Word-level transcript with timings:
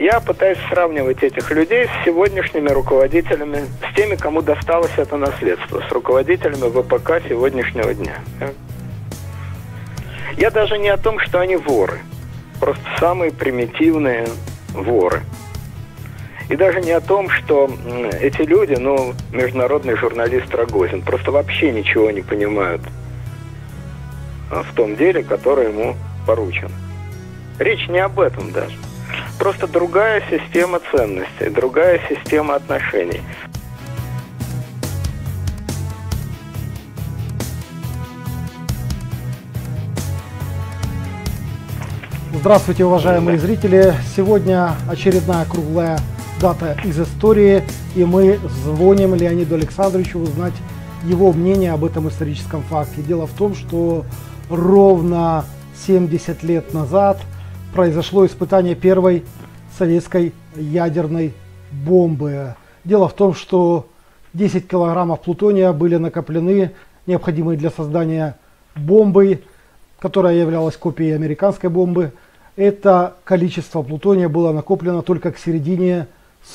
Я 0.00 0.18
пытаюсь 0.18 0.56
сравнивать 0.70 1.22
этих 1.22 1.50
людей 1.50 1.84
с 1.84 2.04
сегодняшними 2.06 2.70
руководителями, 2.70 3.66
с 3.86 3.94
теми, 3.94 4.16
кому 4.16 4.40
досталось 4.40 4.96
это 4.96 5.18
наследство, 5.18 5.82
с 5.86 5.92
руководителями 5.92 6.70
ВПК 6.70 7.20
сегодняшнего 7.28 7.92
дня. 7.92 8.16
Я 10.38 10.50
даже 10.50 10.78
не 10.78 10.88
о 10.88 10.96
том, 10.96 11.18
что 11.18 11.38
они 11.40 11.56
воры. 11.56 11.98
Просто 12.60 12.82
самые 12.98 13.30
примитивные 13.30 14.26
воры. 14.72 15.20
И 16.48 16.56
даже 16.56 16.80
не 16.80 16.92
о 16.92 17.02
том, 17.02 17.28
что 17.28 17.70
эти 18.22 18.40
люди, 18.40 18.76
ну, 18.76 19.12
международный 19.32 19.96
журналист 19.96 20.54
Рогозин, 20.54 21.02
просто 21.02 21.30
вообще 21.30 21.72
ничего 21.72 22.10
не 22.10 22.22
понимают 22.22 22.80
в 24.50 24.74
том 24.74 24.96
деле, 24.96 25.22
которое 25.22 25.68
ему 25.68 25.94
поручено. 26.26 26.70
Речь 27.58 27.86
не 27.88 27.98
об 27.98 28.18
этом 28.18 28.50
даже. 28.50 28.78
Просто 29.40 29.66
другая 29.66 30.22
система 30.28 30.80
ценностей, 30.92 31.48
другая 31.48 31.98
система 32.10 32.56
отношений. 32.56 33.22
Здравствуйте, 42.34 42.84
уважаемые 42.84 43.38
зрители! 43.38 43.94
Сегодня 44.14 44.74
очередная 44.86 45.46
круглая 45.46 45.98
дата 46.38 46.78
из 46.84 47.00
истории, 47.00 47.62
и 47.96 48.04
мы 48.04 48.38
звоним 48.62 49.14
Леониду 49.14 49.54
Александровичу 49.54 50.18
узнать 50.18 50.54
его 51.04 51.32
мнение 51.32 51.72
об 51.72 51.86
этом 51.86 52.10
историческом 52.10 52.60
факте. 52.64 53.00
Дело 53.00 53.26
в 53.26 53.32
том, 53.32 53.54
что 53.54 54.04
ровно 54.50 55.46
70 55.86 56.42
лет 56.42 56.74
назад 56.74 57.22
произошло 57.72 58.26
испытание 58.26 58.74
первой 58.74 59.24
советской 59.78 60.32
ядерной 60.56 61.32
бомбы. 61.70 62.54
Дело 62.84 63.08
в 63.08 63.14
том, 63.14 63.34
что 63.34 63.86
10 64.34 64.68
килограммов 64.68 65.20
плутония 65.20 65.72
были 65.72 65.96
накоплены, 65.96 66.72
необходимые 67.06 67.56
для 67.56 67.70
создания 67.70 68.36
бомбы, 68.76 69.42
которая 69.98 70.34
являлась 70.34 70.76
копией 70.76 71.14
американской 71.14 71.70
бомбы. 71.70 72.12
Это 72.56 73.14
количество 73.24 73.82
плутония 73.82 74.28
было 74.28 74.52
накоплено 74.52 75.02
только 75.02 75.32
к 75.32 75.38
середине 75.38 76.06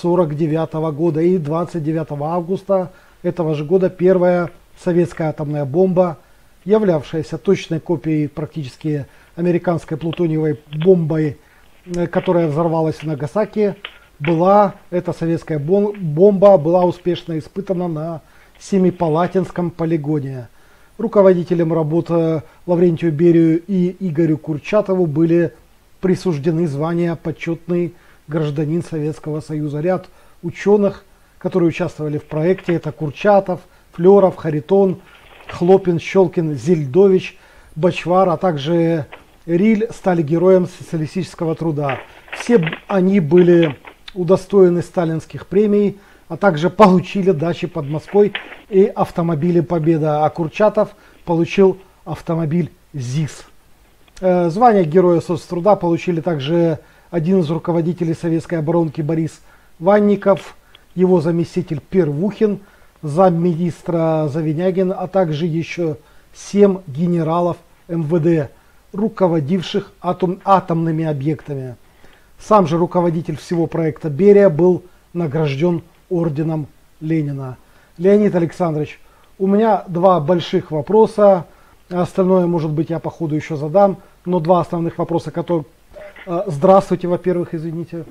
1949 0.02 0.73
года. 0.95 1.22
И 1.22 1.38
29 1.38 2.08
августа 2.22 2.92
этого 3.23 3.56
же 3.56 3.64
года 3.64 3.90
первая 3.90 4.50
советская 4.84 5.30
атомная 5.30 5.66
бомба, 5.66 6.18
являвшаяся 6.66 7.38
точной 7.38 7.80
копией 7.80 8.28
практически 8.28 9.06
американской 9.36 9.97
плутониевой 9.97 10.59
бомбой, 10.73 11.38
э, 11.86 12.08
которая 12.08 12.47
взорвалась 12.47 12.97
в 12.97 13.03
Нагасаки, 13.03 13.75
была, 14.19 14.75
эта 14.91 15.14
советская 15.14 15.59
бомба 15.59 16.58
была 16.58 16.86
успешно 16.86 17.38
испытана 17.38 17.88
на 17.88 18.22
Семипалатинском 18.59 19.72
полигоне. 19.72 20.47
Руководителям 20.97 21.73
работы 21.73 22.44
Лаврентию 22.66 23.11
Берию 23.11 23.61
и 23.67 23.97
Игорю 24.00 24.38
Курчатову 24.38 25.06
были 25.06 25.53
присуждены 26.00 26.67
звания 26.67 27.16
почетный 27.16 27.94
гражданин 28.30 28.81
Советского 28.81 29.41
Союза. 29.41 29.81
Ряд 29.81 30.08
ученых, 30.41 31.03
которые 31.38 31.69
участвовали 31.69 32.17
в 32.17 32.23
проекте, 32.23 32.73
это 32.73 32.94
Курчатов, 32.94 33.59
Флеров, 33.91 34.38
Харитон, 34.38 35.02
Хлопин, 35.50 36.00
Щелкин, 36.00 36.56
Зельдович, 36.56 37.38
Бачвар, 37.75 38.30
а 38.30 38.38
также 38.38 39.06
Риль 39.46 39.88
стали 39.92 40.22
героем 40.22 40.68
социалистического 40.68 41.56
труда. 41.56 42.00
Все 42.34 42.80
они 42.88 43.20
были 43.20 43.78
удостоены 44.14 44.82
сталинских 44.82 45.46
премий, 45.46 46.00
а 46.28 46.38
также 46.38 46.70
получили 46.70 47.32
дачи 47.32 47.68
под 47.68 47.86
Москвой 47.86 48.34
и 48.70 48.86
автомобили 48.86 49.60
Победа. 49.60 50.26
А 50.26 50.30
Курчатов 50.30 50.96
получил 51.25 51.78
автомобиль 52.06 52.72
ЗИС. 52.94 53.46
Э, 54.22 54.50
звание 54.50 54.86
Героя 54.86 55.22
соцтруда 55.22 55.75
получили 55.75 56.22
также 56.22 56.80
один 57.12 57.42
из 57.42 57.50
руководителей 57.50 58.14
советской 58.14 58.56
оборонки 58.56 59.02
Борис 59.02 59.42
Ванников, 59.78 60.56
его 60.96 61.22
заместитель 61.22 61.81
Первухин, 61.81 62.59
замминистра 63.02 64.28
Завинягин, 64.31 64.94
а 64.98 65.08
также 65.08 65.46
еще 65.46 65.98
семь 66.34 66.80
генералов 66.88 67.58
МВД, 67.88 68.50
руководивших 68.95 69.91
атом, 70.01 70.39
атомными 70.44 71.06
объектами. 71.06 71.75
Сам 72.39 72.67
же 72.67 72.78
руководитель 72.78 73.38
всего 73.38 73.67
проекта 73.67 74.09
Берия 74.09 74.50
был 74.50 74.83
награжден 75.13 75.83
орденом 76.09 76.67
Ленина. 77.00 77.57
Леонид 77.97 78.35
Александрович, 78.35 79.00
у 79.38 79.47
меня 79.47 79.83
два 79.88 80.19
больших 80.19 80.72
вопроса. 80.72 81.45
Остальное, 81.89 82.45
может 82.45 82.72
быть, 82.72 82.89
я 82.89 83.00
по 83.00 83.09
ходу 83.09 83.35
еще 83.35 83.56
задам. 83.56 83.97
Но 84.25 84.39
два 84.39 84.61
основных 84.61 84.97
вопроса, 84.97 85.31
которые, 85.31 85.66
а, 86.25 86.45
здравствуйте, 86.47 87.07
во-первых, 87.07 87.53
извините. 87.53 88.06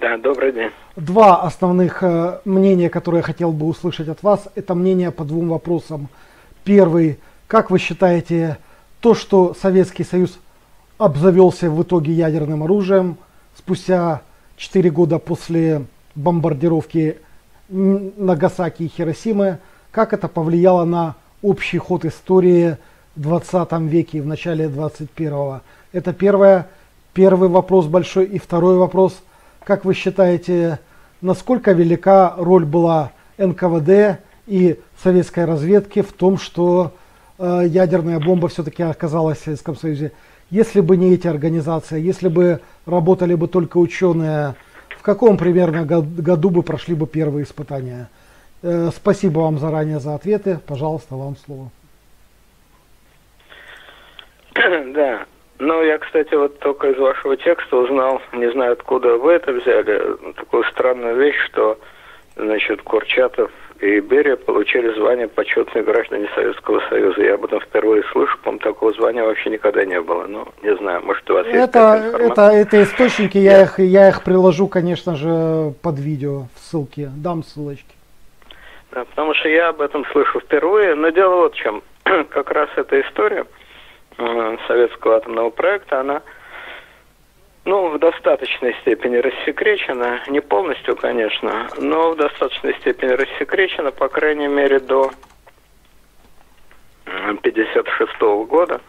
Да, 0.00 0.18
добрый 0.18 0.52
день. 0.52 0.70
Два 0.96 1.42
основных 1.42 2.02
э, 2.02 2.40
мнения, 2.44 2.90
которые 2.90 3.20
я 3.20 3.22
хотел 3.22 3.52
бы 3.52 3.66
услышать 3.66 4.08
от 4.08 4.22
вас, 4.22 4.48
это 4.54 4.74
мнение 4.74 5.10
по 5.10 5.24
двум 5.24 5.48
вопросам. 5.48 6.08
Первый, 6.64 7.18
как 7.48 7.70
вы 7.70 7.78
считаете, 7.78 8.58
то, 9.00 9.14
что 9.14 9.54
Советский 9.54 10.04
Союз 10.04 10.38
обзавелся 10.98 11.70
в 11.70 11.82
итоге 11.82 12.12
ядерным 12.12 12.62
оружием 12.62 13.18
спустя 13.56 14.22
4 14.56 14.90
года 14.90 15.18
после 15.18 15.84
бомбардировки 16.14 17.18
Нагасаки 17.68 18.84
и 18.84 18.88
Хиросимы, 18.88 19.58
как 19.90 20.12
это 20.12 20.28
повлияло 20.28 20.84
на 20.84 21.14
общий 21.42 21.78
ход 21.78 22.04
истории 22.04 22.76
20 23.16 23.72
веке 23.82 24.18
и 24.18 24.20
в 24.20 24.26
начале 24.26 24.66
21-го? 24.66 25.60
Это 25.92 26.12
первое, 26.12 26.68
первый 27.12 27.48
вопрос 27.48 27.86
большой. 27.86 28.24
И 28.26 28.38
второй 28.38 28.76
вопрос, 28.76 29.20
как 29.64 29.84
вы 29.84 29.94
считаете, 29.94 30.78
насколько 31.20 31.72
велика 31.72 32.34
роль 32.36 32.64
была 32.64 33.12
НКВД 33.38 34.20
и 34.46 34.78
советской 35.02 35.44
разведки 35.44 36.02
в 36.02 36.12
том, 36.12 36.38
что 36.38 36.92
э, 37.38 37.62
ядерная 37.66 38.20
бомба 38.20 38.48
все-таки 38.48 38.82
оказалась 38.82 39.38
в 39.38 39.44
Советском 39.44 39.76
Союзе? 39.76 40.12
Если 40.50 40.80
бы 40.80 40.96
не 40.96 41.14
эти 41.14 41.26
организации, 41.26 42.00
если 42.00 42.28
бы 42.28 42.60
работали 42.86 43.34
бы 43.34 43.48
только 43.48 43.78
ученые, 43.78 44.54
в 44.90 45.02
каком 45.02 45.36
примерно 45.36 45.84
году 45.84 46.50
бы 46.50 46.62
прошли 46.62 46.94
бы 46.94 47.06
первые 47.06 47.44
испытания? 47.44 48.08
Э, 48.62 48.90
спасибо 48.94 49.40
вам 49.40 49.58
заранее 49.58 50.00
за 50.00 50.14
ответы. 50.14 50.60
Пожалуйста, 50.66 51.14
вам 51.14 51.36
слово. 51.36 51.70
Да. 54.94 55.26
Ну, 55.58 55.82
я, 55.82 55.98
кстати, 55.98 56.34
вот 56.34 56.58
только 56.58 56.90
из 56.90 56.98
вашего 56.98 57.36
текста 57.36 57.76
узнал, 57.76 58.20
не 58.34 58.50
знаю, 58.52 58.72
откуда 58.72 59.16
вы 59.16 59.32
это 59.32 59.52
взяли, 59.52 60.32
такую 60.34 60.64
странную 60.64 61.16
вещь, 61.16 61.36
что, 61.46 61.78
значит, 62.36 62.82
Курчатов 62.82 63.50
и 63.80 64.00
Берия 64.00 64.36
получили 64.36 64.92
звание 64.94 65.28
почетные 65.28 65.84
граждане 65.84 66.28
Советского 66.34 66.80
Союза. 66.88 67.22
Я 67.22 67.34
об 67.34 67.44
этом 67.44 67.60
впервые 67.60 68.02
слышу, 68.12 68.36
по 68.42 68.56
такого 68.58 68.92
звания 68.92 69.22
вообще 69.22 69.50
никогда 69.50 69.84
не 69.84 70.00
было. 70.00 70.26
Ну, 70.26 70.46
не 70.62 70.76
знаю, 70.76 71.02
может, 71.04 71.28
у 71.30 71.34
вас 71.34 71.46
это, 71.46 71.56
есть 72.14 72.30
это, 72.30 72.42
это 72.42 72.82
источники, 72.82 73.38
я 73.38 73.62
их, 73.62 73.78
я 73.78 74.08
их 74.08 74.22
приложу, 74.22 74.68
конечно 74.68 75.16
же, 75.16 75.72
под 75.82 75.98
видео 75.98 76.46
в 76.54 76.58
ссылке, 76.58 77.10
дам 77.16 77.42
ссылочки. 77.42 77.94
Да, 78.92 79.04
потому 79.04 79.34
что 79.34 79.48
я 79.48 79.68
об 79.68 79.80
этом 79.80 80.04
слышу 80.12 80.40
впервые, 80.40 80.94
но 80.94 81.10
дело 81.10 81.36
вот 81.36 81.54
в 81.54 81.56
чем. 81.56 81.82
как 82.30 82.50
раз 82.50 82.68
эта 82.76 83.00
история– 83.00 83.44
советского 84.66 85.16
атомного 85.16 85.50
проекта, 85.50 86.00
она 86.00 86.22
ну, 87.66 87.90
в 87.90 87.98
достаточной 87.98 88.74
степени 88.80 89.16
рассекречена, 89.16 90.22
не 90.28 90.40
полностью, 90.40 90.94
конечно, 90.94 91.68
но 91.78 92.12
в 92.12 92.16
достаточной 92.16 92.74
степени 92.74 93.10
рассекречена, 93.10 93.90
по 93.90 94.08
крайней 94.08 94.46
мере, 94.46 94.78
до 94.78 95.10
1956 97.04 98.20
года. 98.48 98.80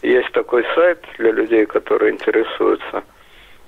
Есть 0.00 0.32
такой 0.32 0.64
сайт 0.74 1.04
для 1.18 1.32
людей, 1.32 1.66
которые 1.66 2.12
интересуются, 2.12 3.04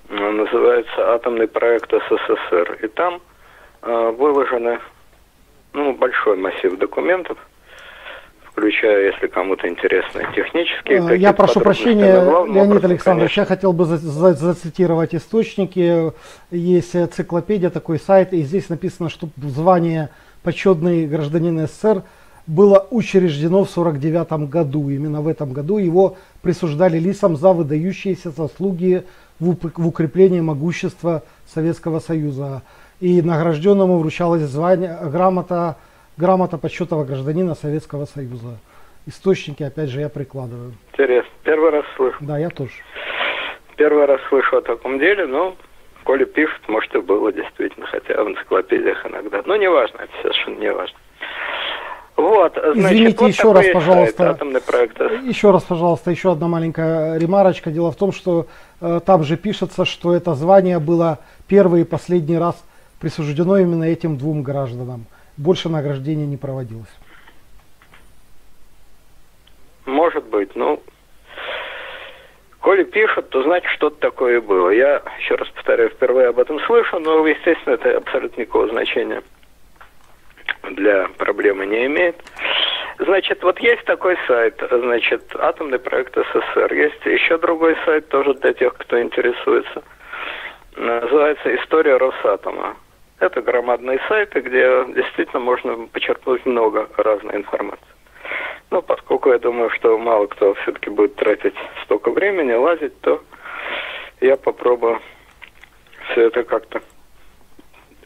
называется 0.08 1.14
«Атомный 1.14 1.46
проект 1.46 1.92
СССР». 1.92 2.78
И 2.82 2.88
там 2.88 3.20
э, 3.82 4.14
выложены 4.16 4.80
ну, 5.74 5.92
большой 5.92 6.38
массив 6.38 6.76
документов– 6.78 7.38
включая, 8.54 9.12
если 9.12 9.26
кому-то 9.26 9.68
интересно, 9.68 10.22
технические. 10.34 11.14
Э, 11.14 11.16
я 11.16 11.32
прошу 11.32 11.60
прощения, 11.60 12.20
Леонид 12.46 12.84
Александрович, 12.84 13.34
конечно. 13.34 13.40
я 13.40 13.46
хотел 13.46 13.72
бы 13.72 13.84
за, 13.84 13.96
за, 13.98 14.34
зацитировать 14.34 15.14
источники. 15.14 16.12
Есть 16.52 16.94
энциклопедия, 16.94 17.70
такой 17.70 17.98
сайт, 17.98 18.32
и 18.32 18.42
здесь 18.42 18.68
написано, 18.68 19.10
что 19.10 19.28
звание 19.36 20.10
почетный 20.44 21.06
гражданин 21.06 21.66
СССР 21.66 22.04
было 22.46 22.86
учреждено 22.90 23.64
в 23.64 23.70
1949 23.76 24.48
году. 24.48 24.88
Именно 24.88 25.20
в 25.20 25.28
этом 25.28 25.52
году 25.52 25.78
его 25.78 26.16
присуждали 26.40 26.98
лицам 26.98 27.36
за 27.36 27.52
выдающиеся 27.52 28.30
заслуги 28.30 29.02
в 29.40 29.86
укреплении 29.86 30.40
могущества 30.40 31.24
Советского 31.52 31.98
Союза. 31.98 32.62
И 33.00 33.20
награжденному 33.20 33.98
вручалось 33.98 34.42
звание, 34.42 34.96
грамота, 35.02 35.76
грамота 36.16 36.58
почетного 36.58 37.04
гражданина 37.04 37.54
Советского 37.54 38.06
Союза. 38.06 38.58
Источники, 39.06 39.62
опять 39.62 39.90
же, 39.90 40.00
я 40.00 40.08
прикладываю. 40.08 40.74
Интересно. 40.92 41.30
Первый 41.42 41.70
раз 41.70 41.84
слышу. 41.96 42.16
Да, 42.20 42.38
я 42.38 42.48
тоже. 42.48 42.72
Первый 43.76 44.06
раз 44.06 44.20
слышу 44.28 44.56
о 44.56 44.62
таком 44.62 44.98
деле, 44.98 45.26
но 45.26 45.56
Коля 46.04 46.24
пишет, 46.24 46.60
может 46.68 46.94
и 46.94 47.00
было 47.00 47.32
действительно, 47.32 47.86
хотя 47.86 48.22
в 48.22 48.28
энциклопедиях 48.28 49.04
иногда. 49.06 49.42
Но 49.44 49.56
неважно, 49.56 49.98
это 49.98 50.12
совершенно 50.22 50.58
не 50.58 50.72
важно. 50.72 50.96
Вот, 52.16 52.52
значит, 52.54 52.76
Извините, 52.76 53.18
вот 53.18 53.28
еще 53.28 53.52
раз, 53.52 53.66
пожалуйста. 53.72 54.30
Атомный 54.30 54.60
проект. 54.60 55.00
Еще 55.24 55.50
раз, 55.50 55.64
пожалуйста, 55.64 56.12
еще 56.12 56.32
одна 56.32 56.46
маленькая 56.46 57.18
ремарочка. 57.18 57.70
Дело 57.70 57.90
в 57.90 57.96
том, 57.96 58.12
что 58.12 58.46
э, 58.80 59.00
там 59.04 59.24
же 59.24 59.36
пишется, 59.36 59.84
что 59.84 60.14
это 60.14 60.34
звание 60.34 60.78
было 60.78 61.18
первый 61.48 61.80
и 61.80 61.84
последний 61.84 62.38
раз 62.38 62.64
присуждено 63.00 63.58
именно 63.58 63.84
этим 63.84 64.16
двум 64.16 64.44
гражданам. 64.44 65.06
Больше 65.36 65.68
награждения 65.68 66.26
не 66.26 66.36
проводилось. 66.36 66.94
Может 69.84 70.24
быть, 70.24 70.54
ну, 70.54 70.82
коли 72.60 72.84
пишут, 72.84 73.30
то 73.30 73.42
значит 73.42 73.68
что-то 73.72 73.96
такое 73.96 74.40
было. 74.40 74.70
Я, 74.70 75.02
еще 75.18 75.34
раз 75.34 75.48
повторяю, 75.48 75.90
впервые 75.90 76.28
об 76.28 76.38
этом 76.38 76.60
слышу, 76.60 76.98
но, 77.00 77.26
естественно, 77.26 77.74
это 77.74 77.96
абсолютно 77.96 78.40
никакого 78.40 78.68
значения 78.68 79.22
для 80.70 81.08
проблемы 81.18 81.66
не 81.66 81.86
имеет. 81.86 82.16
Значит, 82.98 83.42
вот 83.42 83.58
есть 83.58 83.84
такой 83.84 84.16
сайт, 84.28 84.62
значит, 84.70 85.34
атомный 85.36 85.78
проект 85.78 86.14
СССР. 86.14 86.72
Есть 86.72 87.04
еще 87.04 87.38
другой 87.38 87.76
сайт, 87.84 88.08
тоже 88.08 88.34
для 88.34 88.52
тех, 88.54 88.74
кто 88.74 89.00
интересуется. 89.02 89.82
Называется 90.76 91.54
«История 91.56 91.96
Росатома». 91.96 92.76
Это 93.20 93.42
громадные 93.42 94.00
сайты, 94.08 94.40
где 94.40 94.84
действительно 94.94 95.40
можно 95.40 95.86
почерпнуть 95.86 96.44
много 96.46 96.88
разной 96.96 97.36
информации. 97.36 97.86
Но 98.70 98.82
поскольку 98.82 99.30
я 99.30 99.38
думаю, 99.38 99.70
что 99.70 99.96
мало 99.98 100.26
кто 100.26 100.54
все-таки 100.54 100.90
будет 100.90 101.14
тратить 101.16 101.54
столько 101.84 102.10
времени, 102.10 102.52
лазить, 102.52 102.98
то 103.00 103.22
я 104.20 104.36
попробую 104.36 105.00
все 106.10 106.28
это 106.28 106.42
как-то 106.42 106.82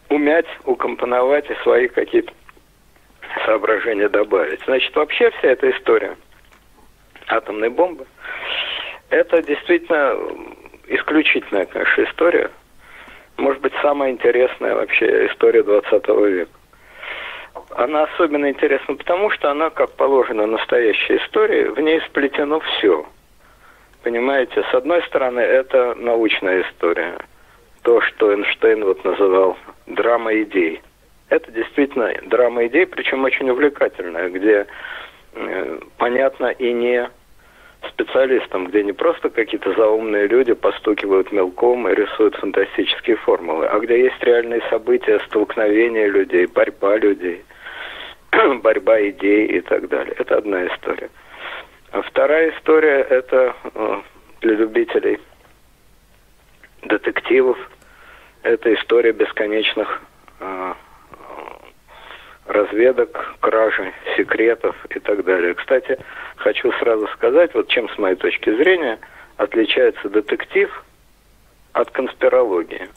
умять, 0.08 0.46
укомпоновать 0.64 1.49
и 1.50 1.55
свои 1.62 1.88
какие-то 1.88 2.32
соображения 3.46 4.08
добавить. 4.08 4.62
Значит, 4.64 4.94
вообще 4.94 5.31
вся 5.31 5.49
эта 5.49 5.70
история 5.70 6.16
атомной 7.28 7.69
бомбы, 7.69 8.06
это 9.10 9.43
действительно 9.43 10.16
исключительная, 10.87 11.66
конечно, 11.66 12.05
история. 12.05 12.50
Может 13.38 13.62
быть, 13.62 13.73
самая 13.81 14.11
интересная 14.11 14.75
вообще 14.75 15.29
история 15.29 15.62
20 15.62 16.08
века. 16.08 16.50
Она 17.76 18.02
особенно 18.05 18.50
интересна 18.50 18.96
потому, 18.96 19.31
что 19.31 19.50
она, 19.50 19.70
как 19.70 19.93
положено 19.93 20.46
настоящей 20.46 21.17
истории, 21.19 21.69
в 21.69 21.79
ней 21.79 22.00
сплетено 22.02 22.61
все. 22.61 23.06
Понимаете, 24.02 24.64
с 24.70 24.75
одной 24.75 25.02
стороны, 25.05 25.40
это 25.40 25.94
научная 25.94 26.62
история. 26.62 27.19
То, 27.82 28.00
что 28.00 28.32
Эйнштейн 28.32 28.85
вот 28.85 29.05
называл 29.05 29.56
драма 29.87 30.34
идей. 30.43 30.82
Это 31.29 31.52
действительно 31.52 32.12
драма 32.26 32.67
идей, 32.67 32.87
причем 32.87 33.23
очень 33.23 33.49
увлекательная, 33.50 34.31
где 34.31 34.67
э, 35.34 35.79
понятно 35.96 36.46
и 36.46 36.73
не 36.73 37.08
специалистам, 37.86 38.66
где 38.66 38.82
не 38.82 38.92
просто 38.92 39.30
какие-то 39.30 39.72
заумные 39.75 40.26
люди 40.26 40.54
постукивают 40.54 41.30
мелком 41.32 41.88
и 41.88 41.94
рисуют 41.94 42.34
фантастические 42.36 43.16
формулы, 43.16 43.66
а 43.66 43.78
где 43.78 44.04
есть 44.04 44.22
реальные 44.22 44.62
события, 44.70 45.20
столкновения 45.26 46.08
людей, 46.08 46.46
борьба 46.46 46.96
людей, 46.96 47.44
борьба 48.62 49.00
идей 49.08 49.46
и 49.46 49.60
так 49.60 49.88
далее. 49.88 50.14
Это 50.19 50.38
одна 50.38 50.66
история. 50.66 51.10
А 51.92 52.02
вторая 52.02 52.50
история– 52.50 53.00
это 53.10 53.54
э, 53.75 54.00
для 54.40 54.54
любителей 54.54 55.19
детективов. 56.82 57.58
Это 58.42 58.74
история 58.74 59.12
бесконечных 59.12 60.02
э, 60.40 60.74
разведок, 62.48 63.36
кражи, 63.40 63.92
секретов 64.16 64.74
и 64.90 64.98
так 64.98 65.24
далее. 65.24 65.54
Кстати, 65.54 65.98
хочу 66.36 66.72
сразу 66.72 67.06
сказать, 67.08 67.54
вот 67.54 67.68
чем 67.68 67.88
с 67.88 67.98
моей 67.98 68.16
точки 68.16 68.54
зрения 68.56 68.98
отличается 69.36 70.08
детектив 70.08 70.84
от 71.72 71.90
конспирологии. 71.90 72.88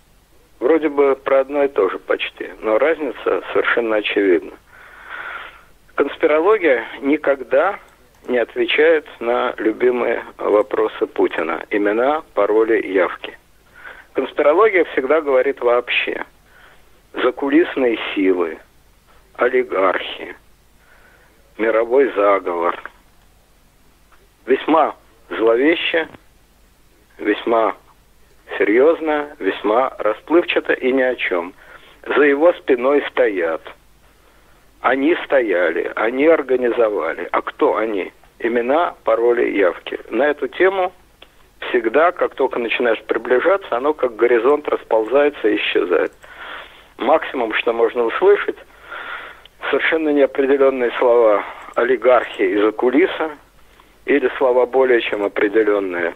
Вроде 0.60 0.90
бы 0.90 1.16
про 1.16 1.42
одно 1.42 1.64
и 1.64 1.68
то 1.68 1.90
же 1.90 2.00
почти, 2.00 2.50
но 2.60 2.78
разница 2.78 3.44
совершенно 3.52 3.98
очевидна. 3.98 4.54
Конспирология 5.96 6.86
никогда 7.02 7.80
не 8.28 8.38
отвечает 8.38 9.06
на 9.20 9.54
любимые 9.58 10.24
вопросы 10.38 11.08
Путина. 11.08 11.66
Имена, 11.70 12.24
пароли, 12.34 12.86
явки. 12.88 13.38
Конспирология 14.14 14.86
всегда 14.86 15.22
говорит 15.22 15.62
вообще. 15.62 16.24
Закулисные 17.14 17.98
силы, 18.14 18.58
олигархи, 19.36 20.36
мировой 21.58 22.12
заговор. 22.14 22.80
Весьма 24.46 24.96
зловеще, 25.30 26.08
весьма 27.18 27.76
серьезно, 28.58 29.36
весьма 29.40 29.94
расплывчато 29.98 30.74
и 30.74 30.92
ни 30.92 31.02
о 31.02 31.16
чем. 31.16 31.54
За 32.06 32.24
его 32.24 32.52
спиной 32.54 33.04
стоят. 33.10 33.62
Они 34.82 35.16
стояли, 35.26 35.92
они 35.96 36.26
организовали. 36.26 37.30
А 37.32 37.42
кто 37.42 37.78
они? 37.78 38.12
Имена, 38.40 38.96
пароли, 39.04 39.52
явки. 39.56 40.00
На 40.10 40.24
эту 40.24 40.48
тему 40.48 40.92
всегда, 41.70 42.12
как 42.12 42.34
только 42.34 42.58
начинаешь 42.58 43.02
приближаться, 43.04 43.78
оно 43.78 43.94
как 43.94 44.16
горизонт 44.16 44.68
расползается 44.68 45.48
и 45.48 45.58
исчезает. 45.58 46.12
Максимум, 46.98 47.54
что 47.54 47.74
можно 47.74 48.04
услышать, 48.04 48.58
совершенно 49.70 50.10
неопределенные 50.10 50.92
слова 51.00 51.44
олигархи 51.76 52.42
из-за 52.42 52.72
кулиса 52.72 53.32
или 54.06 54.30
слова 54.38 54.66
более 54.66 55.02
чем 55.02 55.24
определенные, 55.24 56.14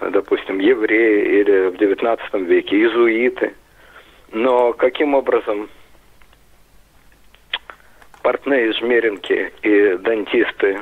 допустим, 0.00 0.58
евреи 0.58 1.40
или 1.40 1.68
в 1.68 1.74
XIX 1.74 2.44
веке 2.44 2.76
иезуиты. 2.76 3.54
Но 4.32 4.72
каким 4.72 5.14
образом 5.14 5.68
портные 8.22 8.70
из 8.70 8.76
Жмеринки 8.76 9.52
и 9.62 9.96
дантисты 9.98 10.80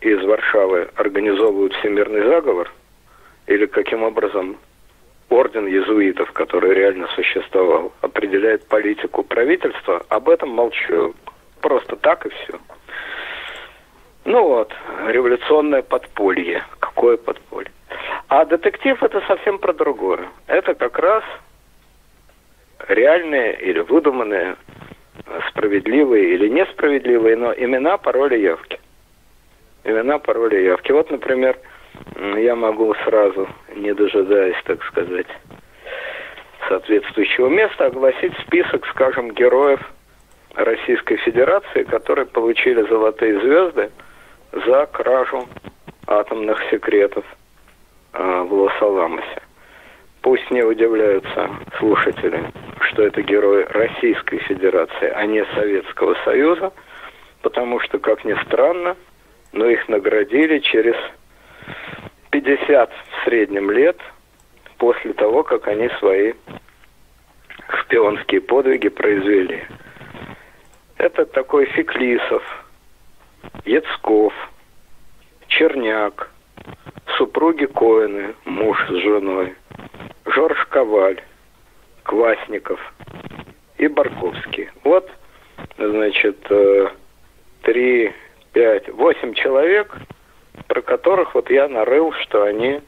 из 0.00 0.22
Варшавы 0.24 0.88
организовывают 0.96 1.74
всемирный 1.74 2.22
заговор, 2.22 2.70
или 3.46 3.66
каким 3.66 4.02
образом 4.02 4.56
орден 5.30 5.66
иезуитов, 5.66 6.32
который 6.32 6.74
реально 6.74 7.08
существовал, 7.14 7.92
определяет 8.02 8.66
политику 8.66 9.22
правительства, 9.22 10.04
об 10.08 10.28
этом 10.28 10.50
молчу. 10.50 11.14
Просто 11.60 11.96
так 11.96 12.26
и 12.26 12.30
все. 12.30 12.58
Ну 14.24 14.46
вот, 14.46 14.72
революционное 15.06 15.82
подполье. 15.82 16.64
Какое 16.78 17.16
подполье? 17.16 17.72
А 18.28 18.44
детектив 18.44 19.02
это 19.02 19.20
совсем 19.22 19.58
про 19.58 19.72
другое. 19.72 20.28
Это 20.46 20.74
как 20.74 20.98
раз 20.98 21.24
реальные 22.88 23.60
или 23.60 23.80
выдуманные, 23.80 24.56
справедливые 25.48 26.34
или 26.34 26.48
несправедливые, 26.48 27.36
но 27.36 27.52
имена, 27.52 27.96
пароли, 27.98 28.38
явки. 28.38 28.80
Имена, 29.84 30.18
пароли, 30.18 30.62
явки. 30.62 30.92
Вот, 30.92 31.10
например, 31.10 31.58
я 32.36 32.56
могу 32.56 32.94
сразу, 33.04 33.48
не 33.74 33.92
дожидаясь, 33.94 34.56
так 34.64 34.82
сказать, 34.84 35.26
соответствующего 36.68 37.48
места, 37.48 37.86
огласить 37.86 38.32
список, 38.46 38.86
скажем, 38.86 39.32
героев 39.32 39.80
Российской 40.54 41.16
Федерации, 41.16 41.84
которые 41.84 42.26
получили 42.26 42.82
золотые 42.82 43.40
звезды 43.40 43.90
за 44.52 44.86
кражу 44.86 45.48
атомных 46.06 46.60
секретов 46.70 47.24
э, 48.12 48.42
в 48.42 48.52
Лос-Аламосе. 48.52 49.42
Пусть 50.22 50.50
не 50.50 50.62
удивляются 50.62 51.50
слушатели, 51.78 52.44
что 52.80 53.02
это 53.02 53.22
герои 53.22 53.64
Российской 53.70 54.38
Федерации, 54.38 55.08
а 55.08 55.24
не 55.24 55.44
Советского 55.54 56.14
Союза, 56.24 56.72
потому 57.42 57.80
что, 57.80 57.98
как 57.98 58.24
ни 58.24 58.34
странно, 58.44 58.96
но 59.52 59.66
их 59.66 59.88
наградили 59.88 60.58
через 60.58 60.96
50 62.30 62.90
в 62.90 63.24
среднем 63.24 63.70
лет 63.70 63.98
после 64.78 65.12
того, 65.12 65.42
как 65.42 65.68
они 65.68 65.88
свои 65.98 66.32
шпионские 67.68 68.40
подвиги 68.40 68.88
произвели. 68.88 69.64
Это 70.96 71.24
такой 71.26 71.66
Феклисов, 71.66 72.42
Яцков, 73.64 74.32
Черняк, 75.48 76.30
супруги 77.16 77.66
Коины, 77.66 78.34
муж 78.44 78.78
с 78.88 78.94
женой, 79.02 79.54
Жорж 80.26 80.64
Коваль, 80.68 81.22
Квасников 82.04 82.80
и 83.78 83.88
Барковский. 83.88 84.70
Вот, 84.84 85.10
значит, 85.78 86.38
э, 86.50 86.88
три, 87.62 88.12
пять, 88.52 88.88
восемь 88.90 89.34
человек, 89.34 89.96
про 90.66 90.82
которых 90.82 91.34
вот 91.34 91.50
я 91.50 91.68
нарыл, 91.68 92.12
что 92.12 92.42
они 92.42 92.80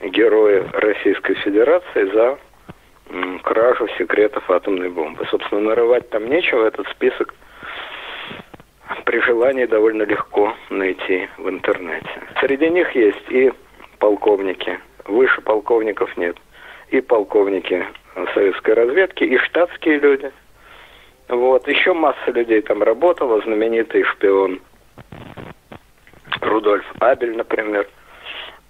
герои 0.00 0.64
Российской 0.72 1.34
Федерации 1.34 2.10
за 2.12 2.38
кражу 3.42 3.88
секретов 3.98 4.48
атомной 4.50 4.88
бомбы. 4.88 5.26
Собственно, 5.30 5.60
нарывать 5.60 6.08
там 6.10 6.28
нечего, 6.28 6.66
этот 6.66 6.88
список 6.88 7.34
при 9.04 9.20
желании 9.20 9.66
довольно 9.66 10.02
легко 10.02 10.54
найти 10.68 11.28
в 11.38 11.48
интернете. 11.48 12.08
Среди 12.40 12.68
них 12.70 12.94
есть 12.94 13.30
и 13.30 13.52
полковники, 13.98 14.78
выше 15.04 15.40
полковников 15.40 16.16
нет, 16.16 16.36
и 16.90 17.00
полковники 17.00 17.84
советской 18.34 18.74
разведки, 18.74 19.24
и 19.24 19.36
штатские 19.38 19.98
люди. 19.98 20.30
Вот, 21.28 21.68
еще 21.68 21.92
масса 21.92 22.30
людей 22.32 22.60
там 22.62 22.82
работала, 22.82 23.40
знаменитый 23.42 24.02
шпион 24.04 24.60
Рудольф 26.40 26.84
Абель, 27.00 27.36
например. 27.36 27.86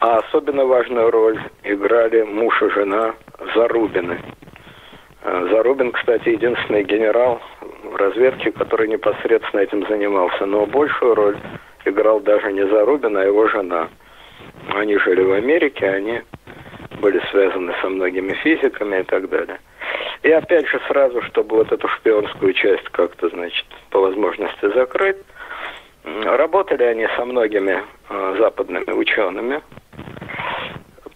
А 0.00 0.18
особенно 0.18 0.64
важную 0.64 1.10
роль 1.10 1.38
играли 1.62 2.22
муж 2.22 2.62
и 2.62 2.70
жена 2.70 3.14
Зарубины. 3.54 4.18
Э, 5.22 5.48
Зарубин, 5.50 5.92
кстати, 5.92 6.30
единственный 6.30 6.84
генерал 6.84 7.40
в 7.84 7.96
разведке, 7.96 8.52
который 8.52 8.88
непосредственно 8.88 9.60
этим 9.60 9.86
занимался. 9.86 10.46
Но 10.46 10.64
большую 10.66 11.14
роль 11.14 11.36
играл 11.84 12.20
даже 12.20 12.52
не 12.52 12.66
Зарубин, 12.66 13.16
а 13.16 13.24
его 13.24 13.46
жена. 13.48 13.88
Они 14.74 14.96
жили 14.98 15.22
в 15.22 15.32
Америке, 15.32 15.88
они 15.88 16.22
были 17.00 17.20
связаны 17.30 17.74
со 17.80 17.88
многими 17.88 18.32
физиками 18.34 19.00
и 19.00 19.02
так 19.04 19.28
далее. 19.28 19.58
И 20.22 20.30
опять 20.30 20.66
же 20.68 20.80
сразу, 20.88 21.22
чтобы 21.22 21.56
вот 21.56 21.72
эту 21.72 21.88
шпионскую 21.88 22.52
часть 22.52 22.88
как-то, 22.90 23.28
значит, 23.30 23.64
по 23.90 24.00
возможности 24.00 24.72
закрыть, 24.74 25.16
работали 26.04 26.82
они 26.84 27.06
со 27.16 27.24
многими 27.24 27.82
э, 28.08 28.36
западными 28.38 28.90
учеными, 28.92 29.62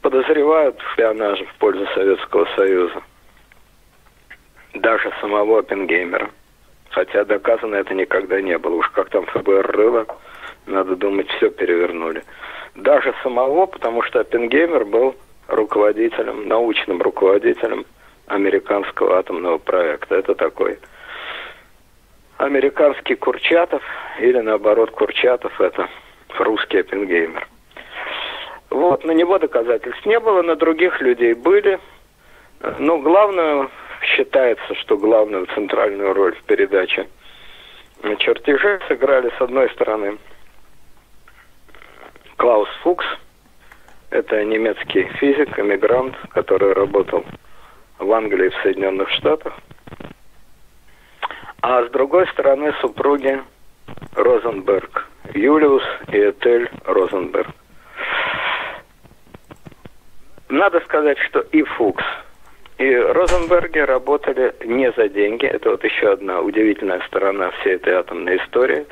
подозревают 0.01 0.79
в 0.81 0.93
шпионаже 0.93 1.47
в 1.47 1.55
пользу 1.55 1.87
Советского 1.95 2.47
Союза. 2.57 3.03
Даже 4.75 5.13
самого 5.21 5.61
Оппенгеймера. 5.61 6.31
Хотя 6.91 7.25
доказано 7.25 7.77
это 7.77 7.95
никогда 7.95 8.41
не 8.41 8.59
было. 8.59 8.77
Уж 8.77 8.89
как 8.91 9.09
там 9.09 9.25
ФБР 9.27 9.67
рыло, 9.73 10.07
надо 10.67 10.95
думать, 10.97 11.29
все 11.31 11.51
перевернули. 11.51 12.23
Даже 12.75 13.15
самого, 13.23 13.67
потому 13.67 14.03
что 14.03 14.21
Оппенгеймер 14.21 14.85
был 14.85 15.15
руководителем, 15.49 16.49
научным 16.49 17.01
руководителем 17.01 17.87
американского 18.27 19.19
атомного 19.19 19.59
проекта. 19.59 20.17
Это 20.17 20.35
такой 20.35 20.79
американский 22.45 23.15
Курчатов, 23.15 23.83
или 24.19 24.39
наоборот 24.41 24.91
Курчатов, 24.91 25.61
это 25.61 25.89
русский 26.39 26.79
Оппенгеймер. 26.79 27.47
Вот, 28.71 29.05
на 29.05 29.13
него 29.13 29.39
доказательств 29.39 30.05
не 30.05 30.19
было, 30.19 30.43
на 30.43 30.57
других 30.57 31.01
людей 31.01 31.35
были. 31.35 31.79
Но 32.79 32.99
главное, 32.99 33.69
считается, 34.03 34.75
что 34.77 34.97
главную 34.97 35.47
центральную 35.55 36.13
роль 36.13 36.35
в 36.35 36.43
передаче 36.45 37.09
чертежи 38.19 38.81
сыграли, 38.89 39.31
с 39.39 39.41
одной 39.41 39.71
стороны, 39.71 40.19
Клаус 42.37 42.69
Фукс, 42.83 43.07
это 44.11 44.45
немецкий 44.45 45.05
физик, 45.19 45.59
эмигрант, 45.59 46.17
который 46.31 46.73
работал 46.73 47.25
в 47.99 48.13
Англии 48.13 48.49
в 48.49 48.63
Соединенных 48.63 49.09
Штатах. 49.11 49.55
А 51.67 51.83
с 51.83 51.91
другой 51.93 52.29
стороны 52.29 52.75
супруги 52.83 53.43
Розенберг, 54.15 55.07
Юлиус 55.33 55.83
и 56.13 56.19
Этель 56.19 56.69
Розенберг. 56.85 57.49
Надо 60.51 60.81
сказать, 60.81 61.17
что 61.21 61.41
и 61.41 61.63
Фукс, 61.63 62.05
и 62.77 62.95
Розенберги 62.95 63.79
работали 63.79 64.55
не 64.67 64.93
за 64.93 65.09
деньги. 65.09 65.47
Это 65.47 65.71
вот 65.71 65.83
еще 65.85 66.13
одна 66.13 66.43
удивительная 66.43 67.01
сторона 67.07 67.51
всей 67.53 67.77
этой 67.77 67.95
атомной 67.95 68.37
истории. 68.45 68.85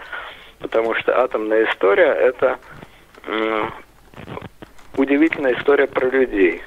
Потому 0.58 0.94
что 0.94 1.20
атомная 1.20 1.66
история– 1.66 2.14
это 2.14 2.58
удивительная 4.96 5.52
история 5.58 5.88
про 5.88 6.08
людей, 6.08 6.62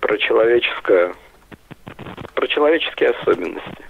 про 0.00 0.16
человеческое, 0.16 1.12
про 2.34 2.46
человеческие 2.46 3.10
особенности. 3.10 3.89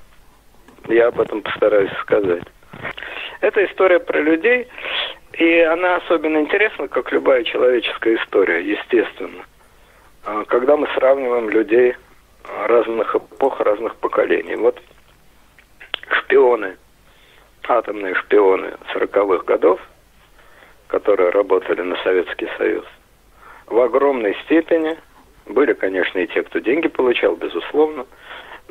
Я 0.88 1.08
об 1.08 1.20
этом 1.20 1.42
постараюсь 1.42 1.92
сказать. 2.00 2.42
Это 3.40 3.64
история 3.64 4.00
про 4.00 4.20
людей, 4.20 4.68
и 5.34 5.60
она 5.60 5.96
особенно 5.96 6.38
интересна, 6.38 6.88
как 6.88 7.12
любая 7.12 7.44
человеческая 7.44 8.16
история, 8.16 8.60
естественно. 8.62 9.44
А, 10.24 10.44
когда 10.44 10.76
мы 10.76 10.86
сравниваем 10.94 11.48
людей 11.48 11.94
разных 12.66 13.14
эпох, 13.14 13.60
разных 13.60 13.96
поколений. 13.96 14.56
Вот 14.56 14.80
шпионы, 16.10 16.76
атомные 17.66 18.14
шпионы 18.14 18.74
40-х 18.94 19.44
годов, 19.44 19.80
которые 20.88 21.30
работали 21.30 21.82
на 21.82 21.96
Советский 22.02 22.48
Союз, 22.58 22.84
в 23.66 23.78
огромной 23.78 24.34
степени, 24.44 24.98
были, 25.46 25.72
конечно, 25.72 26.18
и 26.18 26.26
те, 26.26 26.42
кто 26.42 26.58
деньги 26.58 26.88
получал, 26.88 27.36
безусловно, 27.36 28.06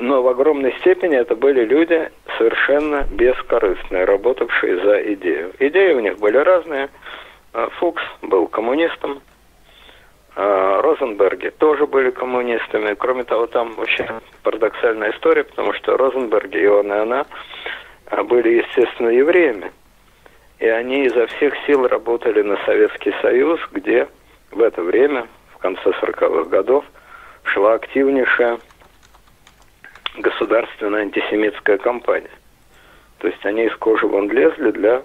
но 0.00 0.22
в 0.22 0.28
огромной 0.28 0.72
степени 0.80 1.16
это 1.16 1.36
были 1.36 1.62
люди 1.62 2.10
совершенно 2.38 3.06
бескорыстные, 3.10 4.04
работавшие 4.06 4.82
за 4.82 5.12
идею. 5.12 5.52
Идеи 5.58 5.92
у 5.92 6.00
них 6.00 6.18
были 6.18 6.38
разные. 6.38 6.88
А, 7.52 7.68
Фукс 7.78 8.02
был 8.22 8.46
коммунистом, 8.48 9.20
а, 10.36 10.80
Розенберги 10.80 11.50
тоже 11.50 11.86
были 11.86 12.10
коммунистами. 12.10 12.94
Кроме 12.94 13.24
того, 13.24 13.46
там 13.46 13.74
вообще 13.74 14.08
парадоксальная 14.42 15.10
история, 15.12 15.44
потому 15.44 15.74
что 15.74 15.98
Розенберги, 15.98 16.56
и 16.56 16.66
он, 16.66 16.90
и 16.90 16.96
она 16.96 17.26
а, 18.06 18.22
были, 18.24 18.62
естественно, 18.62 19.10
евреями. 19.10 19.70
И 20.60 20.66
они 20.66 21.04
изо 21.04 21.26
всех 21.26 21.54
сил 21.66 21.86
работали 21.86 22.40
на 22.40 22.56
Советский 22.64 23.12
Союз, 23.20 23.60
где 23.70 24.08
в 24.50 24.62
это 24.62 24.80
время, 24.82 25.26
в 25.54 25.58
конце 25.58 25.90
40-х 25.90 26.48
годов, 26.48 26.86
шла 27.44 27.74
активнейшая 27.74 28.58
государственная 30.18 31.02
антисемитская 31.02 31.78
кампания. 31.78 32.30
То 33.18 33.28
есть 33.28 33.44
они 33.44 33.66
из 33.66 33.76
кожи 33.76 34.06
вон 34.06 34.30
лезли 34.30 34.70
для 34.70 35.02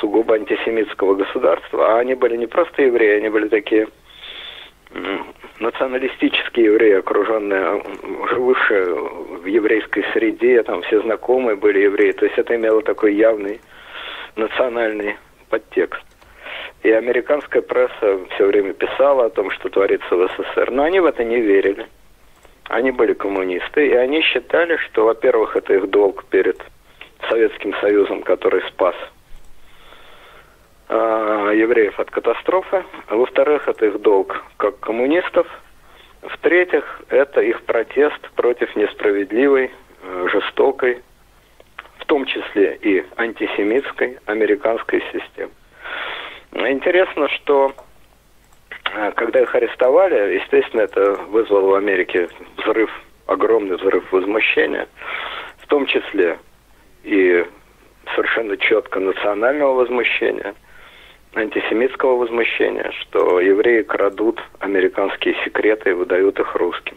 сугубо 0.00 0.34
антисемитского 0.34 1.14
государства. 1.14 1.94
А 1.94 1.98
они 1.98 2.14
были 2.14 2.36
не 2.36 2.46
просто 2.46 2.82
евреи, 2.82 3.18
они 3.18 3.28
были 3.28 3.48
такие 3.48 3.88
националистические 5.58 6.66
евреи, 6.66 6.94
окруженные, 6.94 7.82
жившие 8.30 8.94
в 9.42 9.46
еврейской 9.46 10.04
среде, 10.12 10.62
там 10.62 10.82
все 10.82 11.02
знакомые 11.02 11.56
были 11.56 11.80
евреи. 11.80 12.12
То 12.12 12.26
есть 12.26 12.38
это 12.38 12.54
имело 12.54 12.82
такой 12.82 13.14
явный 13.14 13.60
национальный 14.36 15.16
подтекст. 15.50 16.02
И 16.82 16.90
американская 16.90 17.62
пресса 17.62 18.20
все 18.34 18.46
время 18.46 18.74
писала 18.74 19.26
о 19.26 19.30
том, 19.30 19.50
что 19.50 19.68
творится 19.68 20.14
в 20.14 20.28
СССР, 20.28 20.70
но 20.70 20.84
они 20.84 21.00
в 21.00 21.06
это 21.06 21.24
не 21.24 21.40
верили. 21.40 21.86
Они 22.68 22.90
были 22.90 23.12
коммунисты, 23.12 23.88
и 23.88 23.94
они 23.94 24.22
считали, 24.22 24.76
что, 24.78 25.04
во-первых, 25.04 25.56
это 25.56 25.74
их 25.74 25.90
долг 25.90 26.24
перед 26.24 26.60
Советским 27.28 27.74
Союзом, 27.80 28.22
который 28.22 28.62
спас 28.68 28.94
э, 30.88 31.52
евреев 31.56 31.98
от 32.00 32.10
катастрофы. 32.10 32.84
Во-вторых, 33.08 33.68
это 33.68 33.86
их 33.86 34.00
долг 34.00 34.44
как 34.56 34.80
коммунистов. 34.80 35.46
В-третьих, 36.22 37.02
это 37.10 37.42
их 37.42 37.62
протест 37.64 38.30
против 38.34 38.74
несправедливой, 38.76 39.70
э, 40.02 40.28
жестокой, 40.32 41.02
в 41.98 42.06
том 42.06 42.24
числе 42.24 42.78
и 42.80 43.04
антисемитской 43.16 44.18
американской 44.24 45.02
системы. 45.12 45.52
Интересно, 46.52 47.28
что 47.28 47.74
когда 49.16 49.40
их 49.40 49.54
арестовали, 49.54 50.34
естественно, 50.34 50.82
это 50.82 51.14
вызвало 51.28 51.70
в 51.70 51.74
Америке 51.74 52.28
взрыв, 52.58 52.90
огромный 53.26 53.76
взрыв 53.76 54.10
возмущения, 54.12 54.88
в 55.58 55.66
том 55.66 55.86
числе 55.86 56.38
и 57.02 57.44
совершенно 58.14 58.56
четко 58.56 59.00
национального 59.00 59.74
возмущения, 59.74 60.54
антисемитского 61.34 62.16
возмущения, 62.16 62.92
что 63.00 63.40
евреи 63.40 63.82
крадут 63.82 64.40
американские 64.60 65.34
секреты 65.44 65.90
и 65.90 65.94
выдают 65.94 66.38
их 66.38 66.54
русским. 66.54 66.96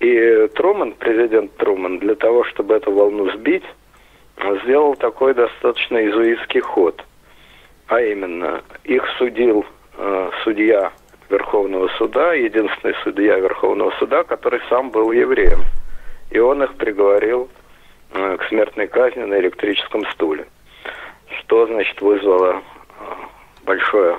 И 0.00 0.48
Труман, 0.54 0.92
президент 0.92 1.56
Труман, 1.56 1.98
для 1.98 2.14
того, 2.14 2.44
чтобы 2.44 2.74
эту 2.74 2.92
волну 2.92 3.30
сбить, 3.32 3.64
сделал 4.62 4.94
такой 4.94 5.34
достаточно 5.34 6.06
изуитский 6.06 6.60
ход. 6.60 7.04
А 7.88 8.00
именно, 8.00 8.62
их 8.84 9.04
судил 9.18 9.66
судья 10.68 10.92
Верховного 11.30 11.88
суда, 11.96 12.34
единственный 12.34 12.94
судья 13.02 13.38
Верховного 13.38 13.90
суда, 13.92 14.22
который 14.22 14.60
сам 14.68 14.90
был 14.90 15.12
евреем. 15.12 15.60
И 16.30 16.38
он 16.38 16.62
их 16.62 16.74
приговорил 16.74 17.48
э, 18.12 18.36
к 18.36 18.48
смертной 18.48 18.86
казни 18.86 19.22
на 19.22 19.38
электрическом 19.38 20.04
стуле. 20.10 20.46
Что, 21.40 21.66
значит, 21.66 21.98
вызвало 22.02 22.60
э, 22.60 23.04
большое 23.64 24.18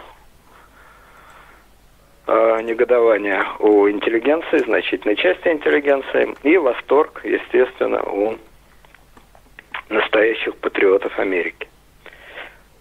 э, 2.26 2.62
негодование 2.64 3.44
у 3.60 3.88
интеллигенции, 3.88 4.58
значительной 4.58 5.18
части 5.18 5.50
интеллигенции, 5.50 6.36
и 6.42 6.58
восторг, 6.58 7.22
естественно, 7.26 8.02
у 8.02 8.38
настоящих 9.90 10.56
патриотов 10.56 11.18
Америки. 11.20 11.68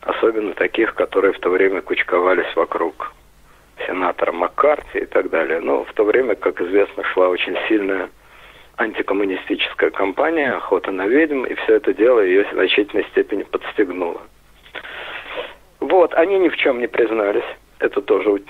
Особенно 0.00 0.54
таких, 0.54 0.94
которые 0.94 1.34
в 1.34 1.38
то 1.38 1.50
время 1.50 1.82
кучковались 1.82 2.56
вокруг 2.56 3.12
сенатора 3.88 4.32
Маккарти 4.32 4.98
и 4.98 5.06
так 5.06 5.30
далее. 5.30 5.60
Но 5.60 5.84
в 5.84 5.92
то 5.94 6.04
время, 6.04 6.34
как 6.36 6.60
известно, 6.60 7.02
шла 7.04 7.28
очень 7.28 7.56
сильная 7.68 8.10
антикоммунистическая 8.76 9.90
кампания, 9.90 10.52
охота 10.52 10.92
на 10.92 11.06
ведьм, 11.06 11.44
и 11.44 11.54
все 11.54 11.76
это 11.76 11.92
дело 11.94 12.20
ее 12.20 12.44
в 12.44 12.52
значительной 12.52 13.04
степени 13.06 13.42
подстегнуло. 13.42 14.20
Вот, 15.80 16.14
они 16.14 16.38
ни 16.38 16.48
в 16.48 16.56
чем 16.56 16.78
не 16.78 16.86
признались. 16.86 17.44
Это 17.80 18.00
тоже 18.02 18.42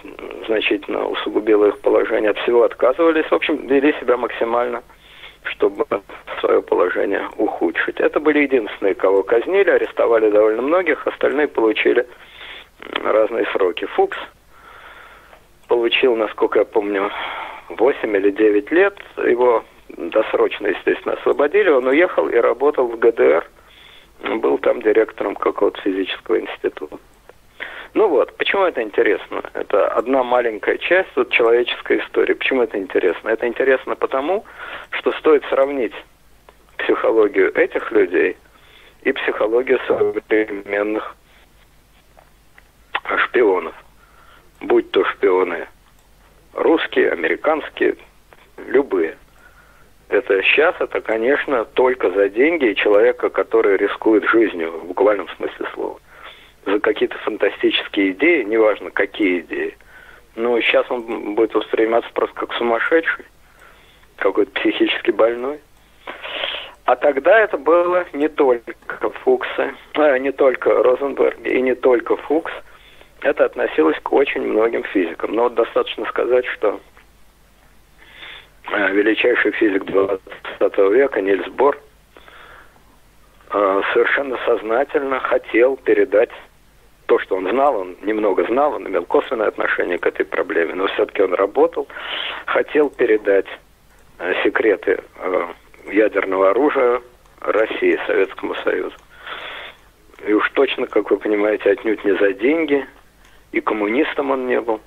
значительно 0.47 1.07
усугубило 1.07 1.67
их 1.67 1.79
положение. 1.81 2.31
От 2.31 2.39
всего 2.39 2.65
отказывались. 2.65 3.27
В 3.27 3.35
общем, 3.35 3.67
вели 3.67 3.93
себя 4.01 4.17
максимально, 4.17 4.83
чтобы 5.45 5.87
свое 6.41 6.63
положение 6.63 7.29
ухудшить. 7.37 8.01
Это 8.01 8.21
были 8.21 8.41
единственные, 8.41 8.95
кого 8.95 9.23
казнили, 9.23 9.71
арестовали 9.71 10.31
довольно 10.31 10.63
многих, 10.63 11.07
остальные 11.07 11.49
получили 11.49 12.07
разные 13.03 13.47
сроки. 13.53 13.85
Фукс 13.87 14.17
получил, 15.69 16.17
насколько 16.17 16.61
я 16.61 16.65
помню, 16.65 17.11
8 17.69 18.17
или 18.17 18.31
9 18.31 18.73
лет. 18.73 18.99
Его 19.19 19.65
досрочно, 19.89 20.67
естественно, 20.69 21.15
освободили. 21.15 21.69
Он 21.69 21.87
уехал 21.87 22.29
и 22.29 22.37
работал 22.37 22.89
в 22.89 22.99
ГДР. 22.99 23.45
Был 24.41 24.59
там 24.59 24.83
директором 24.83 25.37
какого-то 25.37 25.81
физического 25.83 26.41
института. 26.41 26.99
Ну 27.95 28.09
вот, 28.09 28.37
почему 28.37 28.65
это 28.65 28.83
интересно? 28.83 29.43
Это 29.55 29.89
одна 29.89 30.23
маленькая 30.23 30.79
часть 30.79 31.11
вот, 31.17 31.31
человеческой 31.31 32.01
истории. 32.01 32.35
Почему 32.35 32.63
это 32.63 32.79
интересно? 32.79 33.29
Это 33.29 33.47
интересно 33.47 33.97
потому, 33.97 34.45
что 34.91 35.13
стоит 35.13 35.45
сравнить 35.47 35.95
психологию 36.77 37.55
этих 37.57 37.91
людей 37.93 38.37
и 39.03 39.13
психологию 39.13 39.79
современных 39.87 41.17
шпионов. 43.25 43.75
Будь 44.61 44.91
то 44.91 45.05
шпионы 45.05 45.67
русские, 46.55 47.11
американские, 47.13 47.97
любые. 48.67 49.17
Это 50.09 50.43
сейчас, 50.43 50.75
это, 50.81 51.01
конечно, 51.01 51.65
только 51.65 52.11
за 52.11 52.29
деньги 52.29 52.73
человека, 52.73 53.29
который 53.29 53.77
рискует 53.77 54.25
жизнью, 54.25 54.73
в 54.73 54.87
буквальном 54.87 55.29
смысле 55.37 55.67
слова. 55.75 56.01
За 56.65 56.81
какие-то 56.81 57.19
фантастические 57.19 58.13
идеи, 58.13 58.43
неважно 58.43 58.91
какие 58.91 59.41
идеи. 59.41 59.77
Но 60.35 60.61
сейчас 60.61 60.91
он 60.91 61.35
будет 61.35 61.55
восприниматься 61.55 62.11
просто 62.15 62.35
как 62.35 62.53
сумасшедший, 62.55 63.25
какой-то 64.17 64.51
психически 64.53 65.11
больной. 65.11 65.61
А 66.85 66.97
тогда 66.97 67.39
это 67.39 67.59
было 67.59 68.07
не 68.15 68.29
только 68.29 69.11
Фуксы, 69.25 69.75
а, 69.95 70.19
не 70.19 70.33
только 70.33 70.83
Розенберг 70.83 71.39
и 71.45 71.61
не 71.61 71.75
только 71.75 72.17
Фукс. 72.17 72.51
Это 73.21 73.45
относилось 73.47 73.99
к 74.03 74.13
очень 74.13 74.43
многим 74.43 74.85
физикам. 74.85 75.35
Но 75.35 75.45
вот 75.45 75.55
достаточно 75.55 76.07
сказать, 76.07 76.47
что 76.47 76.81
э, 78.71 78.93
величайший 78.93 79.51
физик 79.53 79.85
20 79.85 80.79
века 80.93 81.21
Нильс 81.21 81.49
Бор 81.49 81.79
э, 83.51 83.83
совершенно 83.93 84.39
сознательно 84.47 85.19
хотел 85.21 85.77
передать 85.77 86.31
то, 87.07 87.19
что 87.19 87.37
он 87.37 87.49
знал, 87.49 87.77
он 87.77 87.97
немного 88.03 88.45
знал, 88.45 88.75
он 88.75 88.87
имел 88.87 89.05
косвенное 89.05 89.49
отношение 89.49 89.99
к 89.99 90.07
этой 90.07 90.27
проблеме, 90.27 90.75
но 90.75 90.87
все-таки 90.89 91.23
он 91.23 91.35
работал, 91.35 91.89
хотел 92.47 92.91
передать 92.91 93.47
э, 94.19 94.35
секреты 94.45 95.03
ядерного 95.91 96.51
оружия 96.51 97.01
России, 97.41 97.99
Советскому 98.07 98.55
Союзу. 98.57 98.95
И 100.27 100.33
уж 100.33 100.49
точно, 100.51 100.87
как 100.87 101.11
вы 101.11 101.17
понимаете, 101.17 101.71
отнюдь 101.71 102.05
не 102.05 102.13
за 102.17 102.33
деньги, 102.33 102.87
и 103.53 103.61
коммунистом 103.61 104.31
он 104.31 104.47
не 104.47 104.61
был. 104.61 104.81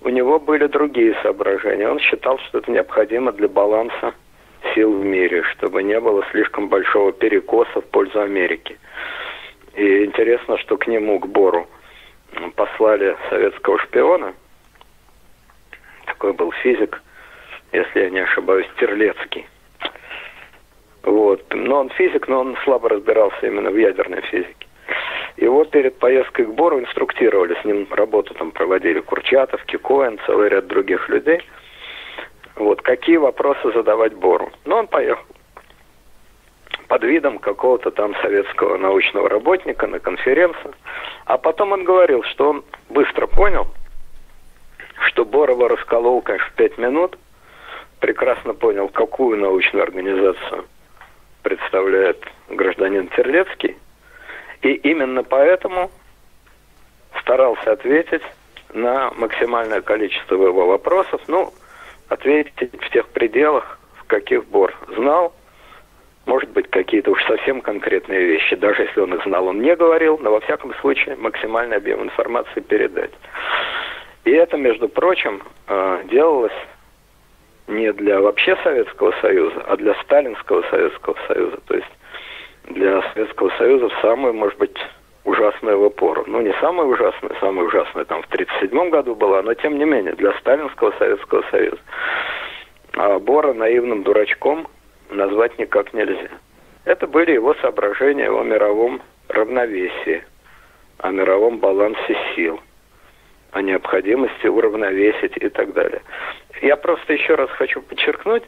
У 0.00 0.08
него 0.10 0.38
были 0.38 0.66
другие 0.66 1.16
соображения. 1.22 1.88
Он 1.88 1.98
считал, 1.98 2.38
что 2.38 2.58
это 2.58 2.70
необходимо 2.70 3.32
для 3.32 3.48
баланса 3.48 4.14
сил 4.74 4.92
в 4.92 5.04
мире, 5.04 5.42
чтобы 5.54 5.82
не 5.82 5.98
было 6.00 6.24
слишком 6.30 6.68
большого 6.68 7.12
перекоса 7.12 7.80
в 7.80 7.86
пользу 7.86 8.20
Америки. 8.20 8.78
И 9.74 10.04
интересно, 10.04 10.58
что 10.58 10.76
к 10.76 10.86
нему, 10.86 11.18
к 11.18 11.26
Бору, 11.26 11.66
послали 12.54 13.16
советского 13.30 13.78
шпиона. 13.78 14.34
Такой 16.06 16.32
был 16.32 16.52
физик, 16.52 17.02
если 17.72 18.00
я 18.00 18.10
не 18.10 18.20
ошибаюсь, 18.20 18.68
Терлецкий. 18.78 19.46
Вот. 21.02 21.42
Но 21.54 21.80
он 21.80 21.90
физик, 21.90 22.28
но 22.28 22.40
он 22.40 22.56
слабо 22.64 22.88
разбирался 22.88 23.46
именно 23.46 23.70
в 23.70 23.76
ядерной 23.76 24.20
физике. 24.22 24.66
Его 25.40 25.64
перед 25.64 25.98
поездкой 25.98 26.46
к 26.46 26.50
Бору 26.50 26.80
инструктировали, 26.80 27.56
с 27.60 27.64
ним 27.64 27.86
работу 27.92 28.34
там 28.34 28.50
проводили 28.50 28.98
Курчатов, 28.98 29.64
Кикоин, 29.66 30.18
целый 30.26 30.48
ряд 30.48 30.66
других 30.66 31.08
людей. 31.08 31.40
Вот, 32.56 32.82
какие 32.82 33.18
вопросы 33.18 33.72
задавать 33.72 34.14
Бору. 34.14 34.50
Но 34.64 34.78
он 34.78 34.88
поехал 34.88 35.24
под 36.88 37.04
видом 37.04 37.38
какого-то 37.38 37.92
там 37.92 38.16
советского 38.16 38.78
научного 38.78 39.28
работника 39.28 39.86
на 39.86 40.00
конференцию. 40.00 40.74
А 41.24 41.38
потом 41.38 41.70
он 41.70 41.84
говорил, 41.84 42.24
что 42.24 42.50
он 42.50 42.64
быстро 42.88 43.28
понял, 43.28 43.68
что 45.06 45.24
Борова 45.24 45.68
расколол, 45.68 46.20
конечно, 46.20 46.50
в 46.50 46.54
пять 46.54 46.78
минут, 46.78 47.16
прекрасно 48.00 48.54
понял, 48.54 48.88
какую 48.88 49.38
научную 49.38 49.84
организацию– 49.84 50.64
представляет 51.42 52.18
гражданин 52.50 53.08
Терлецкий. 53.08 53.76
И 54.62 54.72
именно 54.72 55.22
поэтому 55.22 55.90
старался 57.20 57.72
ответить 57.72 58.22
на 58.72 59.10
максимальное 59.12 59.80
количество 59.80 60.34
его 60.34 60.66
вопросов, 60.66 61.20
ну, 61.28 61.52
ответить 62.08 62.72
в 62.72 62.90
тех 62.90 63.08
пределах, 63.08 63.78
в 64.00 64.04
каких 64.06 64.46
Бор 64.46 64.74
знал, 64.96 65.34
может 66.26 66.50
быть, 66.50 66.68
какие-то 66.68 67.10
уж 67.12 67.24
совсем 67.24 67.62
конкретные 67.62 68.22
вещи. 68.24 68.54
Даже 68.56 68.82
если 68.82 69.00
он 69.00 69.14
их 69.14 69.24
знал, 69.24 69.46
он 69.46 69.62
не 69.62 69.74
говорил, 69.74 70.18
но 70.18 70.30
во 70.30 70.40
всяком 70.40 70.74
случае 70.74 71.16
максимальный 71.16 71.78
объем 71.78 72.02
информации 72.02 72.60
передать. 72.60 73.12
И 74.24 74.30
это, 74.32 74.58
между 74.58 74.90
прочим, 74.90 75.42
э, 75.68 76.02
делалось 76.10 76.52
не 77.66 77.92
для 77.94 78.20
вообще 78.20 78.56
Советского 78.62 79.14
Союза, 79.22 79.64
а 79.66 79.76
для 79.76 79.94
Сталинского 80.02 80.62
Советского 80.70 81.16
Союза. 81.28 81.58
То 81.66 81.76
есть 81.76 81.97
для 82.70 83.02
Советского 83.12 83.50
Союза 83.58 83.88
в 83.88 84.00
самую, 84.00 84.34
может 84.34 84.58
быть, 84.58 84.76
ужасную 85.24 85.76
его 85.76 85.90
пору. 85.90 86.24
Ну, 86.26 86.40
не 86.40 86.52
самую 86.60 86.88
ужасную, 86.88 87.34
самую 87.40 87.68
ужасную 87.68 88.06
там 88.06 88.22
в 88.22 88.26
1937 88.26 88.90
году 88.90 89.14
была, 89.14 89.42
но 89.42 89.54
тем 89.54 89.78
не 89.78 89.84
менее, 89.84 90.14
для 90.14 90.32
Сталинского 90.38 90.92
Советского 90.98 91.42
Союза. 91.50 91.80
А 92.94 93.18
Бора 93.18 93.52
наивным 93.52 94.02
дурачком 94.02 94.66
назвать 95.10 95.58
никак 95.58 95.92
нельзя. 95.92 96.30
Это 96.84 97.06
были 97.06 97.32
его 97.32 97.54
соображения 97.54 98.30
о 98.30 98.42
мировом 98.42 99.02
равновесии, 99.28 100.24
о 100.98 101.10
мировом 101.10 101.58
балансе 101.58 102.16
сил 102.34 102.60
о 103.52 103.62
необходимости 103.62 104.46
уравновесить 104.46 105.36
и 105.36 105.48
так 105.48 105.72
далее. 105.72 106.02
Я 106.62 106.76
просто 106.76 107.12
еще 107.12 107.34
раз 107.34 107.50
хочу 107.50 107.80
подчеркнуть 107.80 108.44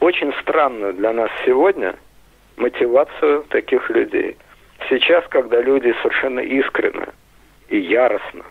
очень 0.00 0.32
странную 0.40 0.94
для 0.94 1.12
нас 1.12 1.30
сегодня 1.44 1.96
мотивацию 2.58 3.44
таких 3.48 3.88
людей. 3.90 4.36
Сейчас, 4.88 5.24
когда 5.28 5.60
люди 5.60 5.94
совершенно 6.02 6.40
искренне 6.40 7.08
и 7.68 7.78
яростно 7.78 8.44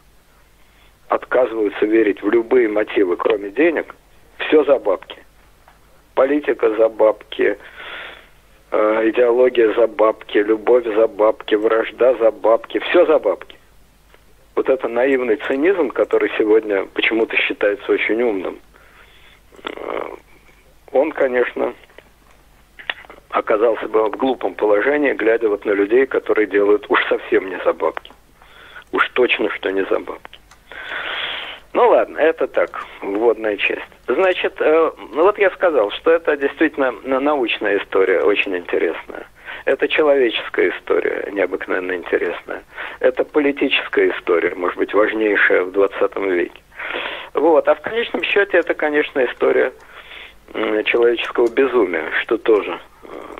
отказываются 1.10 1.86
верить 1.86 2.22
в 2.22 2.30
любые 2.30 2.68
мотивы, 2.68 3.16
кроме 3.16 3.50
денег, 3.50 3.96
все 4.40 4.64
за 4.66 4.78
бабки. 4.78 5.18
Политика 6.16 6.76
за 6.76 6.90
бабки, 6.90 7.58
э, 8.72 9.10
идеология 9.10 9.74
за 9.74 9.88
бабки, 9.88 10.38
любовь 10.38 10.86
за 10.86 11.08
бабки, 11.08 11.56
вражда 11.56 12.16
за 12.16 12.32
бабки, 12.32 12.80
все 12.80 13.06
за 13.06 13.20
бабки 13.20 13.58
вот 14.58 14.70
это 14.70 14.88
наивный 14.88 15.36
цинизм, 15.48 15.92
который 15.92 16.32
сегодня 16.36 16.86
почему-то 16.88 17.38
считается 17.38 17.92
очень 17.92 18.20
умным, 18.24 18.60
э, 19.64 20.16
он, 20.94 21.12
конечно, 21.12 21.76
оказался 23.30 23.88
бы 23.88 24.06
в 24.06 24.12
глупом 24.12 24.56
положении, 24.56 25.14
глядя 25.14 25.50
вот 25.50 25.66
на 25.66 25.72
людей, 25.72 26.06
которые 26.06 26.48
делают 26.48 26.86
уж 26.90 27.04
совсем 27.08 27.50
не 27.50 27.60
за 27.64 27.74
бабки. 27.74 28.12
Уж 28.92 29.10
точно, 29.10 29.50
что 29.52 29.70
не 29.72 29.84
за 29.86 30.00
бабки. 30.00 30.40
Ну 31.74 31.90
ладно, 31.90 32.18
это 32.18 32.48
так, 32.48 32.86
вводная 33.02 33.58
часть. 33.58 33.82
Значит, 34.08 34.56
э, 34.60 34.92
ну 35.12 35.24
вот 35.24 35.38
я 35.38 35.52
сказал, 35.52 35.92
что 35.92 36.12
это 36.12 36.36
действительно 36.38 36.92
научная 37.04 37.78
история, 37.78 38.22
очень 38.22 38.56
интересная. 38.58 39.28
Это 39.66 39.88
человеческая 39.88 40.70
история, 40.70 41.30
необыкновенно 41.32 41.94
интересная. 41.94 42.64
Это 43.00 43.26
политическая 43.26 44.10
история, 44.10 44.56
может 44.56 44.78
быть, 44.78 44.94
важнейшая 44.94 45.64
в 45.64 45.72
20 45.72 46.16
веке. 46.16 46.62
Вот. 47.34 47.68
А 47.68 47.76
в 47.76 47.82
конечном 47.82 48.24
счете 48.24 48.58
это, 48.58 48.74
конечно, 48.74 49.24
история 49.26 49.74
человеческого 50.86 51.50
безумия, 51.50 52.10
что 52.22 52.38
тоже 52.38 52.80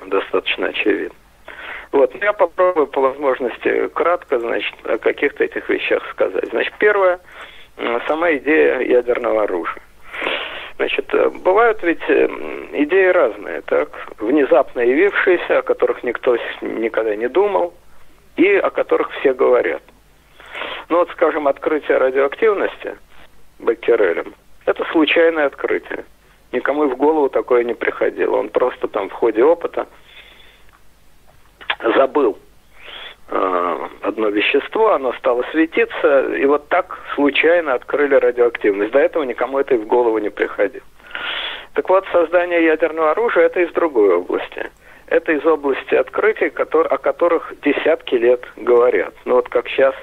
достаточно 0.06 0.68
очевидно. 0.68 1.16
Вот, 1.92 2.14
я 2.22 2.32
попробую 2.32 2.86
по 2.86 3.00
возможности 3.00 3.88
кратко, 3.88 4.38
значит, 4.38 4.74
о 4.84 4.98
каких-то 4.98 5.44
этих 5.44 5.68
вещах 5.68 6.06
сказать. 6.10 6.48
Значит, 6.50 6.74
первое, 6.78 7.20
сама 8.06 8.32
идея 8.32 8.80
ядерного 8.80 9.44
оружия. 9.44 9.82
Значит, 10.76 11.12
э, 11.12 11.30
бывают 11.30 11.82
ведь 11.82 12.02
э, 12.08 12.26
идеи 12.72 13.08
разные, 13.08 13.62
так, 13.62 13.88
внезапно 14.18 14.80
явившиеся, 14.80 15.58
о 15.58 15.62
которых 15.62 16.04
никто 16.04 16.36
никогда 16.60 17.16
не 17.16 17.28
думал, 17.28 17.74
и 18.36 18.54
о 18.54 18.70
которых 18.70 19.10
все 19.18 19.34
говорят. 19.34 19.82
Ну 20.88 20.98
вот, 20.98 21.10
скажем, 21.10 21.48
открытие 21.48 21.98
радиоактивности 21.98 22.96
Беккерелем– 23.58 24.34
это 24.66 24.84
случайное 24.92 25.46
открытие. 25.46 26.04
Никому 26.52 26.84
и 26.84 26.88
в 26.88 26.96
голову 26.96 27.28
такое 27.28 27.64
не 27.64 27.74
приходило. 27.74 28.36
Он 28.36 28.48
просто 28.48 28.88
там 28.88 29.08
в 29.10 29.12
ходе 29.12 29.44
опыта 29.44 29.86
забыл 31.96 32.38
э, 33.28 33.88
одно 34.02 34.28
вещество, 34.28 34.92
оно 34.92 35.12
стало 35.14 35.44
светиться, 35.50 36.34
и 36.34 36.44
вот 36.46 36.68
так 36.68 36.98
случайно 37.14 37.74
открыли 37.74 38.14
радиоактивность. 38.14 38.92
До 38.92 38.98
этого 38.98 39.24
никому 39.24 39.58
это 39.58 39.74
и 39.74 39.78
в 39.78 39.86
голову 39.86 40.18
не 40.18 40.30
приходило. 40.30 40.84
Так 41.74 41.88
вот, 41.88 42.04
создание 42.12 42.64
ядерного 42.64 43.12
оружия– 43.12 43.44
это 43.46 43.60
из 43.60 43.72
другой 43.72 44.16
области. 44.16 44.70
Это 45.06 45.32
из 45.32 45.44
области 45.46 45.94
открытий, 45.94 46.46
о 46.46 46.98
которых 46.98 47.54
десятки 47.62 48.14
лет 48.14 48.46
говорят. 48.56 49.14
Ну 49.24 49.36
вот 49.36 49.48
как 49.48 49.68
сейчас 49.68 49.94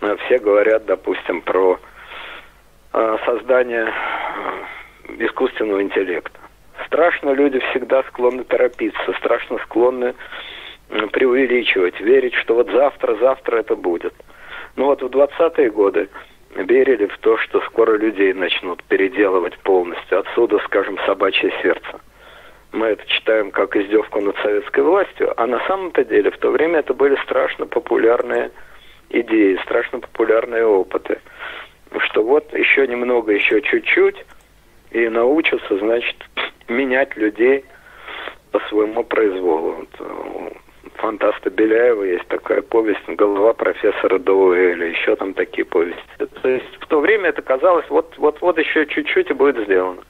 э, 0.00 0.16
все 0.24 0.38
говорят, 0.38 0.84
допустим, 0.86 1.42
про 1.42 1.78
э, 2.92 3.16
создание 3.24 3.86
э, 3.86 3.92
искусственного 5.18 5.82
интеллекта. 5.82 6.38
Страшно 6.86 7.30
люди 7.30 7.58
всегда 7.70 8.02
склонны 8.04 8.44
торопиться, 8.44 9.12
страшно 9.18 9.58
склонны 9.58 10.14
преувеличивать, 11.12 12.00
верить, 12.00 12.34
что 12.34 12.54
вот 12.54 12.70
завтра, 12.70 13.16
завтра 13.16 13.58
это 13.58 13.76
будет. 13.76 14.14
Ну 14.76 14.86
вот 14.86 15.02
в 15.02 15.06
20-е 15.06 15.70
годы 15.70 16.08
верили 16.54 17.06
в 17.06 17.18
то, 17.18 17.38
что 17.38 17.60
скоро 17.62 17.96
людей 17.96 18.32
начнут 18.32 18.82
переделывать 18.84 19.56
полностью. 19.58 20.18
Отсюда, 20.20 20.58
скажем, 20.66 20.98
собачье 21.06 21.52
сердце. 21.62 22.00
Мы 22.72 22.86
это 22.86 23.06
читаем 23.06 23.50
как 23.50 23.76
издевку 23.76 24.20
над 24.20 24.36
советской 24.38 24.82
властью, 24.82 25.32
а 25.36 25.46
на 25.46 25.60
самом-то 25.66 26.04
деле 26.04 26.30
в 26.30 26.38
то 26.38 26.50
время 26.50 26.78
это 26.80 26.94
были 26.94 27.16
страшно 27.22 27.66
популярные 27.66 28.50
идеи, 29.10 29.58
страшно 29.62 30.00
популярные 30.00 30.64
опыты. 30.66 31.18
Что 31.98 32.22
вот 32.22 32.52
еще 32.54 32.86
немного, 32.86 33.32
еще 33.32 33.60
чуть-чуть, 33.60 34.24
и 34.92 35.08
научатся, 35.08 35.78
значит, 35.78 36.16
менять 36.68 37.16
людей 37.16 37.64
по 38.50 38.60
своему 38.68 39.04
произволу. 39.04 39.86
Вот 39.98 40.58
фантаста 40.96 41.50
Беляева 41.50 42.04
есть 42.04 42.26
такая 42.28 42.62
повесть 42.62 43.06
«Голова 43.08 43.52
профессора 43.54 44.18
Доуэля», 44.18 44.86
еще 44.88 45.16
там 45.16 45.34
такие 45.34 45.64
повести. 45.64 46.00
То 46.16 46.48
есть 46.48 46.76
в 46.80 46.86
то 46.86 47.00
время 47.00 47.30
это 47.30 47.42
казалось, 47.42 47.86
вот, 47.88 48.16
вот, 48.18 48.40
вот 48.40 48.58
еще 48.58 48.86
чуть-чуть 48.86 49.30
и 49.30 49.34
будет 49.34 49.64
сделано. 49.64 50.02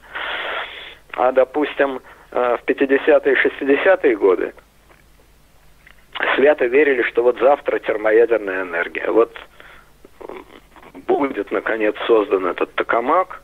А, 1.13 1.31
допустим, 1.31 2.01
э, 2.31 2.57
в 2.57 2.69
50-е 2.69 3.33
и 3.33 3.35
60-е 3.35 4.15
годы 4.17 4.53
свято 6.35 6.65
верили, 6.65 7.03
что 7.03 7.23
вот 7.23 7.39
завтра 7.39 7.79
термоядерная 7.79 8.63
энергия. 8.63 9.09
Вот 9.09 9.35
будет, 11.07 11.51
наконец, 11.51 11.95
создан 12.07 12.45
этот 12.45 12.73
токамак, 12.75 13.42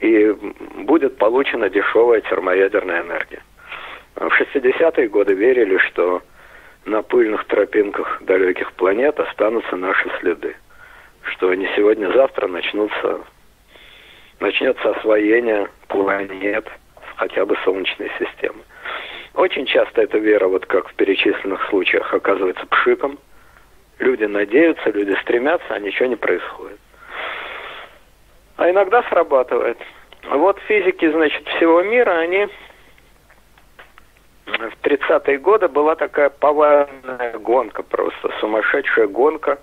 и 0.00 0.30
будет 0.84 1.16
получена 1.18 1.68
дешевая 1.70 2.20
термоядерная 2.22 3.02
энергия. 3.02 3.42
В 4.14 4.28
60-е 4.28 5.08
годы 5.08 5.34
верили, 5.34 5.78
что 5.78 6.22
на 6.84 7.02
пыльных 7.02 7.44
тропинках 7.46 8.22
далеких 8.22 8.72
планет 8.72 9.18
останутся 9.18 9.76
наши 9.76 10.08
следы. 10.20 10.56
Что 11.22 11.52
не 11.54 11.66
сегодня-завтра 11.76 12.46
начнутся, 12.46 13.20
начнется 14.40 14.90
освоение 14.90 15.68
планет 15.88 16.66
хотя 17.16 17.44
бы 17.44 17.56
Солнечной 17.64 18.10
системы. 18.18 18.62
Очень 19.34 19.66
часто 19.66 20.02
эта 20.02 20.18
вера, 20.18 20.48
вот 20.48 20.64
как 20.66 20.88
в 20.88 20.94
перечисленных 20.94 21.68
случаях, 21.68 22.12
оказывается 22.14 22.64
пшиком. 22.66 23.18
Люди 23.98 24.24
надеются, 24.24 24.90
люди 24.90 25.16
стремятся, 25.22 25.74
а 25.74 25.78
ничего 25.78 26.06
не 26.06 26.16
происходит. 26.16 26.78
А 28.56 28.70
иногда 28.70 29.02
срабатывает. 29.04 29.78
Вот 30.30 30.58
физики, 30.60 31.10
значит, 31.10 31.46
всего 31.48 31.82
мира, 31.82 32.18
они 32.18 32.48
в 34.46 34.84
30-е 34.86 35.38
годы 35.38 35.68
была 35.68 35.94
такая 35.94 36.30
повальная 36.30 37.38
гонка, 37.38 37.82
просто 37.82 38.32
сумасшедшая 38.40 39.08
гонка 39.08 39.58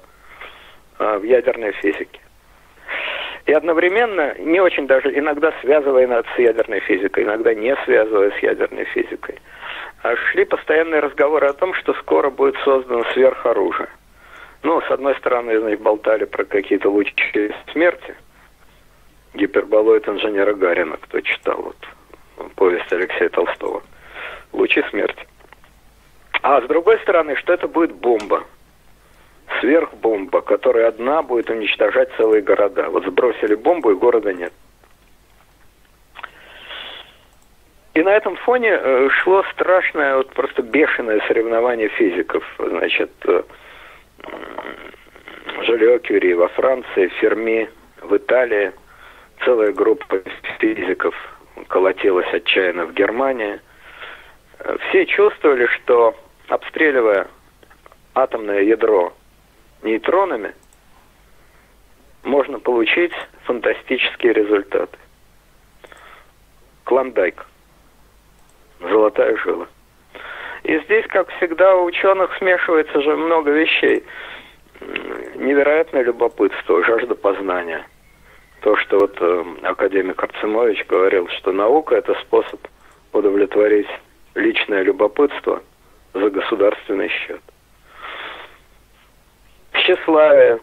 э, 1.00 1.18
в 1.18 1.24
ядерной 1.24 1.72
физике. 1.74 2.20
И 3.46 3.52
одновременно, 3.52 4.36
не 4.40 4.62
очень 4.62 4.88
даже, 4.88 5.18
иногда 5.18 5.54
связывая 5.62 6.24
с 6.24 6.40
ядерной 6.40 6.80
физикой, 6.82 7.24
иногда 7.24 7.54
не 7.54 7.76
связывая 7.84 8.32
с 8.32 8.38
ядерной 8.44 8.86
физикой, 8.86 9.40
а 10.02 10.16
шли 10.16 10.46
постоянные 10.46 11.02
разговоры 11.02 11.48
о 11.48 11.54
том, 11.54 11.74
что 11.74 11.94
скоро 11.96 12.30
будет 12.30 12.56
создано 12.64 13.04
сверхоружие. 13.14 13.90
Ну, 14.62 14.80
с 14.82 14.92
одной 14.92 15.16
стороны, 15.16 15.60
значит, 15.60 15.82
болтали 15.82 16.24
про 16.24 16.46
какие-то 16.46 16.90
лучи 16.90 17.54
смерти, 17.74 18.16
гиперболоид 19.34 20.08
инженера 20.08 20.54
Гарина, 20.54 20.98
кто 20.98 21.22
читал 21.22 21.62
вот 21.62 22.52
повесть 22.56 22.92
Алексея 22.92 23.30
Толстого– 23.30 23.84
лучи 24.54 24.82
смерти. 24.90 25.28
А 26.42 26.62
с 26.62 26.66
другой 26.66 27.00
стороны, 27.00 27.36
что 27.36 27.54
это 27.54 27.68
будет 27.68 27.94
бомба. 27.94 28.44
Сверхбомба, 29.60 30.42
которая 30.42 30.88
одна 30.88 31.22
будет 31.22 31.50
уничтожать 31.50 32.10
целые 32.18 32.42
города. 32.42 32.90
Вот 32.90 33.06
сбросили 33.06 33.56
бомбу, 33.56 33.92
и 33.92 33.96
города 33.96 34.34
нет. 34.34 34.54
И 37.94 38.02
на 38.02 38.10
этом 38.10 38.36
фоне 38.38 38.70
э, 38.72 39.10
шло 39.22 39.44
страшное, 39.54 40.16
вот 40.18 40.34
просто 40.34 40.64
бешеное 40.64 41.22
соревнование 41.28 41.90
физиков. 41.90 42.44
Значит, 42.58 43.12
э, 43.26 43.44
Жолио 45.62 46.00
Кюри 46.00 46.34
во 46.34 46.48
Франции, 46.50 47.10
Ферми 47.20 47.70
в 48.02 48.18
Италии, 48.18 48.72
целая 49.46 49.72
группа 49.72 50.22
физиков 50.60 51.16
колотилась 51.68 52.32
отчаянно 52.34 52.86
в 52.86 52.94
Германии– 52.94 53.60
все 54.90 55.06
чувствовали, 55.06 55.68
что 55.68 56.16
обстреливая 56.48 57.28
атомное 58.16 58.62
ядро 58.62 59.14
нейтронами, 59.82 60.54
можно 62.24 62.60
получить 62.60 63.12
фантастические 63.44 64.34
результаты. 64.34 64.98
Клондайк. 66.86 67.46
Золотая 68.80 69.36
жила. 69.38 69.68
И 70.64 70.80
здесь, 70.80 71.06
как 71.08 71.30
всегда, 71.36 71.76
у 71.76 71.86
ученых 71.86 72.34
смешивается 72.38 73.02
же 73.02 73.16
много 73.18 73.52
вещей. 73.52 74.04
Невероятное 75.36 76.04
любопытство, 76.04 76.84
жажда 76.86 77.16
познания. 77.16 77.86
То, 78.64 78.78
что 78.78 78.98
вот 78.98 79.18
э, 79.20 79.46
академик 79.64 80.24
Арцемович 80.24 80.86
говорил, 80.88 81.28
что 81.28 81.52
наука– 81.52 81.96
это 81.98 82.14
способ 82.22 82.66
удовлетворить 83.12 83.90
личное 84.36 84.84
любопытство 84.84 85.62
за 86.14 86.30
государственный 86.30 87.10
счет. 87.10 87.42
Тщеславие, 89.74 90.62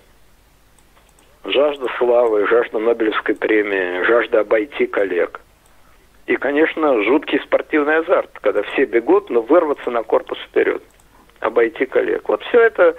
жажда 1.45 1.89
славы, 1.99 2.47
жажда 2.47 2.79
Нобелевской 2.79 3.35
премии, 3.35 4.03
жажда 4.05 4.41
обойти 4.41 4.87
коллег. 4.87 5.39
И, 6.25 6.37
конечно, 6.37 7.03
жуткий 7.03 7.39
спортивный 7.41 7.99
азарт, 7.99 8.31
когда 8.41 8.63
все 8.63 8.87
бегут, 8.87 9.29
но 9.29 9.43
вырваться 9.43 9.91
на 9.91 10.05
корпус 10.05 10.39
вперед, 10.49 10.83
обойти 11.41 11.85
коллег. 11.85 12.27
Вот 12.31 12.43
все 12.45 12.63
это, 12.63 12.97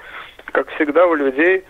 как 0.52 0.70
всегда 0.76 1.08
у 1.08 1.16
людей, 1.16 1.64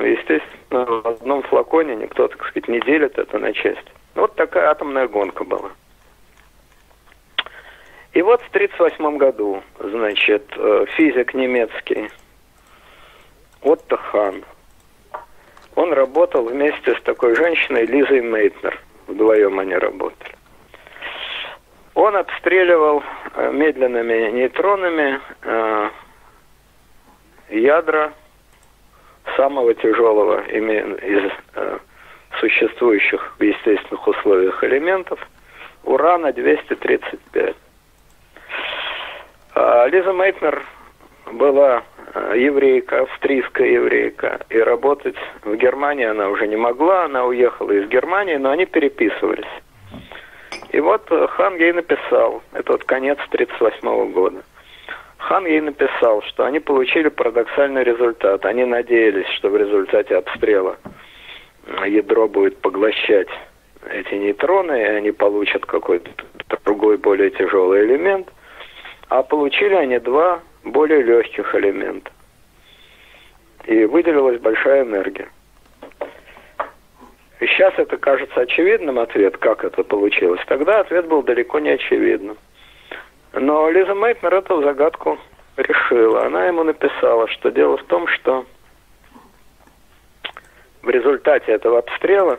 естественно, 0.00 0.84
в 0.84 1.06
одном 1.06 1.42
флаконе 1.42 1.96
никто, 1.96 2.28
так 2.28 2.44
сказать, 2.46 2.68
не 2.68 2.80
делит 2.80 3.18
это 3.18 3.38
на 3.38 3.52
части. 3.52 3.90
Вот 4.14 4.34
такая 4.34 4.70
атомная 4.70 5.08
гонка 5.08 5.44
была. 5.44 5.70
И 8.12 8.22
вот 8.22 8.40
в 8.40 8.48
1938 8.48 9.18
году, 9.18 9.62
значит, 9.78 10.50
э, 10.56 10.86
физик 10.96 11.34
немецкий 11.34 12.10
Отто 13.62 13.96
Хан, 13.96 14.42
он 15.74 15.92
работал 15.92 16.46
вместе 16.46 16.94
с 16.94 17.02
такой 17.02 17.36
женщиной 17.36 17.84
Лизой 17.84 18.22
Мейтнер. 18.22 18.80
Вдвоем 19.06 19.58
они 19.58 19.74
работали. 19.74 20.34
Он 21.94 22.16
обстреливал 22.16 23.02
э, 23.34 23.52
медленными 23.52 24.30
нейтронами 24.30 25.20
э, 25.42 25.90
ядра 27.50 28.12
самого 29.36 29.74
тяжелого 29.74 30.42
из 30.42 31.32
э, 31.54 31.78
существующих 32.40 33.34
в 33.38 33.42
естественных 33.42 34.06
условиях 34.06 34.62
элементов 34.64 35.18
урана-235. 35.84 37.56
А 39.54 39.86
Лиза 39.86 40.12
Мейтнер 40.12 40.62
была 41.32 41.82
э, 42.14 42.34
еврейка, 42.36 43.02
австрийская 43.02 43.68
еврейка, 43.68 44.40
и 44.50 44.58
работать 44.58 45.16
в 45.42 45.54
Германии 45.56 46.04
она 46.04 46.28
уже 46.28 46.46
не 46.46 46.56
могла, 46.56 47.04
она 47.04 47.24
уехала 47.24 47.72
из 47.72 47.88
Германии, 47.88 48.36
но 48.36 48.50
они 48.50 48.66
переписывались. 48.66 49.46
И 50.70 50.80
вот 50.80 51.06
э, 51.10 51.26
Хан 51.28 51.56
ей 51.56 51.72
написал, 51.72 52.42
это 52.52 52.72
вот 52.72 52.84
конец 52.84 53.18
1938 53.30 54.12
года, 54.12 54.42
Хан 55.26 55.44
ей 55.44 55.60
написал, 55.60 56.22
что 56.22 56.44
они 56.44 56.60
получили 56.60 57.08
парадоксальный 57.08 57.82
результат. 57.82 58.46
Они 58.46 58.64
надеялись, 58.64 59.26
что 59.30 59.48
в 59.48 59.56
результате 59.56 60.14
обстрела 60.14 60.76
ядро 61.84 62.28
будет 62.28 62.58
поглощать 62.58 63.26
эти 63.90 64.14
нейтроны, 64.14 64.80
и 64.80 64.84
они 64.84 65.10
получат 65.10 65.66
какой-то 65.66 66.08
другой, 66.64 66.96
более 66.98 67.30
тяжелый 67.30 67.86
элемент. 67.86 68.28
А 69.08 69.24
получили 69.24 69.74
они 69.74 69.98
два 69.98 70.42
более 70.62 71.02
легких 71.02 71.52
элемента. 71.56 72.12
И 73.64 73.84
выделилась 73.84 74.40
большая 74.40 74.84
энергия. 74.84 75.28
И 77.40 77.46
сейчас 77.48 77.74
это 77.78 77.96
кажется 77.96 78.42
очевидным 78.42 79.00
ответ, 79.00 79.38
как 79.38 79.64
это 79.64 79.82
получилось. 79.82 80.40
Тогда 80.46 80.78
ответ 80.78 81.08
был 81.08 81.24
далеко 81.24 81.58
не 81.58 81.70
очевидным. 81.70 82.36
Но 83.36 83.68
Лиза 83.68 83.92
Мейтнер 83.92 84.34
эту 84.34 84.62
загадку 84.62 85.18
решила. 85.58 86.24
Она 86.24 86.46
ему 86.46 86.64
написала, 86.64 87.28
что 87.28 87.50
дело 87.50 87.76
в 87.76 87.84
том, 87.84 88.08
что 88.08 88.46
в 90.80 90.88
результате 90.88 91.52
этого 91.52 91.80
обстрела 91.80 92.38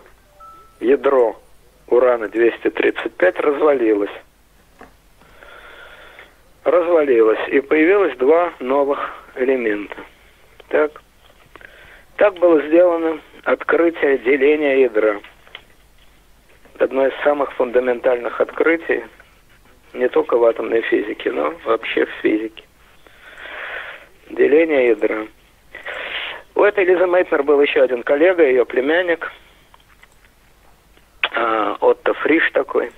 ядро 0.80 1.40
урана-235 1.88 3.42
развалилось. 3.42 4.12
Развалилось. 6.64 7.48
И 7.50 7.62
появилось 7.62 8.18
два 8.18 8.54
новых 8.60 9.00
элемента. 9.36 9.98
Так. 10.70 11.00
Так 12.16 12.34
было 12.40 12.60
сделано 12.64 13.22
открытие 13.44 14.18
деления 14.18 14.78
ядра. 14.78 15.22
Одно 16.80 17.06
из 17.06 17.14
самых 17.24 17.54
фундаментальных 17.54 18.42
открытий 18.42 19.04
не 19.94 20.08
только 20.10 20.38
в 20.38 20.44
атомной 20.44 20.82
физике, 20.82 21.32
но 21.32 21.54
вообще 21.66 22.06
в 22.06 22.12
физике. 22.22 22.64
Деление 24.30 24.90
ядра. 24.90 25.28
У 26.56 26.64
этой 26.64 26.86
Лизы 26.86 27.06
Мейтнер 27.06 27.44
был 27.44 27.62
еще 27.62 27.82
один 27.82 28.04
коллега, 28.04 28.44
ее 28.44 28.66
племянник, 28.66 29.32
а, 31.34 31.78
Отто 31.80 32.14
Фриш 32.16 32.50
такой. 32.52 32.92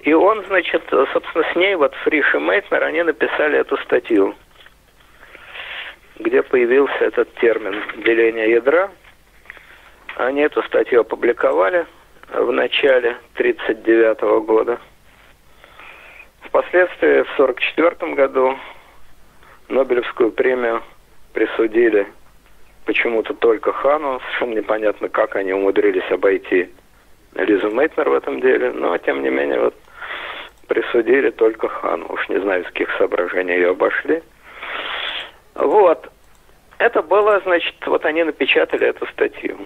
И 0.00 0.12
он, 0.12 0.44
значит, 0.44 0.82
собственно, 0.90 1.44
с 1.52 1.56
ней, 1.56 1.74
вот 1.74 1.94
Фриш 2.04 2.34
и 2.34 2.38
Мейтнер, 2.38 2.84
они 2.84 3.02
написали 3.02 3.58
эту 3.58 3.76
статью, 3.78 4.34
где 6.18 6.42
появился 6.42 6.96
этот 7.00 7.32
термин 7.36 7.82
деление 7.96 8.50
ядра. 8.50 8.90
Они 10.16 10.42
эту 10.42 10.62
статью 10.62 11.00
опубликовали 11.00 11.86
в 12.32 12.52
начале 12.52 13.16
1939 13.34 14.44
года. 14.46 14.78
Впоследствии 16.42 17.22
в 17.22 17.40
1944 17.40 18.14
году 18.14 18.58
Нобелевскую 19.68 20.30
премию 20.30 20.82
присудили 21.32 22.06
почему-то 22.84 23.34
только 23.34 23.72
Хану. 23.72 24.20
Совершенно 24.20 24.54
непонятно, 24.54 25.08
как 25.08 25.36
они 25.36 25.52
умудрились 25.52 26.10
обойти 26.10 26.70
Лизу 27.34 27.70
Мейтнер 27.70 28.08
в 28.08 28.14
этом 28.14 28.40
деле. 28.40 28.72
Но, 28.72 28.96
тем 28.98 29.22
не 29.22 29.30
менее, 29.30 29.60
вот 29.60 29.74
присудили 30.68 31.30
только 31.30 31.68
Хану. 31.68 32.06
Уж 32.08 32.28
не 32.28 32.40
знаю, 32.40 32.62
из 32.62 32.66
каких 32.66 32.90
соображений 32.96 33.54
ее 33.54 33.70
обошли. 33.70 34.22
Вот. 35.54 36.10
Это 36.78 37.02
было, 37.02 37.40
значит, 37.40 37.74
вот 37.86 38.04
они 38.04 38.22
напечатали 38.22 38.86
эту 38.86 39.06
статью. 39.06 39.58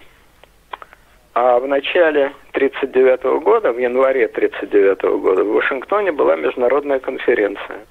А 1.32 1.60
в 1.60 1.68
начале 1.68 2.32
1939 2.54 3.42
года, 3.42 3.72
в 3.72 3.78
январе 3.78 4.26
1939 4.26 5.20
года, 5.22 5.44
в 5.44 5.52
Вашингтоне 5.52 6.10
была 6.10 6.34
международная 6.34 6.98
конференция. 6.98 7.86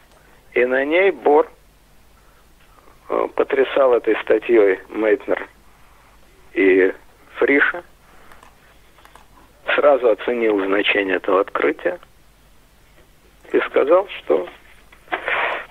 И 0.54 0.66
на 0.66 0.84
ней 0.84 1.12
Бор 1.12 1.50
э, 3.08 3.28
потрясал 3.36 3.94
этой 3.94 4.18
статьей 4.18 4.80
Мейтнер 4.90 5.48
и 6.54 6.94
Фриша, 7.36 7.84
сразу 9.76 10.10
оценил 10.10 10.60
значение 10.66 11.16
этого 11.16 11.40
открытия 11.40 12.00
и 13.54 13.60
сказал, 13.62 14.08
что 14.20 14.50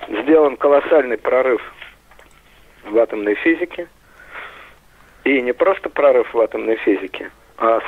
сделан 0.09 0.57
колоссальный 0.57 1.19
прорыв 1.19 1.61
в 2.85 2.97
атомной 2.97 3.35
физике. 3.35 3.89
И 5.25 5.43
не 5.43 5.53
просто 5.53 5.91
прорыв 5.91 6.33
в 6.33 6.41
атомной 6.41 6.77
физике, 6.77 7.31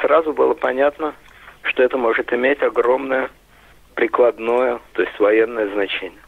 сразу 0.03 0.33
было 0.33 0.55
понятно, 0.55 1.15
что 1.63 1.83
это 1.83 1.97
может 1.97 2.33
иметь 2.33 2.63
огромное 2.63 3.31
прикладное, 3.95 4.81
то 4.93 5.03
есть 5.03 5.19
военное 5.19 5.69
значение. 5.69 6.21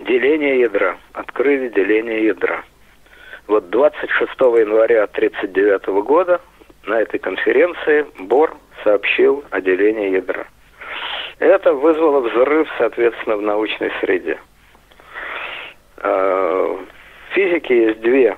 Деление 0.00 0.60
ядра. 0.60 0.98
Открыли 1.12 1.68
деление 1.68 2.26
ядра. 2.26 2.64
Вот 3.46 3.70
26 3.70 4.32
января 4.40 5.04
1939 5.04 6.04
года 6.04 6.40
на 6.84 7.00
этой 7.00 7.18
конференции 7.18 8.06
Бор 8.18 8.56
сообщил 8.82 9.44
о 9.50 9.60
делении 9.60 10.10
ядра. 10.10 10.46
Это 11.38 11.72
вызвало 11.72 12.20
взрыв, 12.20 12.68
соответственно, 12.78 13.36
в 13.36 13.42
научной 13.42 13.92
среде. 14.00 14.38
А, 15.98 16.76
в 17.30 17.34
физике 17.34 17.86
есть 17.86 18.00
две 18.00 18.36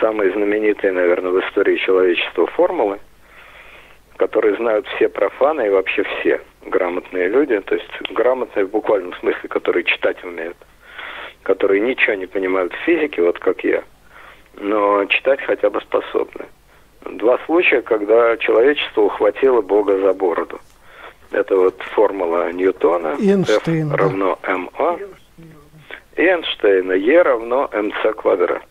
самые 0.00 0.32
знаменитые, 0.32 0.92
наверное, 0.92 1.32
в 1.32 1.40
истории 1.40 1.76
человечества 1.76 2.46
формулы, 2.46 2.98
которые 4.16 4.56
знают 4.56 4.86
все 4.88 5.08
профаны 5.08 5.66
и 5.66 5.70
вообще 5.70 6.04
все 6.04 6.40
грамотные 6.64 7.28
люди, 7.28 7.58
то 7.60 7.74
есть 7.74 7.90
грамотные 8.10 8.66
в 8.66 8.70
буквальном 8.70 9.14
смысле, 9.14 9.48
которые 9.48 9.84
читать 9.84 10.22
умеют, 10.24 10.56
которые 11.42 11.80
ничего 11.80 12.14
не 12.14 12.26
понимают 12.26 12.72
в 12.72 12.84
физике, 12.84 13.22
вот 13.22 13.38
как 13.38 13.64
я, 13.64 13.82
но 14.54 15.04
читать 15.06 15.40
хотя 15.42 15.70
бы 15.70 15.80
способны. 15.80 16.46
Два 17.04 17.38
случая, 17.46 17.82
когда 17.82 18.36
человечество 18.36 19.02
ухватило 19.02 19.60
Бога 19.60 19.98
за 19.98 20.12
бороду. 20.12 20.60
Это 21.32 21.56
вот 21.56 21.80
формула 21.94 22.52
Ньютона, 22.52 23.16
Эйнштейн, 23.18 23.90
F 23.90 23.94
равно 23.94 24.38
ма, 24.46 24.98
и 26.16 26.22
Эйнштейна, 26.22 26.92
E 26.92 27.22
равно 27.22 27.68
mc 27.72 28.12
квадрат 28.14 28.62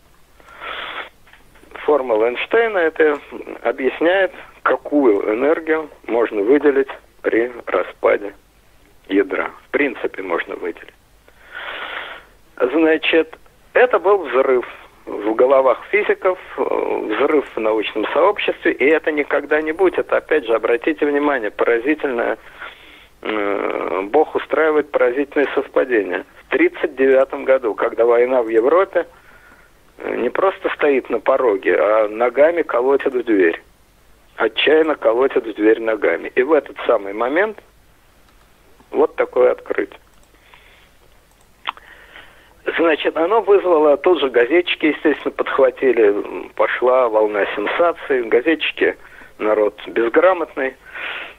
формула 1.84 2.26
Эйнштейна 2.26 2.78
это 2.78 3.18
объясняет, 3.62 4.32
какую 4.62 5.34
энергию 5.34 5.88
можно 6.06 6.42
выделить 6.42 6.88
при 7.22 7.52
распаде 7.66 8.34
ядра. 9.08 9.50
В 9.66 9.70
принципе, 9.70 10.22
можно 10.22 10.56
выделить. 10.56 10.94
Значит, 12.56 13.36
это 13.74 13.98
был 13.98 14.18
взрыв 14.18 14.66
в 15.06 15.34
головах 15.34 15.84
физиков, 15.90 16.38
взрыв 16.56 17.44
в 17.54 17.60
научном 17.60 18.06
сообществе, 18.12 18.72
и 18.72 18.84
это 18.84 19.10
не 19.10 19.24
когда-нибудь, 19.24 19.98
это 19.98 20.18
опять 20.18 20.46
же, 20.46 20.54
обратите 20.54 21.04
внимание, 21.04 21.50
поразительное, 21.50 22.38
э, 23.22 24.00
Бог 24.10 24.34
устраивает 24.36 24.90
поразительное 24.92 25.48
совпадение. 25.54 26.24
В 26.44 26.54
1939 26.54 27.44
году, 27.44 27.74
когда 27.74 28.04
война 28.04 28.42
в 28.42 28.48
Европе, 28.48 29.06
не 30.04 30.30
просто 30.30 30.68
стоит 30.70 31.10
на 31.10 31.20
пороге, 31.20 31.76
а 31.78 32.08
ногами 32.08 32.62
колотит 32.62 33.14
в 33.14 33.22
дверь. 33.24 33.60
Отчаянно 34.36 34.96
колотит 34.96 35.46
в 35.46 35.54
дверь 35.54 35.80
ногами. 35.80 36.32
И 36.34 36.42
в 36.42 36.52
этот 36.52 36.76
самый 36.86 37.12
момент 37.12 37.58
вот 38.90 39.14
такое 39.16 39.52
открытие. 39.52 39.98
Значит, 42.78 43.16
оно 43.16 43.40
вызвало, 43.40 43.96
тут 43.96 44.20
же 44.20 44.30
газетчики, 44.30 44.86
естественно, 44.86 45.32
подхватили, 45.32 46.48
пошла 46.54 47.08
волна 47.08 47.44
сенсаций. 47.56 48.22
Газетчики, 48.24 48.96
народ 49.38 49.80
безграмотный. 49.86 50.76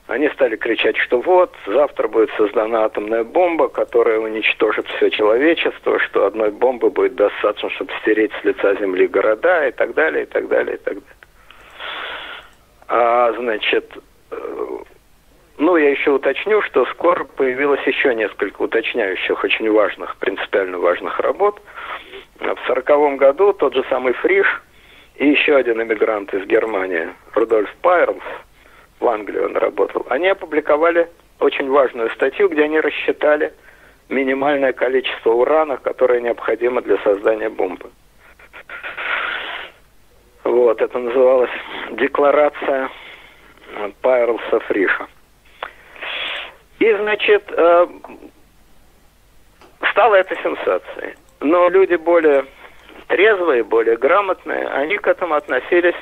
Они 0.07 0.27
стали 0.29 0.57
кричать, 0.57 0.97
что 0.97 1.21
вот, 1.21 1.55
завтра 1.65 2.09
будет 2.09 2.29
создана 2.37 2.83
атомная 2.83 3.23
бомба, 3.23 3.69
которая 3.69 4.19
уничтожит 4.19 4.85
все 4.87 5.09
человечество, 5.09 5.97
что 5.99 6.25
одной 6.25 6.51
бомбы 6.51 6.89
будет 6.89 7.15
достаточно, 7.15 7.69
чтобы 7.69 7.91
стереть 8.01 8.31
с 8.41 8.43
лица 8.43 8.75
Земли 8.75 9.07
города 9.07 9.67
и 9.67 9.71
так 9.71 9.93
далее, 9.93 10.23
и 10.23 10.25
так 10.25 10.49
далее, 10.49 10.75
и 10.75 10.79
так 10.79 10.95
далее. 10.95 11.13
А, 12.89 13.31
значит, 13.33 13.97
э, 14.31 14.77
ну, 15.57 15.77
я 15.77 15.89
еще 15.91 16.11
уточню, 16.11 16.61
что 16.63 16.85
скоро 16.87 17.23
появилось 17.23 17.81
еще 17.85 18.13
несколько 18.13 18.61
уточняющих, 18.61 19.41
очень 19.43 19.71
важных, 19.71 20.17
принципиально 20.17 20.79
важных 20.79 21.19
работ. 21.19 21.61
В 22.39 22.67
сороковом 22.67 23.17
году 23.17 23.53
тот 23.53 23.73
же 23.73 23.85
самый 23.89 24.13
Фриш 24.13 24.47
и 25.15 25.29
еще 25.29 25.55
один 25.55 25.81
иммигрант 25.81 26.33
из 26.33 26.45
Германии, 26.45 27.07
Рудольф 27.33 27.73
Пайрлс, 27.81 28.23
в 29.03 29.07
Англии 29.09 29.39
он 29.39 29.57
работал, 29.57 30.05
они 30.09 30.29
опубликовали 30.29 31.09
очень 31.39 31.69
важную 31.69 32.09
статью, 32.11 32.47
где 32.47 32.63
они 32.63 32.79
рассчитали 32.79 33.53
минимальное 34.07 34.71
количество 34.71 35.31
урана, 35.31 35.77
которое 35.77 36.21
необходимо 36.21 36.81
для 36.81 36.97
создания 36.99 37.49
бомбы. 37.49 37.89
Вот, 40.45 40.81
это 40.81 40.97
называлось 40.97 41.51
декларация 41.91 42.89
Пайрлса 44.01 44.59
Фриша. 44.61 45.07
И, 46.79 46.93
значит, 46.93 47.43
э, 47.49 47.87
стало 49.91 50.15
это 50.15 50.35
сенсацией. 50.35 51.15
Но 51.41 51.69
люди 51.69 51.95
более 51.95 52.45
трезвые, 53.07 53.63
более 53.63 53.97
грамотные, 53.97 54.67
они 54.67 54.97
к 54.97 55.07
этому 55.07 55.35
относились 55.35 55.95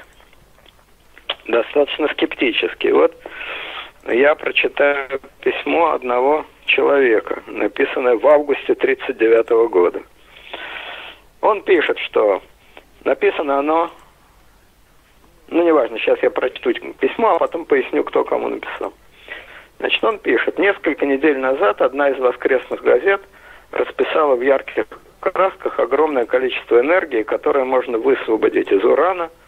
достаточно 1.47 2.07
скептически. 2.09 2.87
Вот 2.87 3.15
я 4.07 4.35
прочитаю 4.35 5.19
письмо 5.41 5.91
одного 5.91 6.45
человека, 6.65 7.43
написанное 7.47 8.15
в 8.15 8.27
августе 8.27 8.73
1939 8.73 9.69
года. 9.69 10.01
Он 11.41 11.61
пишет, 11.63 11.97
что 11.99 12.41
написано 13.03 13.59
оно, 13.59 13.91
ну 15.49 15.63
неважно, 15.63 15.97
сейчас 15.99 16.21
я 16.21 16.29
прочту 16.29 16.73
письмо, 16.99 17.35
а 17.35 17.39
потом 17.39 17.65
поясню, 17.65 18.03
кто 18.03 18.23
кому 18.23 18.49
написал. 18.49 18.93
Значит, 19.79 20.03
он 20.03 20.19
пишет, 20.19 20.59
несколько 20.59 21.05
недель 21.05 21.39
назад 21.39 21.81
одна 21.81 22.09
из 22.09 22.19
воскресных 22.19 22.83
газет 22.83 23.21
расписала 23.71 24.35
в 24.35 24.41
ярких 24.41 24.85
красках 25.19 25.79
огромное 25.79 26.25
количество 26.25 26.79
энергии, 26.79 27.23
которое 27.23 27.65
можно 27.65 27.97
высвободить 27.97 28.71
из 28.71 28.83
урана– 28.83 29.29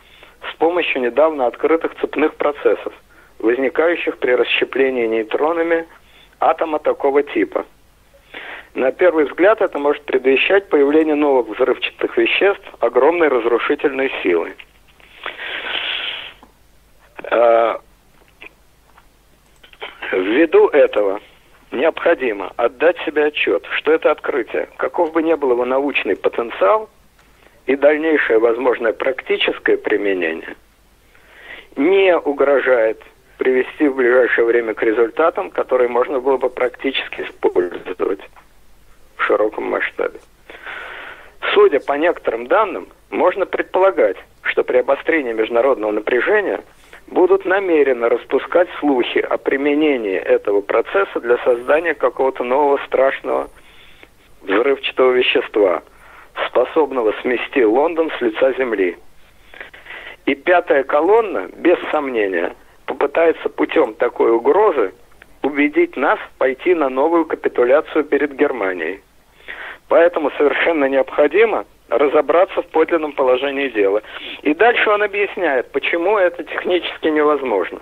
с 0.51 0.55
помощью 0.55 1.01
недавно 1.01 1.47
открытых 1.47 1.95
цепных 1.95 2.35
процессов, 2.35 2.93
возникающих 3.39 4.17
при 4.17 4.31
расщеплении 4.31 5.07
нейтронами 5.07 5.87
атома 6.39 6.79
такого 6.79 7.23
типа. 7.23 7.65
На 8.73 8.91
первый 8.91 9.25
взгляд 9.25 9.61
это 9.61 9.77
может 9.77 10.03
предвещать 10.03 10.67
появление 10.69 11.15
новых 11.15 11.47
взрывчатых 11.47 12.17
веществ 12.17 12.65
огромной 12.79 13.27
разрушительной 13.27 14.11
силы. 14.23 14.55
А, 17.25 17.79
ввиду 20.11 20.67
этого 20.69 21.21
необходимо 21.71 22.51
отдать 22.57 22.97
себе 23.05 23.25
отчет, 23.25 23.65
что 23.77 23.91
это 23.91 24.11
открытие, 24.11 24.69
каков 24.77 25.13
бы 25.13 25.21
ни 25.21 25.33
был 25.35 25.51
его 25.51 25.65
научный 25.65 26.15
потенциал– 26.15 26.89
и 27.65 27.75
дальнейшее 27.75 28.39
возможное 28.39 28.93
практическое 28.93 29.77
применение 29.77 30.55
не 31.75 32.15
угрожает 32.15 33.01
привести 33.37 33.87
в 33.87 33.95
ближайшее 33.95 34.45
время 34.45 34.73
к 34.73 34.83
результатам, 34.83 35.49
которые 35.49 35.89
можно 35.89 36.19
было 36.19 36.37
бы 36.37 36.49
практически 36.49 37.21
использовать 37.21 38.19
в 39.15 39.23
широком 39.23 39.65
масштабе. 39.65 40.19
Судя 41.53 41.79
по 41.79 41.93
некоторым 41.93 42.47
данным, 42.47 42.87
можно 43.09 43.45
предполагать, 43.45 44.17
что 44.43 44.63
при 44.63 44.77
обострении 44.77 45.33
международного 45.33 45.91
напряжения 45.91 46.61
будут 47.07 47.45
намеренно 47.45 48.09
распускать 48.09 48.69
слухи 48.79 49.19
о 49.19 49.37
применении 49.37 50.15
этого 50.15 50.61
процесса 50.61 51.19
для 51.19 51.37
создания 51.39 51.95
какого-то 51.95 52.43
нового 52.43 52.79
страшного 52.85 53.49
взрывчатого 54.41 55.11
вещества– 55.11 55.83
способного 56.47 57.13
смести 57.21 57.63
Лондон 57.65 58.11
с 58.17 58.21
лица 58.21 58.53
земли. 58.53 58.97
И 60.25 60.35
пятая 60.35 60.83
колонна, 60.83 61.49
без 61.55 61.77
сомнения, 61.91 62.55
попытается 62.85 63.49
путем 63.49 63.93
такой 63.95 64.31
угрозы 64.31 64.93
убедить 65.41 65.97
нас 65.97 66.19
пойти 66.37 66.73
на 66.73 66.89
новую 66.89 67.25
капитуляцию 67.25 68.05
перед 68.05 68.33
Германией. 68.35 69.01
Поэтому 69.89 70.31
совершенно 70.37 70.85
необходимо 70.85 71.65
разобраться 71.89 72.61
в 72.61 72.67
подлинном 72.67 73.11
положении 73.11 73.67
дела. 73.69 74.01
И 74.41 74.53
дальше 74.53 74.89
он 74.89 75.03
объясняет, 75.03 75.71
почему 75.71 76.17
это 76.17 76.43
технически 76.43 77.07
невозможно. 77.07 77.79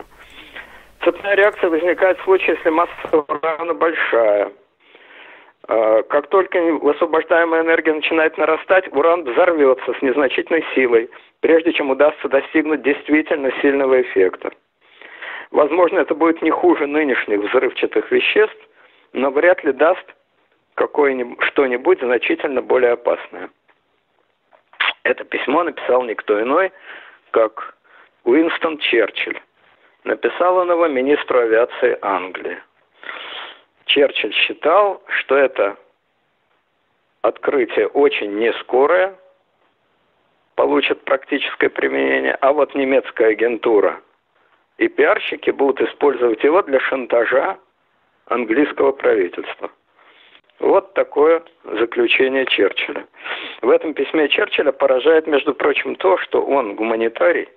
Цепная 1.04 1.36
реакция 1.36 1.70
возникает 1.70 2.20
в 2.20 2.24
случае, 2.24 2.56
если 2.58 2.70
масса 2.70 2.94
урана 3.12 3.74
большая, 3.74 4.52
как 6.10 6.28
только 6.28 6.62
высвобождаемая 6.62 7.62
энергия 7.62 7.94
начинает 7.94 8.38
нарастать, 8.38 8.92
уран 8.92 9.24
взорвется 9.24 9.94
с 9.94 10.02
незначительной 10.02 10.66
силой, 10.76 11.10
прежде 11.40 11.72
чем 11.72 11.90
удастся 11.92 12.28
достигнуть 12.28 12.82
действительно 12.82 13.52
сильного 13.62 14.02
эффекта. 14.02 14.52
Возможно, 15.52 16.00
это 16.00 16.14
будет 16.14 16.42
не 16.42 16.52
хуже 16.52 16.88
нынешних 16.88 17.40
взрывчатых 17.40 18.12
веществ, 18.12 18.58
но 19.14 19.30
вряд 19.32 19.64
ли 19.64 19.72
даст 19.72 20.06
что-нибудь 20.76 22.02
значительно 22.02 22.62
более 22.62 22.92
опасное. 22.92 23.50
Это 25.04 25.24
письмо 25.24 25.64
написал 25.64 26.04
никто 26.04 26.42
иной, 26.42 26.72
как 27.32 27.76
Уинстон 28.26 28.78
Черчилль. 28.80 29.40
Написал 30.04 30.58
он 30.58 30.70
его 30.70 30.88
министру 30.88 31.40
авиации 31.40 31.98
Англии. 32.02 32.58
Черчилль 33.86 34.34
считал, 34.34 35.02
что 35.08 35.36
это 35.36 35.78
открытие 37.22 37.88
очень 37.88 38.38
нескорое, 38.38 39.15
получит 40.56 41.04
практическое 41.04 41.70
применение, 41.70 42.36
а 42.36 42.52
вот 42.52 42.76
немецкая 42.76 43.30
агентура 43.30 44.02
и 44.78 44.88
пиарщики 44.88 45.52
будут 45.52 45.88
использовать 45.88 46.44
его 46.44 46.62
для 46.63 46.80
шантажа 46.80 47.58
английского 48.26 48.91
правительства. 48.91 49.72
Вот 50.60 50.94
такое 50.94 51.44
заключение 51.63 52.46
Черчилля. 52.46 53.08
В 53.62 53.70
этом 53.70 53.94
письме 53.94 54.30
Черчилля 54.30 54.72
поражает, 54.72 55.26
между 55.26 55.56
прочим, 55.56 55.96
то, 55.96 56.17
что 56.17 56.44
он 56.44 56.76
гуманитарий, 56.76 57.50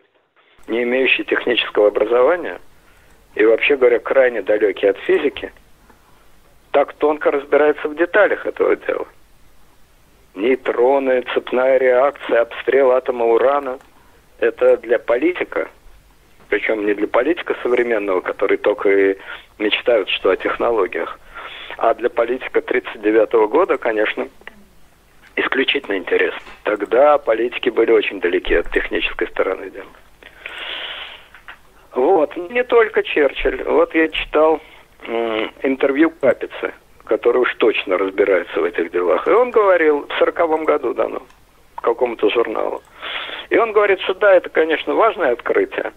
не 0.68 0.82
имеющий 0.82 1.24
технического 1.24 1.88
образования 1.88 2.60
и, 3.34 3.44
вообще 3.44 3.76
говоря, 3.76 3.98
крайне 3.98 4.42
далекий 4.42 4.87
от 4.87 4.98
физики– 4.98 5.52
так 6.74 6.92
тонко 6.94 7.30
разбирается 7.30 7.88
в 7.88 7.94
деталях 7.94 8.44
этого 8.44 8.74
дела. 8.74 9.06
Нейтроны, 10.34 11.22
цепная 11.32 11.78
реакция, 11.78 12.40
обстрел 12.42 12.90
атома 12.90 13.26
урана– 13.26 13.78
это 14.40 14.76
для 14.78 14.98
политика, 14.98 15.70
причем 16.48 16.84
не 16.84 16.94
для 16.94 17.06
политика 17.06 17.54
современного, 17.62 18.20
который 18.22 18.56
только 18.56 18.88
и 18.90 19.16
мечтают, 19.58 20.08
что 20.08 20.30
о 20.30 20.37
технологиях, 20.37 21.20
а 21.78 21.94
для 21.94 22.10
политика 22.10 22.58
1939 22.58 23.32
года, 23.48 23.78
конечно, 23.78 24.28
исключительно 25.37 25.96
интересно. 25.96 26.40
Тогда 26.64 27.18
политики 27.18 27.68
были 27.68 27.92
очень 27.92 28.18
далеки 28.18 28.54
от 28.56 28.68
технической 28.72 29.28
стороны 29.28 29.70
дела. 29.70 29.87
Вот, 31.92 32.37
не 32.37 32.64
только 32.64 33.04
Черчилль. 33.04 33.62
Вот 33.62 33.94
я 33.94 34.08
читал 34.08 34.60
интервью 35.62 36.12
Капицы, 36.20 36.72
который 37.04 37.38
уж 37.38 37.54
точно 37.56 37.98
разбирается 37.98 38.60
в 38.60 38.64
этих 38.64 38.90
делах. 38.90 39.26
И 39.26 39.30
он 39.30 39.50
говорил, 39.50 40.06
в 40.08 40.18
сороковом 40.18 40.64
году 40.64 40.94
дано, 40.94 41.22
какому-то 41.83 42.31
журналу. 42.31 42.83
И 43.50 43.58
он 43.58 43.72
говорит, 43.72 44.00
что 44.00 44.14
да, 44.14 44.35
это, 44.35 44.48
конечно, 44.48 44.94
важное 44.94 45.33
открытие, 45.33 45.92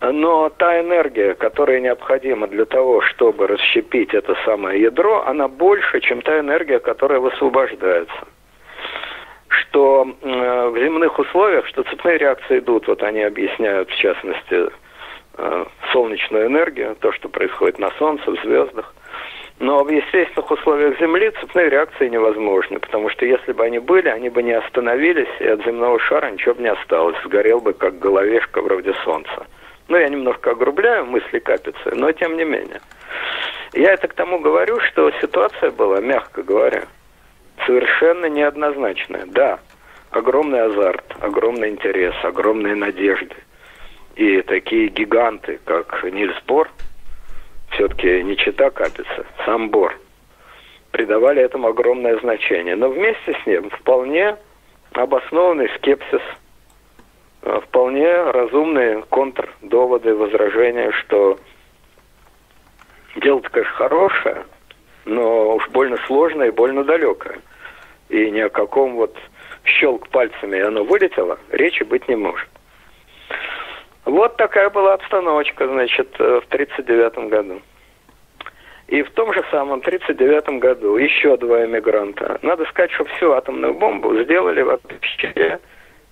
но 0.00 0.48
та 0.48 0.80
энергия, 0.80 1.34
которая 1.34 1.80
необходима 1.80 2.46
для 2.46 2.64
того, 2.64 3.00
чтобы 3.02 3.48
расщепить 3.48 4.14
это 4.14 4.36
самое 4.44 4.80
ядро, 4.80 5.24
она 5.26 5.48
больше, 5.48 6.00
чем 6.00 6.22
та 6.22 6.38
энергия, 6.38 6.78
которая 6.78 7.18
высвобождается. 7.18 8.28
Что 9.48 10.06
э, 10.22 10.68
в 10.68 10.78
земных 10.78 11.18
условиях, 11.18 11.66
что 11.66 11.82
цепные 11.82 12.18
реакции 12.18 12.58
идут, 12.58 12.86
вот 12.86 13.02
они 13.02 13.22
объясняют, 13.22 13.90
в 13.90 13.96
частности, 13.96 14.68
солнечную 15.92 16.46
энергию, 16.46 16.96
то, 17.00 17.12
что 17.12 17.28
происходит 17.28 17.78
на 17.78 17.90
Солнце, 17.92 18.30
в 18.30 18.40
звездах. 18.42 18.94
Но 19.60 19.82
в 19.82 19.88
естественных 19.88 20.50
условиях 20.50 20.98
Земли 21.00 21.32
цепные 21.40 21.68
реакции 21.68 22.08
невозможны, 22.08 22.78
потому 22.78 23.10
что 23.10 23.26
если 23.26 23.52
бы 23.52 23.64
они 23.64 23.80
были, 23.80 24.08
они 24.08 24.28
бы 24.28 24.42
не 24.42 24.52
остановились, 24.52 25.28
и 25.40 25.46
от 25.48 25.64
земного 25.64 25.98
шара 25.98 26.30
ничего 26.30 26.54
бы 26.54 26.62
не 26.62 26.70
осталось. 26.70 27.16
Сгорел 27.24 27.60
бы, 27.60 27.72
как 27.72 27.98
головешка 27.98 28.62
вроде 28.62 28.94
Солнца. 29.04 29.46
Ну, 29.88 29.96
я 29.96 30.08
немножко 30.08 30.50
огрубляю 30.52 31.06
мысли 31.06 31.40
Капицы, 31.40 31.90
но 31.92 32.12
тем 32.12 32.36
не 32.36 32.44
менее. 32.44 32.80
Я 33.72 33.94
это 33.94 34.06
к 34.06 34.14
тому 34.14 34.38
говорю, 34.38 34.78
что 34.80 35.10
ситуация 35.20 35.70
была, 35.72 36.00
мягко 36.00 36.42
говоря, 36.42 36.84
совершенно 37.66 38.26
неоднозначная. 38.26 39.24
Да, 39.26 39.58
огромный 40.10 40.62
азарт, 40.62 41.04
огромный 41.20 41.70
интерес, 41.70 42.14
огромные 42.22 42.76
надежды. 42.76 43.34
И 44.18 44.42
такие 44.42 44.88
гиганты, 44.88 45.60
как 45.64 46.02
Нильс 46.02 46.34
Бор, 46.44 46.68
все-таки 47.70 48.24
не 48.24 48.36
чита 48.36 48.68
Капица, 48.68 49.24
сам 49.46 49.70
Бор, 49.70 49.96
придавали 50.90 51.40
этому 51.40 51.68
огромное 51.68 52.18
значение. 52.18 52.74
Но 52.74 52.88
вместе 52.88 53.38
с 53.40 53.46
ним 53.46 53.70
вполне 53.70 54.36
обоснованный 54.92 55.70
скепсис, 55.76 56.20
э, 57.42 57.60
вполне 57.68 58.12
разумные 58.32 59.02
контрдоводы, 59.02 60.12
возражения, 60.16 60.90
что 60.90 61.38
дело-то, 63.14 63.50
конечно, 63.50 63.74
хорошее, 63.74 64.46
но 65.04 65.54
уж 65.54 65.68
больно 65.68 65.96
сложное 66.08 66.48
и 66.48 66.50
больно 66.50 66.82
далекое. 66.82 67.38
И 68.08 68.32
ни 68.32 68.40
о 68.40 68.48
каком 68.48 68.96
вот 68.96 69.16
щелк 69.62 70.08
пальцами 70.08 70.56
и 70.56 70.60
оно 70.60 70.82
вылетело, 70.82 71.38
речи 71.52 71.84
быть 71.84 72.08
не 72.08 72.16
может. 72.16 72.48
Вот 74.08 74.38
такая 74.38 74.70
была 74.70 74.94
обстановочка, 74.94 75.68
значит, 75.68 76.08
э, 76.18 76.40
в 76.40 76.46
1939 76.46 77.28
году. 77.28 77.60
И 78.86 79.02
в 79.02 79.10
том 79.10 79.34
же 79.34 79.44
самом 79.50 79.80
1939 79.80 80.60
году 80.60 80.96
еще 80.96 81.36
два 81.36 81.66
эмигранта. 81.66 82.38
Надо 82.40 82.64
сказать, 82.64 82.90
что 82.92 83.04
всю 83.04 83.32
атомную 83.32 83.74
бомбу 83.74 84.18
сделали 84.22 84.62
вообще 84.62 85.58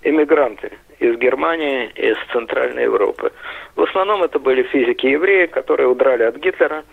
эмигранты 0.03 0.73
из 0.99 1.17
Германии, 1.17 1.89
из 1.95 2.17
Центральной 2.31 2.83
Европы. 2.83 3.31
В 3.75 3.81
основном 3.81 4.21
это 4.21 4.37
были 4.37 4.61
физики-евреи, 4.61 5.47
которые 5.47 5.87
удрали 5.87 6.21
от 6.21 6.35
Гитлера 6.37 6.83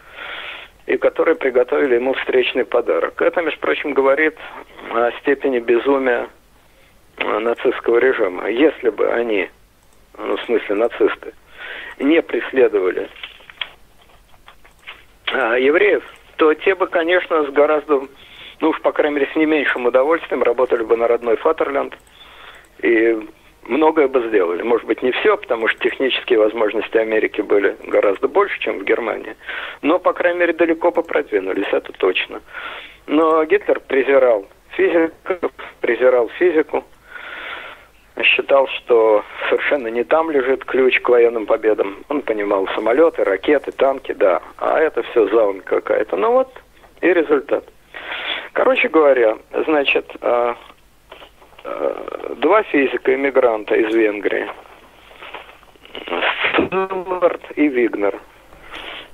и 0.87 0.97
которые 0.97 1.35
приготовили 1.35 1.97
ему 1.97 2.15
встречный 2.15 2.65
подарок. 2.65 3.21
Это, 3.21 3.43
между 3.43 3.61
прочим, 3.61 3.93
говорит 3.93 4.39
о 4.91 5.11
степени 5.21 5.59
безумия 5.59 6.29
э, 7.19 7.39
нацистского 7.41 7.99
режима. 7.99 8.49
Если 8.49 8.89
бы 8.89 9.07
они, 9.13 9.51
ну, 10.19 10.37
в 10.37 10.43
смысле 10.43 10.75
нацисты, 10.75 11.35
не 11.99 12.23
преследовали 12.23 13.09
а, 15.33 15.57
евреев, 15.57 16.05
то 16.37 16.55
те 16.55 16.75
бы, 16.75 16.87
конечно, 16.87 17.45
с 17.45 17.51
гораздо, 17.51 18.03
ну 18.61 18.69
уж, 18.69 18.81
по 18.81 18.93
крайней 18.93 19.17
мере, 19.17 19.31
с 19.33 19.37
не 19.37 19.47
меньшим 19.47 19.87
удовольствием 19.87 20.43
работали 20.43 20.83
бы 20.83 20.97
на 20.97 21.09
родной 21.09 21.37
Фатерлянд 21.37 21.97
и 22.83 23.19
многое 23.67 24.09
бы 24.09 24.27
сделали. 24.29 24.63
Может 24.63 24.87
быть, 24.87 25.03
не 25.03 25.13
все, 25.13 25.37
потому 25.37 25.69
что 25.69 25.81
технические 25.81 26.39
возможности 26.39 26.97
Америки 26.97 27.41
были 27.41 27.77
гораздо 27.85 28.29
больше, 28.29 28.59
чем 28.61 28.79
в 28.79 28.85
Германии. 28.85 29.37
Но, 29.83 29.99
по 29.99 30.13
крайней 30.13 30.41
мере, 30.41 30.53
далеко 30.53 30.91
бы 30.91 31.03
продвинулись, 31.03 31.69
это 31.73 31.93
точно. 31.93 32.43
Но 33.07 33.45
Гитлер 33.45 33.81
презирал 33.81 34.47
физиков, 34.77 35.53
презирал 35.81 36.29
физику, 36.39 36.85
считал, 38.23 38.69
что 38.69 39.25
совершенно 39.49 39.89
не 39.89 40.05
там 40.05 40.31
лежит 40.31 40.65
ключ 40.65 41.01
к 41.01 41.09
военным 41.09 41.47
победам. 41.47 42.05
Он 42.09 42.23
понимал 42.23 42.69
самолеты, 42.75 43.25
ракеты, 43.25 43.73
танки, 43.73 44.13
да. 44.13 44.41
А 44.59 44.79
это 44.79 45.03
все 45.03 45.29
заун 45.29 45.61
какая-то. 45.61 46.17
Ну 46.17 46.33
вот 46.33 46.53
и 47.01 47.13
результат. 47.13 47.65
Короче 48.53 48.89
говоря, 48.89 49.37
значит, 49.67 50.11
а, 50.21 50.57
а, 51.65 52.35
два 52.37 52.63
физика, 52.65 53.15
иммигранта 53.15 53.75
из 53.75 53.93
Венгрии, 53.95 54.49
Стеллард 56.53 57.43
и 57.57 57.69
Вигнер. 57.69 58.21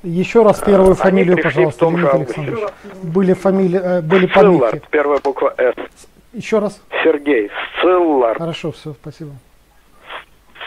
Еще 0.02 0.42
раз 0.42 0.60
первую 0.60 0.94
фамилию, 0.94 1.42
пожалуйста, 1.42 1.84
Леонид 1.86 2.14
Александрович. 2.14 2.68
Были 3.02 3.34
фамилии, 3.34 3.80
э, 3.82 4.00
были 4.00 4.26
помехи. 4.26 4.82
первая 4.90 5.20
буква 5.22 5.54
«С». 5.58 5.74
Еще 6.32 6.58
раз. 6.58 6.80
Сергей 7.02 7.50
Сциллард. 7.78 8.38
Хорошо, 8.38 8.70
все, 8.72 8.92
спасибо. 8.92 9.32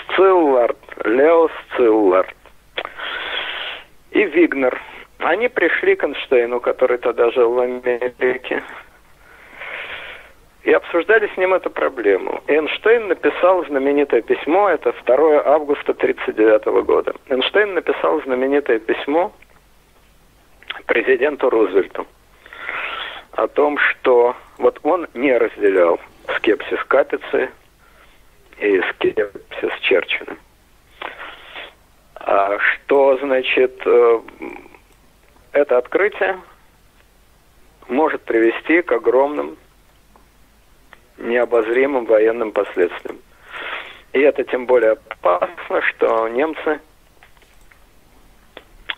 Сциллард, 0.09 0.77
Лео 1.05 1.49
Сциллард. 1.73 2.35
И 4.11 4.23
Вигнер. 4.23 4.79
Они 5.19 5.47
пришли 5.47 5.95
к 5.95 6.03
Эйнштейну, 6.03 6.59
который 6.59 6.97
тогда 6.97 7.31
жил 7.31 7.53
в 7.53 7.59
Америке, 7.59 8.61
и 10.63 10.71
обсуждали 10.71 11.31
с 11.33 11.37
ним 11.37 11.53
эту 11.53 11.69
проблему. 11.69 12.43
Эйнштейн 12.47 13.07
написал 13.07 13.65
знаменитое 13.65 14.21
письмо, 14.21 14.69
это 14.69 14.93
2 15.05 15.43
августа 15.45 15.93
1939 15.93 16.85
года. 16.85 17.13
Эйнштейн 17.29 17.73
написал 17.73 18.21
знаменитое 18.23 18.79
письмо 18.79 19.31
президенту 20.87 21.49
Рузвельту 21.49 22.05
о 23.33 23.47
том, 23.47 23.77
что 23.77 24.35
вот 24.57 24.79
он 24.83 25.07
не 25.13 25.35
разделял 25.35 25.99
скепсис 26.37 26.79
Капицы 26.87 27.49
и 28.59 28.81
скепсис 28.91 29.79
Черчилля. 29.81 30.37
А 32.15 32.57
что 32.59 33.17
значит 33.17 33.81
э, 33.85 34.21
это 35.51 35.77
открытие 35.77 36.39
может 37.89 38.21
привести 38.21 38.81
к 38.81 38.91
огромным 38.91 39.57
необозримым 41.17 42.05
военным 42.05 42.51
последствиям. 42.51 43.17
И 44.13 44.19
это 44.19 44.43
тем 44.43 44.67
более 44.67 44.91
опасно, 44.91 45.81
что 45.81 46.27
немцы 46.29 46.79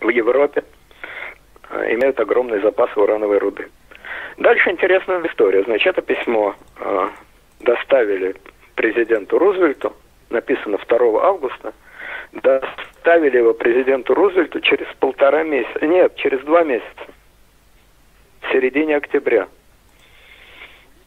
в 0.01 0.09
Европе 0.09 0.63
э, 1.69 1.93
имеют 1.93 2.19
огромный 2.19 2.59
запас 2.59 2.95
урановой 2.95 3.39
руды. 3.39 3.69
Дальше 4.38 4.69
интересная 4.69 5.25
история. 5.27 5.63
Значит, 5.63 5.97
это 5.97 6.01
письмо 6.01 6.55
э, 6.79 7.09
доставили 7.61 8.36
президенту 8.75 9.39
Рузвельту, 9.39 9.93
написано 10.29 10.77
2 10.77 11.25
августа, 11.25 11.73
доставили 12.33 13.38
его 13.38 13.53
президенту 13.53 14.13
Рузвельту 14.13 14.59
через 14.59 14.88
полтора 14.99 15.43
месяца, 15.43 15.86
нет, 15.86 16.15
через 16.17 16.41
два 16.41 16.63
месяца, 16.63 17.07
в 18.41 18.51
середине 18.51 18.97
октября. 18.97 19.47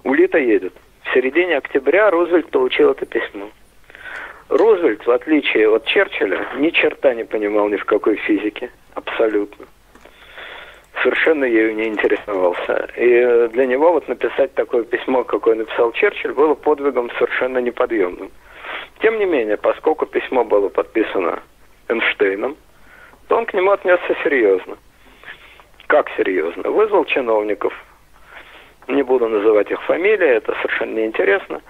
Улита 0.05 0.39
едет. 0.39 0.73
В 1.05 1.15
середине 1.15 1.59
октября 1.59 2.11
Рузвельт 2.11 2.51
получил 2.51 2.93
это 2.93 3.05
письмо. 3.05 3.51
Рузвельт, 4.49 5.07
в 5.07 5.11
отличие 5.11 5.69
от 5.69 5.85
Черчилля, 5.85 6.47
ни 6.57 6.71
черта 6.71 7.13
не 7.13 7.25
понимал 7.25 7.69
ни 7.69 7.77
в 7.77 7.85
какой 7.85 8.17
физике, 8.17 8.71
абсолютно 8.95 9.67
совершенно 11.03 11.45
ею 11.45 11.75
не 11.75 11.85
интересовался. 11.89 12.89
И 12.97 13.49
для 13.53 13.67
него 13.67 13.93
вот 13.93 14.09
написать 14.09 14.55
такое 14.55 14.85
письмо, 14.85 15.25
какое 15.25 15.55
написал 15.55 15.93
Черчилль, 15.93 16.33
было 16.33 16.55
подвигом 16.55 17.11
совершенно 17.19 17.59
неподъемным. 17.59 18.31
Тем 19.01 19.19
не 19.19 19.27
менее, 19.27 19.57
поскольку 19.57 20.07
письмо 20.07 20.45
было 20.45 20.69
подписано 20.69 21.43
Эйнштейном, 21.89 22.57
то 23.29 23.37
он 23.37 23.47
к 23.47 23.55
нему 23.55 23.71
отнесся 23.71 24.17
серьезно. 24.25 24.77
Как 25.87 26.11
серьезно? 26.17 26.71
Вызвал 26.71 27.05
чиновников, 27.05 27.73
не 28.89 29.03
буду 29.03 29.29
называть 29.29 29.71
их 29.71 29.83
фамилии, 29.85 30.29
это 30.29 30.55
совершенно 30.57 30.99
неинтересно, 30.99 31.63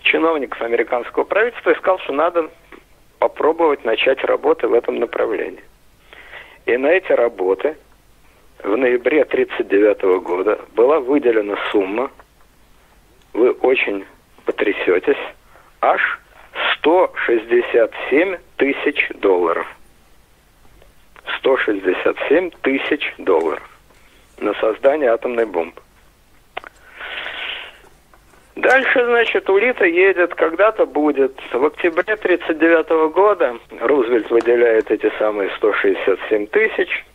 чиновников 0.00 0.60
американского 0.62 1.24
правительства 1.24 1.70
и 1.70 1.76
сказал, 1.76 1.98
что 2.00 2.12
надо 2.12 2.50
попробовать 3.18 3.84
начать 3.84 4.24
работы 4.24 4.66
в 4.66 4.74
этом 4.74 4.96
направлении. 4.96 5.62
И 6.66 6.76
на 6.76 6.88
эти 6.88 7.12
работы 7.12 7.76
в 8.62 8.76
ноябре 8.76 9.22
1939 9.22 10.22
года 10.22 10.58
была 10.74 11.00
выделена 11.00 11.56
сумма, 11.70 12.10
вы 13.32 13.50
очень 13.50 14.04
потрясетесь, 14.44 15.18
аж 15.80 16.00
167 16.78 18.36
тысяч 18.56 19.08
долларов. 19.16 19.66
167 21.38 22.50
тысяч 22.62 23.14
долларов 23.18 23.68
на 24.38 24.54
создание 24.54 25.10
атомной 25.10 25.46
бомбы. 25.46 25.80
Дальше, 28.54 29.04
значит, 29.04 29.48
Улита 29.48 29.86
едет, 29.86 30.34
когда-то 30.34 30.86
будет. 30.86 31.36
В 31.52 31.64
октябре 31.64 32.14
1939 32.14 33.12
года 33.12 33.56
Рузвельт 33.80 34.30
выделяет 34.30 34.90
эти 34.90 35.10
самые 35.18 35.50
167 35.56 36.46
тысяч– 36.46 37.04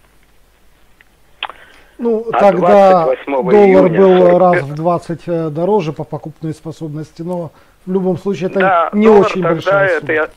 ну, 1.97 2.25
а 2.31 2.39
тогда 2.39 3.15
доллар 3.25 3.89
был 3.89 4.37
раз 4.37 4.61
в 4.61 4.75
20 4.75 5.21
э, 5.27 5.49
дороже 5.49 5.93
по 5.93 6.03
покупной 6.03 6.53
способности, 6.53 7.23
но 7.23 7.51
в 7.85 7.91
любом 7.91 8.17
случае 8.17 8.49
это 8.49 8.59
да, 8.59 8.89
не 8.93 9.07
очень 9.07 9.41
большая 9.41 9.99
сумма. 9.99 10.13
я... 10.13 10.29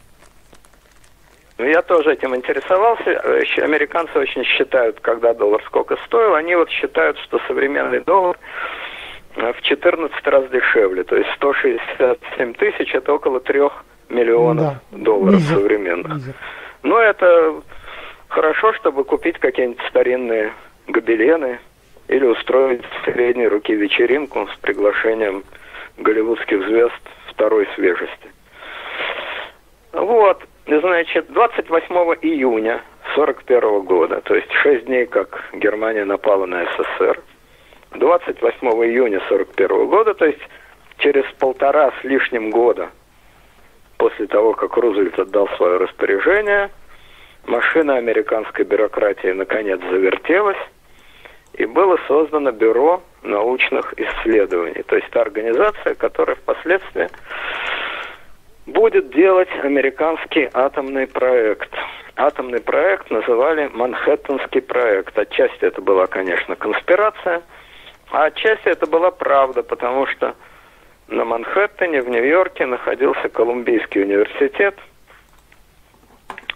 Ну, 1.58 1.66
я 1.66 1.82
тоже 1.82 2.14
этим 2.14 2.34
интересовался. 2.34 3.10
Э, 3.10 3.42
американцы 3.62 4.18
очень 4.18 4.44
считают, 4.44 5.00
когда 5.00 5.34
доллар 5.34 5.62
сколько 5.66 5.96
стоил. 6.06 6.34
Они 6.34 6.54
вот 6.54 6.70
считают, 6.70 7.18
что 7.18 7.38
современный 7.46 8.00
доллар 8.00 8.38
э, 9.36 9.52
в 9.52 9.60
14 9.60 10.26
раз 10.26 10.48
дешевле. 10.48 11.04
То 11.04 11.16
есть 11.16 11.28
167 11.36 12.54
тысяч 12.54 12.94
это 12.94 13.12
около 13.12 13.40
3 13.40 13.60
миллионов 14.08 14.76
да. 14.90 14.98
долларов 14.98 15.34
Мизер. 15.34 15.56
современных. 15.56 16.14
Мизер. 16.14 16.34
Но 16.82 16.98
это 16.98 17.60
хорошо, 18.28 18.72
чтобы 18.72 19.04
купить 19.04 19.38
какие-нибудь 19.38 19.82
старинные 19.90 20.54
гобелены 20.86 21.58
или 22.08 22.24
устроить 22.24 22.82
средней 23.04 23.48
руки 23.48 23.74
вечеринку 23.74 24.48
с 24.54 24.58
приглашением 24.60 25.44
голливудских 25.96 26.66
звезд 26.66 27.00
второй 27.28 27.68
свежести. 27.74 28.30
Вот, 29.92 30.42
значит, 30.66 31.32
28 31.32 31.94
июня 32.22 32.82
41 33.14 33.82
года, 33.82 34.20
то 34.20 34.34
есть 34.34 34.52
6 34.52 34.86
дней, 34.86 35.06
как 35.06 35.44
Германия 35.52 36.04
напала 36.04 36.46
на 36.46 36.64
СССР, 36.64 37.20
28 37.92 38.68
июня 38.84 39.20
41 39.28 39.86
года, 39.86 40.14
то 40.14 40.26
есть 40.26 40.40
через 40.98 41.24
полтора 41.38 41.92
с 42.00 42.04
лишним 42.04 42.50
года 42.50 42.90
после 43.98 44.26
того, 44.26 44.54
как 44.54 44.76
Рузвельт 44.76 45.18
отдал 45.18 45.48
свое 45.56 45.78
распоряжение, 45.78 46.70
машина 47.46 47.96
американской 47.96 48.64
бюрократии 48.64 49.28
наконец 49.28 49.80
завертелась, 49.80 50.58
и 51.54 51.66
было 51.66 51.98
создано 52.06 52.52
Бюро 52.52 53.02
научных 53.22 53.92
исследований. 53.98 54.82
То 54.86 54.96
есть 54.96 55.10
та 55.10 55.22
организация, 55.22 55.94
которая 55.94 56.36
впоследствии 56.36 57.08
будет 58.66 59.10
делать 59.10 59.48
американский 59.62 60.48
атомный 60.52 61.06
проект. 61.06 61.70
Атомный 62.16 62.60
проект 62.60 63.10
называли 63.10 63.68
Манхэттенский 63.72 64.62
проект. 64.62 65.18
Отчасти 65.18 65.64
это 65.64 65.80
была, 65.80 66.06
конечно, 66.06 66.54
конспирация, 66.54 67.42
а 68.10 68.24
отчасти 68.24 68.68
это 68.68 68.86
была 68.86 69.10
правда, 69.10 69.62
потому 69.62 70.06
что 70.06 70.34
на 71.08 71.24
Манхэттене 71.24 72.02
в 72.02 72.08
Нью-Йорке 72.08 72.66
находился 72.66 73.28
Колумбийский 73.28 74.02
университет– 74.02 74.76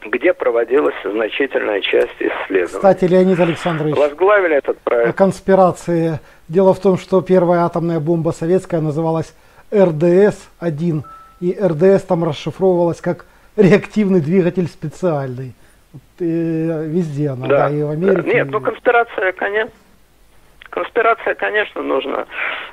где 0.05 0.33
проводилась 0.33 0.95
значительная 1.05 1.81
часть 1.81 2.17
исследований. 2.19 2.67
Кстати, 2.67 3.05
Леонид 3.05 3.41
Александрович, 3.41 3.97
возглавили 3.97 4.57
этот 4.57 4.79
проект. 4.81 5.11
О 5.11 5.13
конспирации. 5.13 6.21
Дело 6.49 6.75
в 6.75 6.81
том, 6.81 6.99
что 6.99 7.23
первая 7.23 7.61
атомная 7.65 8.01
бомба 8.01 8.31
советская 8.31 8.81
называлась 8.81 9.35
РДС-1, 9.73 11.03
и 11.41 11.59
РДС 11.61 12.03
там 12.05 12.25
расшифровывалась 12.25 13.01
как 13.01 13.27
реактивный 13.57 14.21
двигатель 14.21 14.67
специальный. 14.67 15.55
И 16.19 16.25
везде 16.25 17.31
она, 17.31 17.47
да. 17.47 17.69
да, 17.69 17.75
и 17.75 17.83
в 17.83 17.91
Америке. 17.91 18.35
Нет, 18.35 18.49
ну 18.51 18.61
конспирация, 18.61 19.33
конечно. 19.33 19.73
Конспирация, 20.71 21.35
конечно, 21.35 21.83
нужна. 21.83 22.27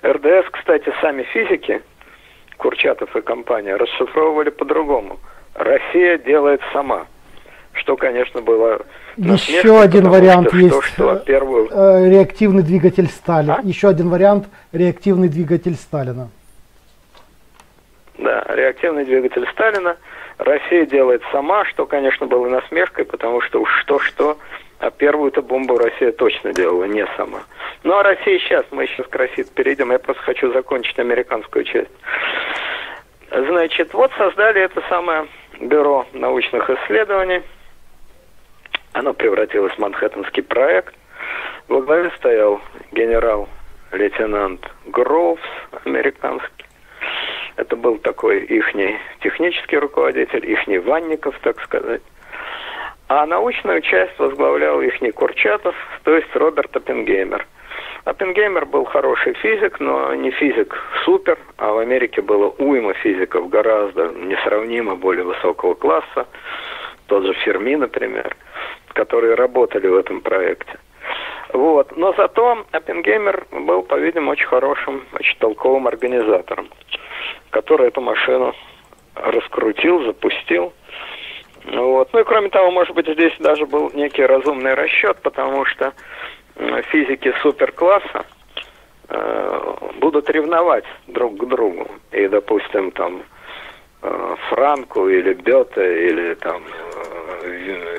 РДС, 0.03 0.49
кстати, 0.51 0.91
сами 1.01 1.23
физики, 1.23 1.82
Курчатов 2.57 3.15
и 3.15 3.21
компания, 3.21 3.75
расшифровывали 3.75 4.49
по-другому. 4.49 5.19
Россия 5.53 6.17
делает 6.17 6.61
сама 6.73 7.05
что, 7.74 7.95
конечно, 7.95 8.41
было... 8.41 8.82
Еще 9.17 9.80
один 9.80 10.09
вариант 10.09 10.49
что, 10.49 10.57
есть. 10.57 10.84
Что, 10.84 11.15
что 11.15 11.15
первую... 11.26 11.69
Э, 11.72 12.09
реактивный 12.09 12.63
двигатель 12.63 13.07
Сталина. 13.07 13.59
А? 13.59 13.61
Еще 13.61 13.88
один 13.88 14.09
вариант 14.09 14.47
реактивный 14.72 15.30
двигатель 15.30 15.76
Сталина. 15.76 16.30
Да, 18.17 18.45
реактивный 18.49 19.05
двигатель 19.05 19.47
Сталина. 19.51 19.97
Россия 20.38 20.86
делает 20.86 21.22
сама, 21.32 21.65
что, 21.65 21.86
конечно, 21.86 22.26
было 22.26 22.47
насмешкой, 22.47 23.05
потому 23.05 23.41
что 23.41 23.61
уж 23.61 23.69
что-что, 23.82 24.38
а 24.80 24.89
первую-то 24.89 25.41
бомбу 25.41 25.78
Россия 25.78 26.11
точно 26.11 26.53
делала 26.53 26.86
не 26.86 27.05
сама. 27.15 27.39
Ну 27.84 27.95
а 27.95 28.03
Россия 28.03 28.39
сейчас, 28.39 28.65
мы 28.72 28.88
сейчас 28.88 29.07
к 29.07 29.15
России 29.15 29.43
перейдем, 29.43 29.91
я 29.91 29.99
просто 29.99 30.22
хочу 30.24 30.51
закончить 30.51 30.97
американскую 30.99 31.63
часть. 31.63 31.91
Значит, 33.30 33.93
вот 33.93 34.11
создали 34.17 34.61
это 34.61 34.82
самое 34.89 35.28
бюро 35.59 36.05
научных 36.13 36.69
исследований– 36.69 37.41
оно 38.94 39.14
превратилось 39.14 39.74
в 39.74 39.80
Манхэттенский 39.80 40.44
проект. 40.44 40.94
Во 41.68 41.82
главе 41.82 42.12
стоял 42.18 42.62
генерал-лейтенант 42.92 44.70
Гроувс, 44.88 45.42
американский. 45.86 46.66
Это 47.56 47.76
был 47.76 47.98
такой 48.00 48.44
ихний 48.46 48.98
технический 49.22 49.78
руководитель, 49.78 50.50
ихний 50.50 50.80
Ванников, 50.80 51.38
так 51.39 51.62
сказать. 51.62 52.02
А 53.08 53.26
научную 53.26 53.82
часть 53.82 54.18
возглавлял 54.20 54.82
ихний 54.82 55.12
Курчатов, 55.12 55.76
то 56.04 56.16
есть 56.16 56.34
Роберт 56.36 56.76
Оппенгеймер. 56.76 57.46
Оппенгеймер 58.06 58.66
был 58.66 58.86
хороший 58.86 59.34
физик, 59.34 59.80
но 59.80 60.14
не 60.16 60.32
физик 60.32 60.76
супер, 61.06 61.38
а 61.58 61.74
в 61.74 61.78
Америке 61.78 62.22
было 62.22 62.48
уйма 62.58 62.94
физиков 62.94 63.50
гораздо 63.50 64.08
несравнимо 64.10 64.96
более 64.96 65.24
высокого 65.24 65.76
класса. 65.76 66.26
Тот 67.08 67.26
же 67.26 67.34
Ферми, 67.34 67.76
например 67.76 68.36
которые 68.94 69.36
работали 69.36 69.88
в 69.88 69.96
этом 69.96 70.22
проекте. 70.22 70.78
Вот. 71.54 71.96
Но 71.98 72.14
зато 72.14 72.66
Оппенгеймер 72.72 73.46
был, 73.52 73.84
по-видимому, 73.84 74.32
очень 74.32 74.48
хорошим, 74.48 75.06
очень 75.14 75.38
толковым 75.39 75.88
организатором, 75.88 76.70
который 77.50 77.88
эту 77.88 78.02
машину 78.02 78.54
раскрутил, 79.16 80.04
запустил. 80.06 80.74
Вот. 81.66 82.10
Ну 82.14 82.20
и 82.20 82.24
кроме 82.24 82.50
того, 82.50 82.72
может 82.72 82.96
быть, 82.96 83.08
здесь 83.08 83.34
даже 83.39 83.66
был 83.66 83.92
некий 83.94 84.26
разумный 84.26 84.74
расчет, 84.74 85.18
потому 85.22 85.66
что 85.66 85.94
физики 86.92 87.34
суперкласса 87.42 88.26
э, 89.10 89.74
будут 90.00 90.30
ревновать 90.30 90.86
друг 91.08 91.38
к 91.38 91.46
другу. 91.46 91.88
И, 92.12 92.28
допустим, 92.28 92.92
там 92.92 93.24
Франку 94.02 95.08
или 95.08 95.34
Бете 95.34 96.08
или 96.08 96.34
там 96.36 96.64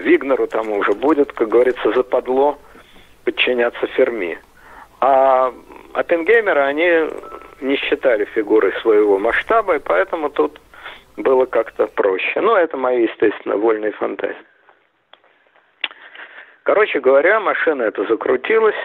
Вигнеру 0.01 0.47
тому 0.47 0.79
уже 0.79 0.93
будет, 0.93 1.33
как 1.33 1.49
говорится, 1.49 1.93
западло 1.93 2.59
подчиняться 3.25 3.87
Ферми. 3.89 4.39
А 5.01 5.53
Оппенгеймера 5.95 6.65
они 6.65 7.09
не 7.61 7.77
считали 7.77 8.25
фигурой 8.27 8.73
своего 8.81 9.19
масштаба, 9.19 9.77
и 9.77 9.79
поэтому 9.79 10.31
тут 10.31 10.61
было 11.17 11.47
как-то 11.47 11.87
проще. 11.87 12.41
Но 12.41 12.57
это 12.57 12.77
мои, 12.77 13.05
естественно, 13.05 13.57
вольные 13.57 13.93
фантазии. 13.93 14.37
Короче 16.65 17.01
говоря, 17.01 17.41
машина 17.41 17.83
эта 17.83 18.05
закрутилась, 18.05 18.77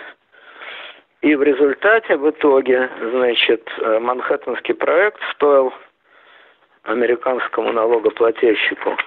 и 1.22 1.36
в 1.36 1.44
результате, 1.44 2.16
в 2.18 2.30
итоге, 2.30 2.90
значит, 3.12 3.68
э, 3.80 4.00
Манхэттенский 4.00 4.74
проект 4.74 5.20
стоил 5.36 5.74
американскому 6.88 7.72
налогоплательщику 7.74 8.98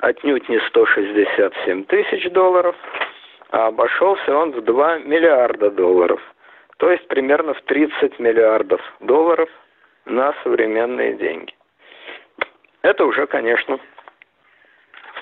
отнюдь 0.00 0.48
не 0.48 0.60
167 0.60 1.84
тысяч 1.84 2.30
долларов, 2.30 2.76
а 3.50 3.68
обошелся 3.68 4.36
он 4.36 4.52
в 4.52 4.62
2 4.62 4.98
миллиарда 4.98 5.70
долларов. 5.70 6.20
То 6.76 6.90
есть 6.90 7.08
примерно 7.08 7.54
в 7.54 7.62
30 7.62 8.18
миллиардов 8.18 8.80
долларов 9.00 9.48
на 10.04 10.34
современные 10.44 11.14
деньги. 11.14 11.54
Это 12.82 13.06
уже, 13.06 13.26
конечно, 13.26 13.80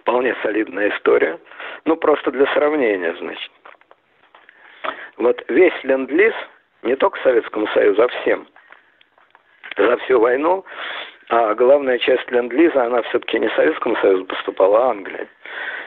вполне 0.01 0.34
солидная 0.42 0.90
история. 0.90 1.38
Ну, 1.84 1.97
просто 1.97 2.32
для 2.32 2.47
сравнения, 2.55 3.14
значит. 3.20 3.53
Вот 5.16 5.45
весь 5.49 5.84
ленд-лиз, 5.84 6.34
не 6.82 6.97
только 6.97 7.20
Советскому 7.22 7.68
Союзу, 7.68 8.03
а 8.03 8.09
всем, 8.09 8.49
за 9.76 9.97
всю 9.99 10.18
войну 10.18 10.64
а 11.29 11.55
главная 11.55 11.99
часть 11.99 12.31
ленд-лиза, 12.31 12.85
она 12.85 13.03
все-таки 13.03 13.39
не 13.39 13.49
Советскому 13.51 13.97
Союзу 13.97 14.25
поступала, 14.27 14.87
а 14.87 14.91
Англии. 14.91 15.29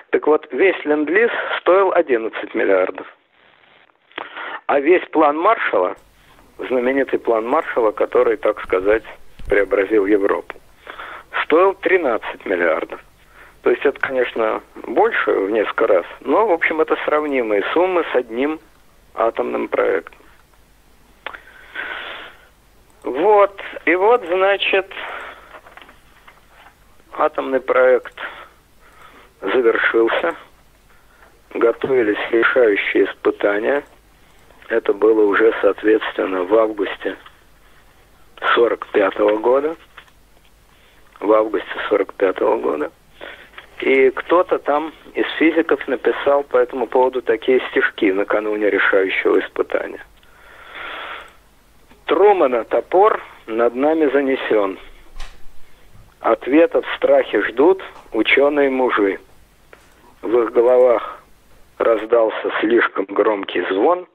Так 0.10 0.26
вот, 0.26 0.48
весь 0.52 0.84
ленд-лиз 0.86 1.32
стоил 1.60 1.92
11 1.94 2.56
миллиардов. 2.56 3.08
А 4.66 4.80
весь 4.80 5.06
план 5.10 5.38
Маршала, 5.38 5.96
знаменитый 6.58 7.20
план 7.20 7.48
Маршала, 7.48 7.92
который, 7.92 8.38
так 8.38 8.62
сказать, 8.64 9.04
преобразил 9.48 10.06
Европу, 10.06 10.56
стоил 11.44 11.74
13 11.76 12.46
миллиардов. 12.46 13.00
То 13.64 13.72
есть 13.72 13.86
это, 13.86 14.00
конечно, 14.00 14.62
больше 14.86 15.32
в 15.32 15.52
несколько 15.52 15.88
раз, 15.88 16.06
но, 16.22 16.48
в 16.48 16.52
общем, 16.52 16.82
это 16.82 16.98
сравнимые 17.06 17.64
суммы 17.74 18.06
с 18.12 18.16
одним 18.16 18.60
атомным 19.14 19.68
проектом. 19.68 20.18
Вот, 23.04 23.62
и 23.86 23.96
вот, 23.96 24.26
значит, 24.26 24.92
Атомный 27.20 27.60
проект 27.60 28.14
завершился, 29.42 30.36
готовились 31.52 32.20
решающие 32.30 33.06
испытания. 33.06 33.84
Это 34.70 34.94
было 34.94 35.24
уже, 35.24 35.52
соответственно, 35.62 36.44
в 36.44 36.54
августе 36.54 37.18
45 38.54 39.16
-го 39.16 39.40
года. 39.40 39.76
В 41.20 41.34
августе 41.34 41.74
45 41.90 42.38
-го 42.38 42.62
года. 42.62 42.92
И 43.80 44.12
кто-то 44.12 44.60
там 44.60 44.94
из 45.16 45.26
физиков 45.40 45.88
написал 45.88 46.44
по 46.44 46.58
этому 46.58 46.86
поводу 46.86 47.24
такие 47.24 47.60
стишки 47.72 48.12
накануне 48.12 48.70
решающего 48.70 49.40
испытания. 49.40 50.06
Трумана 52.06 52.64
топор 52.64 53.24
над 53.48 53.74
нами 53.74 54.06
занесен– 54.06 54.78
Ответа 56.22 56.82
в 56.82 56.96
страхе 56.96 57.42
ждут 57.44 57.84
ученые 58.12 58.70
мужи. 58.70 59.20
в 60.22 60.42
их 60.42 60.52
головах 60.52 61.24
раздался 61.78 62.52
слишком 62.60 63.06
громкий 63.06 63.62
звон, 63.70 64.08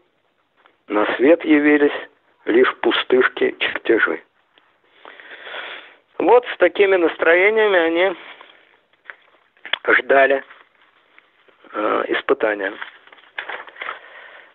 на 0.89 1.07
свет 1.17 1.45
явились 1.45 1.93
лишь 2.45 2.75
пустышки 2.79 3.55
чертежи. 3.59 4.21
Вот 6.19 6.45
с 6.53 6.57
такими 6.59 6.97
настроениями 6.97 7.79
они 7.79 8.17
ждали 9.89 10.45
э, 11.73 12.05
испытания. 12.09 12.73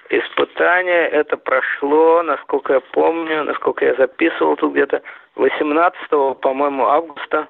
Испытание 0.10 1.10
это 1.10 1.38
прошло, 1.38 2.24
насколько 2.24 2.74
я 2.74 2.80
помню, 2.80 3.44
насколько 3.44 3.84
я 3.84 3.94
записывал 3.96 4.56
тут 4.56 4.74
где-то 4.74 5.02
18, 5.38 6.40
по-моему, 6.42 6.88
августа 6.88 7.48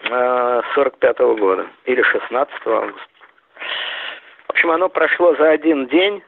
э, 0.00 0.62
45 0.74 1.20
-го 1.20 1.36
года 1.36 1.66
или 1.84 2.02
16 2.02 2.66
августа. 2.66 3.08
В 4.48 4.50
общем, 4.50 4.70
оно 4.70 4.88
прошло 4.88 5.34
за 5.36 5.50
один 5.50 5.86
день 5.86 6.22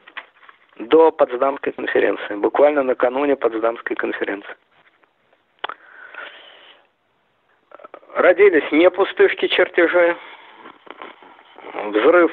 до 0.77 1.11
Потсдамской 1.11 1.73
конференции, 1.73 2.35
буквально 2.35 2.83
накануне 2.83 3.35
Потсдамской 3.35 3.95
конференции. 3.95 4.55
Родились 8.15 8.71
не 8.71 8.89
пустышки 8.89 9.47
чертежи. 9.47 10.15
Взрыв 11.73 12.31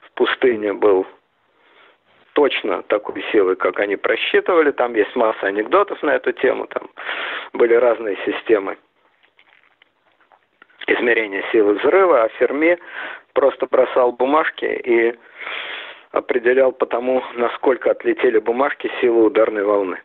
в 0.00 0.10
пустыне 0.12 0.72
был 0.72 1.06
точно 2.36 2.82
такой 2.82 3.24
силы, 3.32 3.56
как 3.56 3.80
они 3.80 3.96
просчитывали. 3.96 4.70
Там 4.70 4.94
есть 4.94 5.16
масса 5.16 5.46
анекдотов 5.46 6.02
на 6.02 6.10
эту 6.10 6.32
тему. 6.32 6.66
Там 6.66 6.90
были 7.54 7.72
разные 7.74 8.16
системы 8.26 8.76
измерения 10.86 11.42
силы 11.50 11.72
взрыва, 11.74 12.24
а 12.24 12.28
Ферми 12.38 12.78
просто 13.32 13.66
бросал 13.66 14.12
бумажки 14.12 14.66
и 14.66 15.18
определял 16.12 16.72
по 16.72 16.84
тому, 16.84 17.24
насколько 17.34 17.90
отлетели 17.90 18.38
бумажки 18.38 18.90
силы 19.00 19.24
ударной 19.24 19.64
волны. 19.64 19.98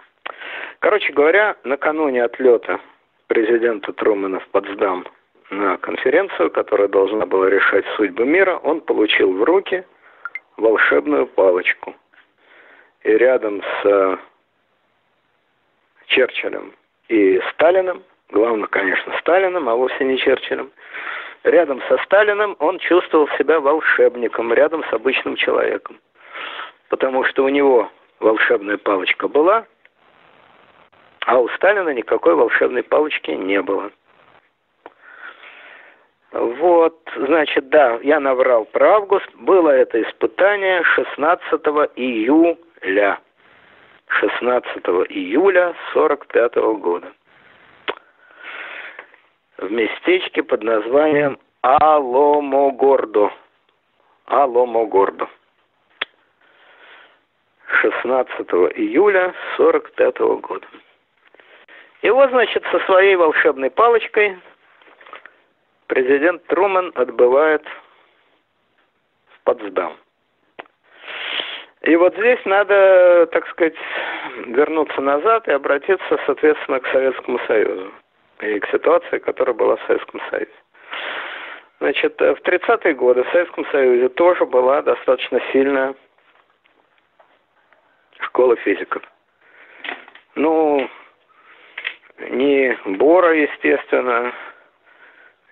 Короче 0.79 1.11
говоря, 1.11 1.57
накануне 1.65 2.23
отлета 2.23 2.79
президента 3.27 3.91
Трумана 3.91 4.39
в 4.39 4.47
Потсдам 4.47 5.05
на 5.49 5.75
конференцию, 5.77 6.49
которая 6.49 6.88
должна 6.88 7.25
была 7.25 7.49
решать 7.49 7.86
судьбы 7.97 8.25
мира, 8.25 8.55
он 8.55 8.79
получил 8.79 9.34
в 9.34 9.43
руки 9.43 9.84
волшебную 10.55 11.27
палочку. 11.27 11.93
И 13.03 13.11
рядом 13.11 13.61
с 13.61 13.85
э, 13.85 14.17
Черчиллем 16.07 16.73
и 17.07 17.41
Сталиным, 17.51 18.03
главное, 18.29 18.67
конечно, 18.67 19.17
Сталиным, 19.19 19.67
а 19.67 19.75
вовсе 19.75 20.03
не 20.03 20.17
Черчиллем, 20.17 20.71
рядом 21.43 21.81
со 21.89 21.97
Сталиным 21.99 22.55
он 22.59 22.79
чувствовал 22.79 23.27
себя 23.37 23.59
волшебником, 23.59 24.53
рядом 24.53 24.83
с 24.85 24.93
обычным 24.93 25.35
человеком. 25.35 25.99
Потому 26.89 27.23
что 27.25 27.43
у 27.43 27.49
него 27.49 27.89
волшебная 28.19 28.77
палочка 28.77 29.27
была, 29.27 29.65
а 31.25 31.39
у 31.39 31.47
Сталина 31.49 31.89
никакой 31.89 32.35
волшебной 32.35 32.83
палочки 32.83 33.31
не 33.31 33.61
было. 33.61 33.91
Вот, 36.31 36.97
значит, 37.15 37.69
да, 37.69 37.99
я 38.01 38.19
наврал 38.19 38.65
про 38.65 38.95
август. 38.95 39.29
Было 39.35 39.69
это 39.69 40.01
испытание 40.01 40.83
16 40.83 41.61
июля. 41.95 42.57
16 44.21 44.86
июля 45.09 45.75
45 45.93 46.55
года. 46.79 47.11
В 49.57 49.71
местечке 49.71 50.43
под 50.43 50.63
названием 50.63 51.38
Аломогордо. 51.61 53.32
Аломогордо. 54.25 55.27
16 57.82 58.39
июля 58.77 59.34
45 59.57 60.19
года. 60.41 60.67
Вот, 62.03 62.29
значит, 62.32 62.63
со 62.71 62.79
своей 62.82 63.15
волшебной 63.15 63.69
палочкой 63.69 64.38
президент 65.88 66.43
Труман 66.47 66.91
отбывает 66.95 67.63
в 69.29 69.43
Потсдам. 69.43 69.97
И 71.82 71.95
вот 71.95 72.13
здесь 72.15 72.39
надо, 72.45 73.25
так 73.32 73.47
сказать, 73.49 73.75
вернуться 74.45 75.01
назад 75.01 75.47
и 75.47 75.51
обратиться, 75.51 76.19
соответственно, 76.25 76.79
к 76.79 76.88
Советскому 76.88 77.39
Союзу 77.47 77.91
и 78.41 78.59
к 78.59 78.67
ситуации, 78.69 79.17
которая 79.17 79.55
была 79.55 79.75
в 79.77 79.84
Советском 79.88 80.21
Союзе. 80.29 80.51
Значит, 81.79 82.19
в 82.19 82.38
30-е 82.43 82.93
годы 82.93 83.23
в 83.23 83.32
Советском 83.32 83.65
Союзе 83.71 84.09
тоже 84.09 84.45
была 84.45 84.84
достаточно 84.84 85.41
сильная 85.51 85.95
школа 88.19 88.55
физиков. 88.57 89.01
Ну, 90.36 90.88
ни 92.19 92.77
Бора, 92.97 93.34
естественно, 93.34 94.32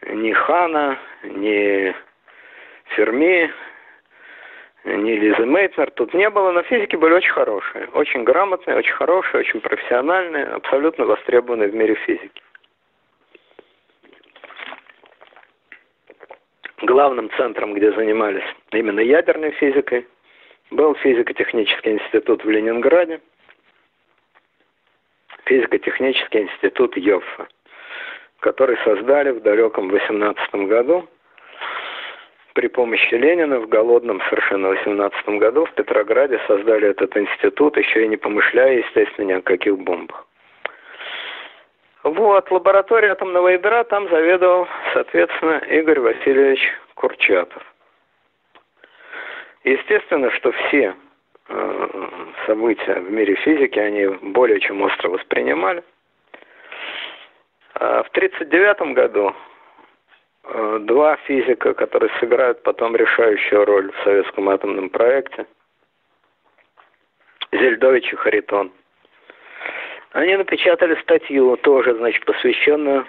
ни 0.08 0.32
Хана, 0.32 1.00
ни 1.24 1.96
Ферми, 2.90 3.52
ни 4.86 5.12
Лизы 5.12 5.46
Мейтнер 5.46 5.92
тут 5.92 6.14
не 6.14 6.30
было, 6.30 6.52
но 6.52 6.64
физики 6.64 6.96
были 6.96 7.14
очень 7.14 7.32
хорошие, 7.32 7.88
очень 7.94 8.24
грамотные, 8.24 8.78
очень 8.78 8.94
хорошие, 8.94 9.42
очень 9.42 9.60
профессиональные, 9.60 10.46
абсолютно 10.46 11.06
востребованные 11.06 11.70
в 11.70 11.76
мире 11.76 11.96
физики. 11.96 12.42
Главным 16.82 17.30
центром, 17.32 17.74
где 17.74 17.92
занимались 17.92 18.46
именно 18.72 19.02
ядерной 19.02 19.52
физикой, 19.52 20.08
был 20.72 20.96
физико-технический 20.96 21.92
институт 21.92 22.44
в 22.46 22.50
Ленинграде– 22.50 23.20
физико-технический 25.50 26.42
институт 26.44 26.96
Йоффа, 26.96 27.48
который 28.40 28.78
создали 28.84 29.32
в 29.32 29.42
далеком 29.42 29.90
18 29.90 30.54
году 30.68 31.10
при 32.54 32.68
помощи 32.68 33.14
Ленина 33.14 33.60
в 33.60 33.68
голодном 33.68 34.22
совершенно 34.30 34.70
18 34.70 35.30
году 35.40 35.66
в 35.66 35.74
Петрограде 35.74 36.40
создали 36.48 36.90
этот 36.90 37.16
институт, 37.16 37.78
еще 37.78 38.06
и 38.06 38.08
не 38.08 38.18
помышляя, 38.18 38.78
естественно, 38.78 39.26
ни 39.26 39.34
о 39.34 39.42
каких 39.42 39.78
бомбах. 39.78 40.26
Вот, 42.04 42.50
лаборатория 42.50 43.12
атомного 43.12 43.50
ядра 43.50 43.84
там 43.84 44.10
заведовал, 44.10 44.68
соответственно, 44.94 45.62
Игорь 45.70 46.00
Васильевич 46.00 46.62
Курчатов. 46.96 47.64
Естественно, 49.64 50.32
что 50.32 50.52
все 50.52 50.96
Э, 51.52 51.88
события 52.46 53.00
в 53.00 53.12
мире 53.12 53.34
физики 53.36 53.80
они 53.80 54.06
более 54.06 54.60
чем 54.60 54.84
остро 54.84 55.10
воспринимали. 55.10 55.84
А 57.74 58.04
в 58.04 58.10
1939 58.10 58.94
году 58.94 59.36
два 60.82 61.16
физика, 61.28 61.74
которые 61.74 62.12
сыграют 62.20 62.64
потом 62.64 62.96
решающую 62.96 63.66
роль 63.66 63.92
в 63.92 64.04
советском 64.04 64.50
атомном 64.50 64.90
проекте, 64.90 65.46
Зельдович 67.52 68.14
и 68.14 68.16
Харитон, 68.16 68.72
они 70.12 70.36
напечатали 70.36 70.96
статью, 71.02 71.56
тоже, 71.58 71.96
значит, 71.96 72.26
посвященную 72.26 73.06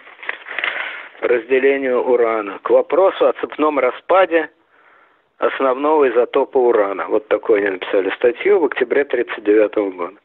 разделению 1.21 2.03
урана, 2.03 2.59
к 2.63 2.71
вопросу 2.71 3.27
о 3.27 3.33
цепном 3.35 3.79
распаде 3.79 4.51
основного 5.39 6.09
изотопа 6.09 6.59
урана. 6.59 7.07
Вот 7.09 7.29
такую 7.29 7.59
они 7.59 7.71
написали 7.71 8.11
статью 8.11 8.61
в 8.61 8.67
октябре 8.67 9.03
1939 9.03 9.97
года. 9.97 10.17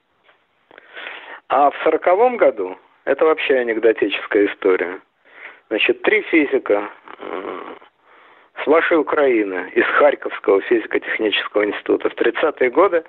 А 1.47 1.69
в 1.69 1.77
1940 1.85 2.37
году, 2.37 2.77
это 3.05 3.25
вообще 3.25 3.55
анекдотическая 3.55 4.47
история, 4.47 4.99
значит, 5.69 6.01
три 6.01 6.21
физика 6.23 6.89
э, 6.89 7.04
с 8.65 8.67
вашей 8.67 8.97
Украины, 8.97 9.71
из 9.75 9.85
Харьковского 9.85 10.59
физико-технического 10.61 11.65
института, 11.65 12.09
в 12.09 12.15
30-е 12.15 12.69
годы 12.71 13.03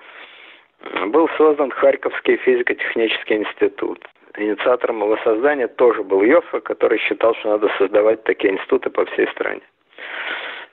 э, 0.80 1.07
был 1.07 1.28
создан 1.38 1.70
Харьковский 1.70 2.36
физико-технический 2.36 3.36
институт. 3.36 4.07
Инициатором 4.36 5.02
его 5.02 5.16
создания 5.24 5.66
тоже 5.66 6.02
был 6.02 6.22
Йоффе, 6.22 6.61
который 6.61 6.98
считал, 6.98 7.34
что 7.36 7.50
надо 7.50 7.70
создавать 7.78 8.22
такие 8.24 8.52
институты 8.52 8.90
по 8.90 9.07
всей 9.07 9.26
стране. 9.28 9.62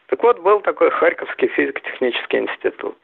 Так 0.07 0.21
вот, 0.21 0.39
был 0.41 0.59
такой 0.59 0.91
Харьковский 0.91 1.47
физико-технический 1.47 2.39
институт. 2.39 2.97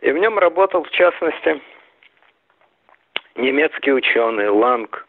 И 0.00 0.12
в 0.12 0.16
нем 0.16 0.38
работал, 0.38 0.84
в 0.84 0.90
частности, 0.90 1.60
немецкий 3.34 3.92
ученый 3.92 4.48
Ланг, 4.48 5.06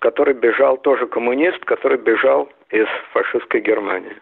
который 0.00 0.34
бежал, 0.34 0.76
тоже 0.76 1.06
коммунист, 1.06 1.64
который 1.64 1.96
бежал 1.96 2.50
из 2.70 2.86
фашистской 3.12 3.60
Германии. 3.60 4.16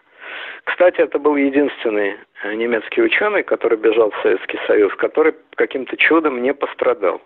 Кстати, 0.65 1.01
это 1.01 1.19
был 1.19 1.35
единственный 1.35 2.17
э, 2.43 2.53
немецкий 2.53 3.01
ученый, 3.01 3.43
который 3.43 3.77
бежал 3.77 4.11
в 4.11 4.21
Советский 4.21 4.59
Союз, 4.67 4.93
который 4.95 5.33
каким-то 5.55 5.97
чудом 5.97 6.41
не 6.41 6.53
пострадал. 6.53 7.21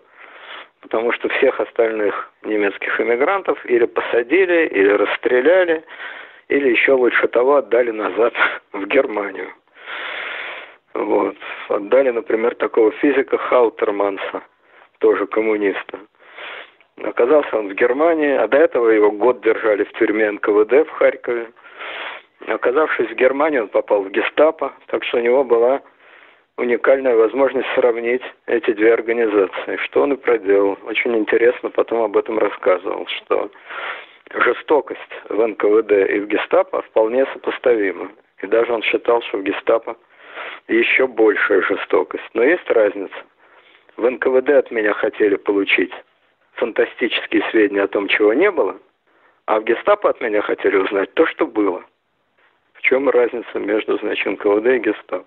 Потому 0.80 1.12
что 1.12 1.28
всех 1.28 1.60
остальных 1.60 2.30
немецких 2.42 3.00
иммигрантов 3.00 3.64
или 3.66 3.86
посадили, 3.86 4.66
или 4.66 4.90
расстреляли, 4.90 5.84
или 6.48 6.70
еще 6.70 6.92
лучше 6.92 7.26
того 7.28 7.56
отдали 7.56 7.90
назад 7.90 8.34
в 8.72 8.86
Германию. 8.86 9.50
Вот. 10.94 11.36
Отдали, 11.68 12.10
например, 12.10 12.54
такого 12.54 12.92
физика 12.92 13.36
Хаутерманса, 13.36 14.42
тоже 14.98 15.26
коммуниста. 15.26 15.98
Оказался 17.02 17.58
он 17.58 17.68
в 17.68 17.74
Германии, 17.74 18.36
а 18.36 18.46
до 18.46 18.58
этого 18.58 18.88
его 18.88 19.10
год 19.10 19.42
держали 19.42 19.84
в 19.84 19.92
тюрьме 19.94 20.30
НКВД 20.30 20.86
в 20.86 20.90
Харькове. 20.90 21.48
Оказавшись 22.46 23.10
в 23.10 23.14
Германии, 23.14 23.58
он 23.58 23.68
попал 23.68 24.02
в 24.02 24.10
гестапо, 24.10 24.72
так 24.86 25.02
что 25.04 25.18
у 25.18 25.20
него 25.20 25.44
была 25.44 25.82
уникальная 26.56 27.16
возможность 27.16 27.68
сравнить 27.74 28.22
эти 28.46 28.72
две 28.72 28.94
организации, 28.94 29.76
что 29.84 30.02
он 30.02 30.12
и 30.12 30.16
проделал. 30.16 30.78
Очень 30.84 31.16
интересно 31.16 31.70
потом 31.70 32.02
об 32.02 32.16
этом 32.16 32.38
рассказывал, 32.38 33.06
что 33.06 33.50
жестокость 34.32 35.00
в 35.28 35.46
НКВД 35.46 35.92
и 36.10 36.20
в 36.20 36.28
гестапо 36.28 36.82
вполне 36.82 37.26
сопоставима. 37.32 38.10
И 38.42 38.46
даже 38.46 38.72
он 38.72 38.82
считал, 38.82 39.20
что 39.22 39.38
в 39.38 39.42
гестапо 39.42 39.96
еще 40.68 41.06
большая 41.06 41.62
жестокость. 41.62 42.28
Но 42.34 42.44
есть 42.44 42.68
разница. 42.70 43.14
В 43.96 44.08
НКВД 44.08 44.50
от 44.50 44.70
меня 44.70 44.92
хотели 44.92 45.36
получить 45.36 45.92
фантастические 46.54 47.42
сведения 47.50 47.82
о 47.82 47.88
том, 47.88 48.08
чего 48.08 48.32
не 48.32 48.50
было, 48.50 48.76
а 49.46 49.60
в 49.60 49.64
гестапо 49.64 50.10
от 50.10 50.20
меня 50.20 50.42
хотели 50.42 50.76
узнать 50.76 51.12
то, 51.14 51.26
что 51.26 51.46
было. 51.46 51.84
В 52.74 52.82
чем 52.82 53.08
разница 53.08 53.58
между, 53.58 53.98
значит, 53.98 54.26
НКВД 54.26 54.66
и 54.66 54.78
гестапо? 54.78 55.24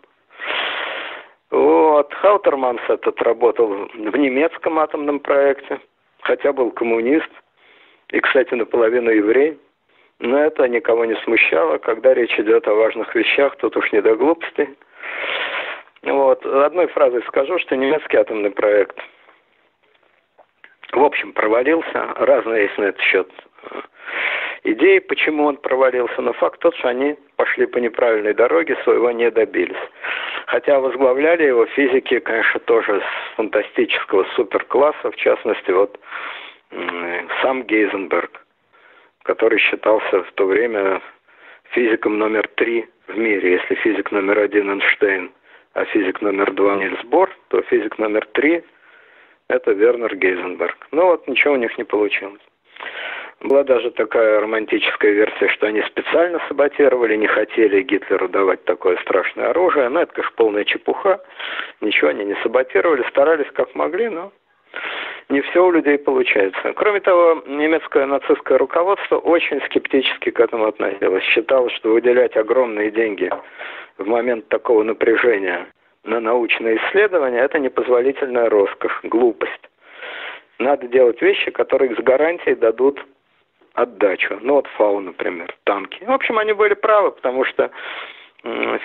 Вот, 1.50 2.14
Хаутерманс 2.14 2.82
этот 2.90 3.22
работал 3.22 3.68
в 3.68 4.18
немецком 4.18 4.80
атомном 4.80 5.20
проекте, 5.20 5.80
хотя 6.22 6.52
был 6.52 6.72
коммунист, 6.72 7.30
и, 8.10 8.20
кстати, 8.20 8.54
наполовину 8.54 9.10
еврей. 9.12 9.58
Но 10.20 10.40
это 10.40 10.68
никого 10.68 11.06
не 11.06 11.16
смущало, 11.24 11.78
когда 11.78 12.14
речь 12.14 12.38
идет 12.40 12.68
о 12.68 12.74
важных 12.74 13.14
вещах, 13.16 13.56
тут 13.58 13.78
уж 13.78 13.92
не 13.92 14.02
до 14.02 14.16
глупости. 14.16 14.76
Вот, 16.04 16.46
одной 16.46 16.88
фразой 16.88 17.22
скажу, 17.28 17.60
что 17.60 17.76
немецкий 17.76 18.18
атомный 18.18 18.52
проект, 18.52 18.98
в 20.94 21.04
общем, 21.04 21.34
провалился. 21.34 22.14
Разные 22.16 22.64
есть 22.64 22.78
на 22.78 22.86
этот 22.86 23.02
счет 23.02 23.30
идеи, 24.64 25.00
почему 25.00 25.46
он 25.46 25.58
провалился, 25.58 26.22
но 26.22 26.34
факт 26.34 26.60
тот, 26.60 26.76
что 26.76 26.90
они 26.90 27.16
пошли 27.36 27.66
по 27.66 27.78
неправильной 27.78 28.34
дороге, 28.34 28.78
своего 28.84 29.12
не 29.12 29.32
добились. 29.32 29.78
Хотя 30.48 30.80
возглавляли 30.80 31.44
его 31.44 31.66
физики, 31.68 32.20
конечно, 32.20 32.60
тоже 32.62 33.02
с 33.02 33.36
фантастического 33.36 34.26
суперкласса, 34.36 35.12
в 35.12 35.16
частности, 35.16 35.72
вот 35.72 36.00
сам 37.42 37.64
Гейзенберг, 37.64 38.46
который 39.24 39.60
считался 39.60 40.24
в 40.24 40.32
то 40.34 40.46
время 40.46 41.02
физиком 41.72 42.18
номер 42.18 42.48
три 42.56 42.88
в 43.08 43.18
мире. 43.18 43.54
Если 43.54 43.76
физик 43.76 44.12
номер 44.12 44.40
один 44.40 44.70
Эйнштейн, 44.70 45.32
а 45.74 45.86
физик 45.86 46.22
номер 46.22 46.52
два 46.54 46.76
Нильс 46.76 47.02
Бор, 47.06 47.30
то 47.50 47.62
физик 47.64 47.98
номер 47.98 48.26
три 48.34 48.64
это 49.50 49.72
Вернер 49.72 50.16
Гейзенберг. 50.16 50.88
Но 50.92 51.04
ну 51.04 51.08
вот 51.10 51.28
ничего 51.28 51.54
у 51.54 51.58
них 51.58 51.78
не 51.78 51.84
получилось. 51.84 52.42
Была 53.40 53.64
даже 53.64 53.92
такая 53.92 54.40
романтическая 54.40 55.12
версия, 55.12 55.48
что 55.50 55.68
они 55.68 55.82
специально 55.84 56.42
саботировали, 56.48 57.16
не 57.16 57.28
хотели 57.28 57.84
Гитлеру 57.84 58.28
давать 58.28 58.64
такое 58.66 58.98
страшное 58.98 59.52
оружие. 59.52 59.90
Но 59.90 60.02
это, 60.02 60.14
конечно, 60.14 60.36
полная 60.36 60.64
чепуха. 60.64 61.22
Ничего 61.80 62.10
они 62.10 62.26
не 62.26 62.36
саботировали, 62.42 63.08
старались 63.10 63.52
как 63.54 63.76
могли, 63.76 64.10
но 64.10 64.32
не 65.30 65.42
все 65.42 65.66
у 65.66 65.72
людей 65.72 66.00
получается. 66.00 66.74
Кроме 66.74 67.00
того, 67.00 67.44
немецкое 67.46 68.08
нацистское 68.08 68.58
руководство 68.58 69.18
очень 69.18 69.62
скептически 69.66 70.32
к 70.32 70.40
этому 70.40 70.66
относилось. 70.66 71.24
Считало, 71.26 71.70
что 71.70 71.92
выделять 71.92 72.36
огромные 72.36 72.90
деньги 72.90 73.32
в 73.98 74.08
момент 74.08 74.48
такого 74.48 74.82
напряжения 74.84 75.68
на 76.08 76.20
научные 76.20 76.78
исследования– 76.78 77.40
это 77.42 77.60
непозволительная 77.60 78.50
роскошь, 78.50 79.00
глупость. 79.04 79.70
Надо 80.58 80.88
делать 80.88 81.22
вещи, 81.22 81.52
которые 81.52 81.94
с 81.96 82.00
гарантией 82.00 82.56
дадут 82.56 83.06
отдачу. 83.74 84.40
Ну 84.42 84.56
вот 84.56 84.68
ФАУ, 84.78 85.02
например, 85.02 85.56
танки. 85.66 86.04
В 86.04 86.12
общем, 86.12 86.40
они 86.40 86.54
были 86.54 86.74
правы, 86.74 87.12
потому 87.12 87.46
что 87.46 87.70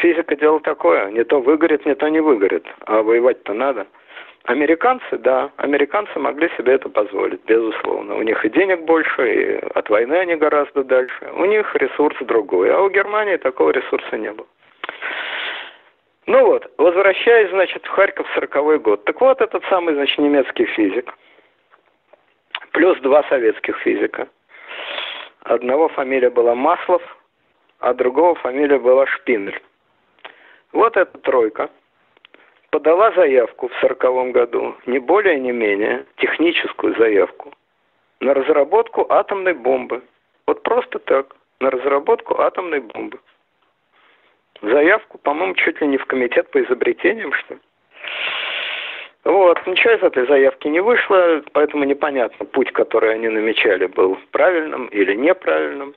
физика 0.00 0.36
дело 0.36 0.60
такое. 0.60 1.10
Не 1.10 1.24
то 1.24 1.40
выгорит, 1.40 1.86
не 1.86 1.94
то 1.94 2.08
не 2.08 2.20
выгорит. 2.20 2.66
А 2.86 3.02
воевать-то 3.02 3.54
надо. 3.54 3.86
Американцы, 4.44 5.18
да, 5.18 5.50
американцы 5.56 6.18
могли 6.18 6.50
себе 6.58 6.72
это 6.72 6.88
позволить, 6.88 7.44
безусловно. 7.46 8.16
У 8.16 8.22
них 8.22 8.44
и 8.44 8.50
денег 8.50 8.80
больше, 8.80 9.32
и 9.32 9.54
от 9.72 9.88
войны 9.88 10.14
они 10.14 10.34
гораздо 10.34 10.82
дальше. 10.82 11.30
У 11.36 11.44
них 11.44 11.74
ресурс 11.76 12.16
другой, 12.22 12.74
а 12.74 12.80
у 12.80 12.90
Германии 12.90 13.36
такого 13.36 13.70
ресурса 13.70 14.18
не 14.18 14.32
было. 14.32 14.48
Ну 16.32 16.46
вот, 16.46 16.72
возвращаясь, 16.78 17.50
значит, 17.50 17.84
в 17.84 17.88
Харьков 17.90 18.26
40 18.34 18.82
год. 18.82 19.04
Так 19.04 19.20
вот, 19.20 19.40
этот 19.40 19.62
самый, 19.66 19.94
значит, 19.94 20.18
немецкий 20.18 20.64
физик, 20.64 21.14
плюс 22.72 22.98
два 23.00 23.22
советских 23.24 23.76
физика– 23.78 24.28
Одного 25.44 25.88
фамилия 25.88 26.30
была 26.30 26.54
Маслов, 26.54 27.02
а 27.80 27.94
другого 27.94 28.36
фамилия 28.36 28.78
была 28.78 29.06
Шпинель. 29.06 29.60
Вот 30.72 30.96
эта 30.96 31.18
тройка 31.18 31.68
подала 32.70 33.10
заявку 33.12 33.68
в 33.68 33.74
сороковом 33.80 34.30
году, 34.30 34.76
не 34.86 35.00
более, 35.00 35.40
не 35.40 35.50
менее, 35.50 36.06
техническую 36.16 36.96
заявку 36.96 37.52
на 38.20 38.34
разработку 38.34 39.04
атомной 39.08 39.54
бомбы. 39.54 40.02
Вот 40.46 40.62
просто 40.62 41.00
так, 41.00 41.34
на 41.58 41.70
разработку 41.70 42.40
атомной 42.40 42.80
бомбы. 42.80 43.18
Заявку, 44.62 45.18
по-моему, 45.18 45.54
чуть 45.54 45.80
ли 45.80 45.88
не 45.88 45.98
в 45.98 46.06
комитет 46.06 46.50
по 46.50 46.62
изобретениям, 46.62 47.32
что 47.32 47.54
ли. 47.54 47.60
Вот, 49.24 49.64
ничего 49.66 49.94
из 49.94 50.02
этой 50.02 50.26
заявки 50.26 50.68
не 50.68 50.80
вышло, 50.80 51.42
поэтому 51.52 51.84
непонятно, 51.84 52.44
путь, 52.46 52.72
который 52.72 53.14
они 53.14 53.28
намечали, 53.28 53.86
был 53.86 54.18
правильным 54.30 54.86
или 54.86 55.14
неправильным. 55.14 55.94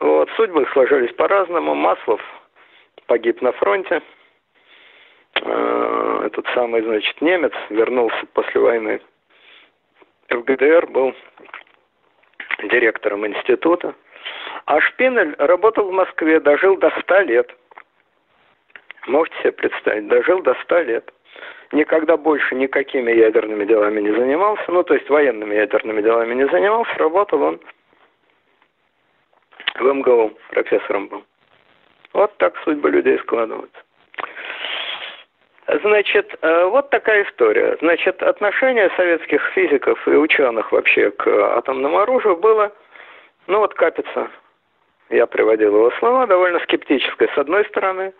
Вот, 0.00 0.28
судьбы 0.36 0.66
сложились 0.72 1.12
по-разному. 1.12 1.74
Маслов 1.74 2.20
погиб 3.06 3.40
на 3.42 3.52
фронте. 3.52 4.02
Э, 5.42 6.22
этот 6.26 6.46
самый, 6.54 6.82
значит, 6.82 7.20
немец 7.20 7.52
вернулся 7.70 8.26
после 8.34 8.60
войны 8.60 9.00
в 10.28 10.42
ГДР, 10.42 10.86
был 10.86 11.14
директором 12.64 13.26
института. 13.26 13.94
А 14.66 14.80
Шпинель 14.80 15.34
работал 15.38 15.88
в 15.88 15.92
Москве, 15.92 16.40
дожил 16.40 16.76
до 16.76 16.90
100 17.00 17.20
лет. 17.20 17.56
Можете 19.06 19.36
себе 19.40 19.52
представить, 19.52 20.08
дожил 20.08 20.42
до 20.42 20.54
100 20.54 20.80
лет 20.82 21.12
никогда 21.72 22.16
больше 22.16 22.54
никакими 22.54 23.12
ядерными 23.12 23.64
делами 23.64 24.00
не 24.00 24.10
занимался, 24.10 24.64
ну, 24.68 24.82
то 24.82 24.94
есть 24.94 25.08
военными 25.08 25.54
ядерными 25.54 26.02
делами 26.02 26.34
не 26.34 26.48
занимался, 26.48 26.92
работал 26.98 27.42
он 27.42 27.60
в 29.76 29.82
МГУ, 29.82 30.32
профессором 30.50 31.08
был. 31.08 31.24
Вот 32.12 32.36
так 32.38 32.56
судьба 32.64 32.90
людей 32.90 33.18
складывается. 33.20 33.78
Значит, 35.84 36.36
э, 36.42 36.64
вот 36.64 36.90
такая 36.90 37.22
история. 37.24 37.76
Значит, 37.80 38.20
отношение 38.22 38.90
советских 38.96 39.40
физиков 39.54 40.06
и 40.08 40.10
ученых 40.10 40.72
вообще 40.72 41.12
к 41.12 41.28
атомному 41.28 42.00
оружию 42.00 42.36
было, 42.36 42.72
ну 43.46 43.60
вот 43.60 43.74
капится, 43.74 44.30
я 45.10 45.26
приводил 45.26 45.76
его 45.76 45.92
слова, 45.92 46.26
довольно 46.26 46.58
скептическое 46.60 47.28
с 47.32 47.38
одной 47.38 47.64
стороны, 47.66 48.12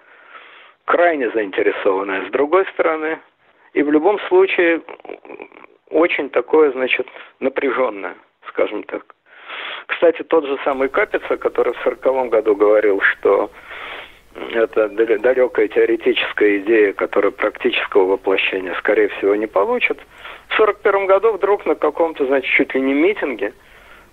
крайне 0.91 1.31
заинтересованное 1.31 2.27
с 2.27 2.33
другой 2.33 2.67
стороны, 2.73 3.21
и 3.75 3.83
в 3.83 3.93
любом 3.93 4.19
случае 4.27 4.83
очень 5.89 6.29
такое, 6.31 6.73
значит, 6.73 7.07
напряженное, 7.39 8.17
скажем 8.49 8.83
так. 8.83 9.05
Кстати, 9.87 10.25
тот 10.25 10.47
же 10.47 10.59
самый 10.65 10.89
Капица, 10.89 11.37
который 11.37 11.75
в 11.75 11.83
сороковом 11.85 12.29
году 12.29 12.57
говорил, 12.57 13.01
что 13.03 13.53
это 14.53 14.89
далекая 14.89 15.69
теоретическая 15.69 16.59
идея, 16.59 16.93
которая 16.93 17.31
практического 17.31 18.07
воплощения, 18.07 18.75
скорее 18.81 19.09
всего, 19.11 19.37
не 19.37 19.47
получит. 19.47 19.99
В 20.49 20.55
сорок 20.57 20.81
первом 20.81 21.07
году 21.07 21.33
вдруг 21.33 21.67
на 21.67 21.77
каком-то, 21.77 22.27
значит, 22.27 22.51
чуть 22.51 22.75
ли 22.75 22.81
не 22.81 22.95
митинге 22.95 23.53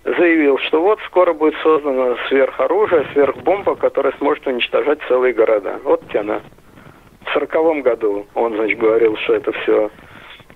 заявил, 0.04 0.58
что 0.58 0.80
вот 0.80 1.00
скоро 1.06 1.32
будет 1.32 1.56
создано 1.64 2.16
сверхоружие, 2.28 3.04
сверхбомба, 3.12 3.74
которая 3.74 4.12
сможет 4.18 4.46
уничтожать 4.46 5.00
целые 5.08 5.34
города. 5.34 5.80
Вот 5.82 6.08
тяна 6.12 6.40
в 7.28 7.32
сороковом 7.32 7.82
году 7.82 8.26
он, 8.34 8.54
значит, 8.56 8.78
говорил, 8.78 9.16
что 9.18 9.34
это 9.34 9.52
все 9.52 9.90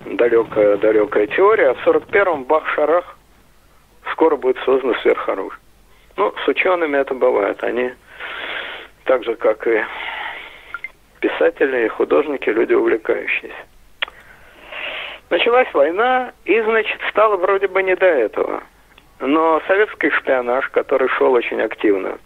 далекая, 0.05 0.77
далекая 0.77 1.27
теория, 1.27 1.69
а 1.69 1.73
в 1.75 1.81
сорок 1.83 2.05
первом 2.07 2.43
бах-шарах 2.45 3.17
скоро 4.11 4.35
будет 4.35 4.57
создано 4.65 4.93
сверхоружие. 4.95 5.59
Ну, 6.17 6.33
с 6.43 6.47
учеными 6.47 6.97
это 6.97 7.13
бывает. 7.13 7.63
Они 7.63 7.91
так 9.05 9.23
же, 9.23 9.35
как 9.35 9.65
и 9.67 9.83
писатели 11.19 11.85
и 11.85 11.89
художники, 11.89 12.49
люди 12.49 12.73
увлекающиеся. 12.73 13.53
Началась 15.29 15.71
война, 15.73 16.33
и, 16.45 16.61
значит, 16.61 16.99
стало 17.09 17.37
вроде 17.37 17.67
бы 17.67 17.81
не 17.81 17.95
до 17.95 18.05
этого. 18.05 18.63
Но 19.19 19.61
советский 19.67 20.11
шпионаж, 20.11 20.67
который 20.69 21.07
шел 21.09 21.33
очень 21.33 21.61
активно 21.61 22.19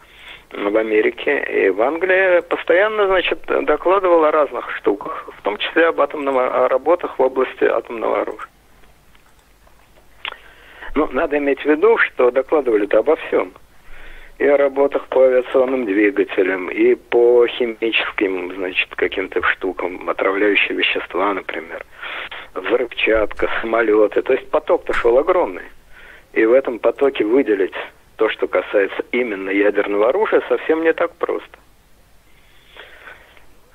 в 0.52 0.78
Америке 0.78 1.44
и 1.44 1.70
в 1.70 1.82
Англии, 1.82 2.42
постоянно, 2.42 3.08
значит, 3.08 3.40
докладывал 3.46 4.26
о 4.26 4.32
разных 4.32 4.72
штуках, 4.78 5.30
в 5.38 5.42
том 5.42 5.58
числе 5.58 5.88
об 5.88 6.00
атомном, 6.00 6.38
о 6.38 6.68
работах 6.68 7.20
в 7.20 7.22
области 7.22 7.64
атомного 7.64 8.22
оружия. 8.22 8.50
Ну, 10.96 11.08
надо 11.12 11.38
иметь 11.38 11.62
в 11.62 11.66
виду, 11.66 11.98
что 11.98 12.32
докладывали-то 12.32 13.00
обо 13.00 13.16
всем. 13.18 13.54
И 14.40 14.46
о 14.46 14.58
работах 14.58 15.08
по 15.08 15.26
авиационным 15.26 15.86
двигателям, 15.86 16.70
и 16.70 16.96
по 16.96 17.46
химическим, 17.48 18.54
значит, 18.56 18.90
каким-то 18.96 19.42
штукам, 19.44 20.10
отравляющие 20.10 20.78
вещества, 20.78 21.34
например, 21.34 21.84
взрывчатка, 22.54 23.50
самолеты. 23.62 24.22
То 24.22 24.34
есть 24.34 24.50
поток-то 24.50 24.94
шел 24.94 25.18
огромный. 25.18 25.66
И 26.34 26.46
в 26.46 26.54
этом 26.54 26.80
потоке 26.80 27.26
выделить 27.26 27.74
то, 28.18 28.30
что 28.30 28.48
касается 28.48 29.06
именно 29.12 29.50
ядерного 29.50 30.10
оружия, 30.10 30.42
совсем 30.50 30.84
не 30.84 30.92
так 30.92 31.16
просто. 31.16 31.58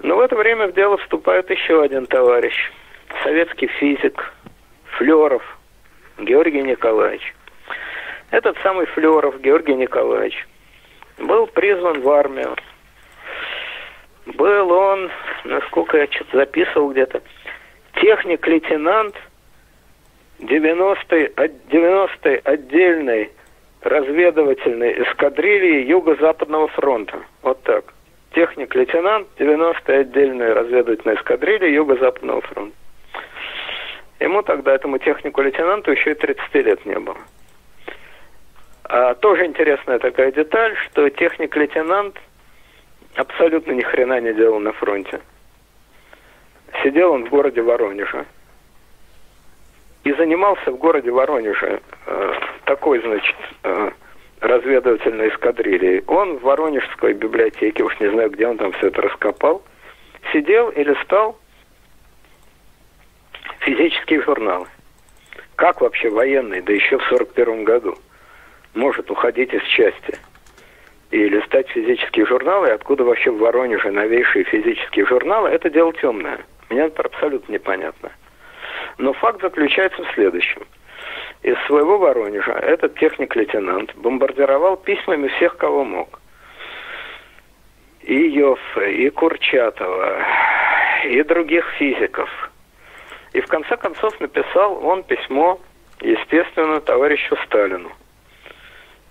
Но 0.01 0.17
в 0.17 0.21
это 0.21 0.37
время 0.37 0.67
в 0.67 0.75
дело 0.75 0.99
вступает 0.99 1.49
еще 1.49 1.81
один 1.81 2.07
товарищ, 2.07 2.55
советский 3.23 3.69
физик 3.69 4.33
Флеров 4.99 5.43
Георгий 6.19 6.63
Николаевич. 6.63 7.35
Этот 8.31 8.57
самый 8.63 8.87
Флеров 8.87 9.41
Георгий 9.41 9.75
Николаевич 9.75 10.47
был 11.19 11.47
призван 11.47 12.01
в 12.01 12.11
армию. 12.11 12.57
Был 14.27 14.73
он, 14.73 15.11
насколько 15.45 15.99
я 15.99 16.07
что-то 16.09 16.39
записывал 16.39 16.91
где-то, 16.91 17.23
техник-лейтенант 18.01 19.15
90-й 20.41 21.33
90 21.71 22.41
отдельной 22.43 23.31
разведывательной 23.83 25.03
эскадрильи 25.03 25.85
Юго-Западного 25.87 26.69
фронта. 26.69 27.21
Вот 27.43 27.63
так. 27.63 27.85
Техник-лейтенант 28.35 29.29
90-й 29.39 30.01
отдельной 30.01 30.53
разведывательной 30.53 31.17
эскадрильи 31.17 31.71
Юго-Западного 31.73 32.41
фронта. 32.43 32.77
Ему 34.21 34.43
тогда, 34.43 34.73
этому 34.75 34.99
технику-лейтенанту, 34.99 35.91
еще 35.91 36.13
и 36.13 36.15
30 36.15 36.55
лет 36.55 36.87
не 36.87 36.99
было. 36.99 37.19
А 38.85 39.15
тоже 39.15 39.47
интересная 39.47 39.99
такая 39.99 40.31
деталь, 40.31 40.77
что 40.77 41.09
техник-лейтенант 41.11 42.17
абсолютно 43.17 43.73
ни 43.73 43.83
хрена 43.83 44.21
не 44.21 44.33
делал 44.33 44.61
на 44.61 44.73
фронте. 44.73 45.21
Сидел 46.83 47.13
он 47.13 47.27
в 47.27 47.31
городе 47.31 47.63
Воронеже. 47.63 48.27
И 50.05 50.13
занимался 50.13 50.71
в 50.71 50.79
городе 50.79 51.11
Воронеже 51.11 51.81
э, 52.07 52.33
такой, 52.73 53.01
значит, 53.01 53.37
э, 53.65 53.91
разведывательной 54.41 55.29
эскадрильей. 55.29 56.03
Он 56.07 56.39
в 56.39 56.43
Воронежской 56.43 57.13
библиотеке, 57.13 57.83
уж 57.83 58.01
не 58.01 58.11
знаю, 58.11 58.31
где 58.31 58.47
он 58.47 58.57
там 58.57 58.73
все 58.73 58.87
это 58.87 59.03
раскопал, 59.03 59.63
сидел 60.33 60.71
и 60.71 60.83
листал 60.83 61.39
физические 63.59 64.23
журналы. 64.23 64.69
Как 65.57 65.83
вообще 65.83 66.09
военный, 66.09 66.63
да 66.63 66.73
еще 66.73 66.97
в 66.97 67.03
41 67.05 67.65
году, 67.65 67.95
может 68.75 69.11
уходить 69.11 69.53
из 69.53 69.63
части 69.65 70.19
и 71.11 71.29
листать 71.29 71.69
физические 71.69 72.25
журналы, 72.25 72.71
откуда 72.71 73.05
вообще 73.05 73.31
в 73.31 73.39
Воронеже 73.39 73.91
новейшие 73.91 74.45
физические 74.45 75.05
журналы, 75.05 75.51
это 75.51 75.69
дело 75.69 75.93
темное. 75.93 76.41
Мне 76.71 76.87
это 76.87 77.03
абсолютно 77.03 77.53
непонятно. 77.53 78.11
Но 78.97 79.13
факт 79.13 79.43
заключается 79.43 80.03
в 80.03 80.15
следующем. 80.15 80.63
Из 81.43 81.57
своего 81.67 81.99
Воронежа 81.99 82.53
этот 82.53 82.95
техник-лейтенант 82.99 83.95
бомбардировал 83.97 84.77
письмами 84.77 85.29
всех, 85.29 85.57
кого 85.57 85.85
мог. 85.85 86.21
И 88.03 88.15
Йоффе, 88.15 88.93
и 88.93 89.11
Курчатова, 89.11 90.25
и 91.05 91.23
других 91.23 91.69
физиков– 91.79 92.31
и 93.33 93.41
в 93.41 93.47
конце 93.47 93.77
концов 93.77 94.19
написал 94.21 94.85
он 94.85 95.03
письмо, 95.05 95.59
естественно, 96.01 96.81
товарищу 96.81 97.37
Сталину. 97.47 97.91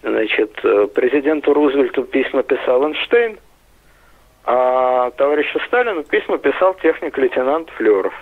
Значит, 0.03 0.59
э, 0.63 0.87
президенту 0.87 1.53
Рузвельту 1.53 2.03
письма 2.03 2.43
писал 2.43 2.83
Эйнштейн, 2.83 3.39
а 4.45 5.11
товарищу 5.11 5.59
Сталину 5.67 6.03
письма 6.03 6.37
писал 6.37 6.75
техник-лейтенант 6.75 7.69
Флеров. 7.71 8.13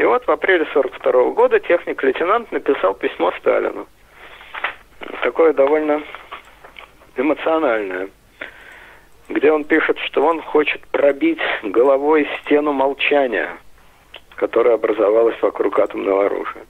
И 0.00 0.04
вот 0.04 0.26
в 0.26 0.30
апреле 0.30 0.66
42 0.72 1.30
года 1.32 1.60
техник-лейтенант 1.60 2.50
написал 2.50 2.94
письмо 2.94 3.32
Сталину. 3.38 3.86
Такое 5.22 5.52
довольно 5.52 6.02
эмоциональное, 7.16 8.08
где 9.28 9.52
он 9.52 9.64
пишет, 9.64 9.98
что 9.98 10.24
он 10.24 10.40
хочет 10.40 10.80
пробить 10.88 11.40
головой 11.62 12.26
стену 12.40 12.72
молчания– 12.72 13.56
которая 14.40 14.76
образовалась 14.76 15.36
вокруг 15.42 15.78
атомного 15.78 16.24
оружия. 16.24 16.64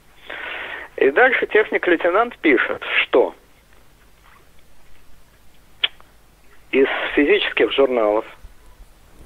И 0.97 1.09
дальше 1.09 1.47
техник-лейтенант 1.47 2.37
пишет, 2.39 2.83
что 3.01 3.33
из 6.71 6.87
физических 7.15 7.71
журналов, 7.71 8.25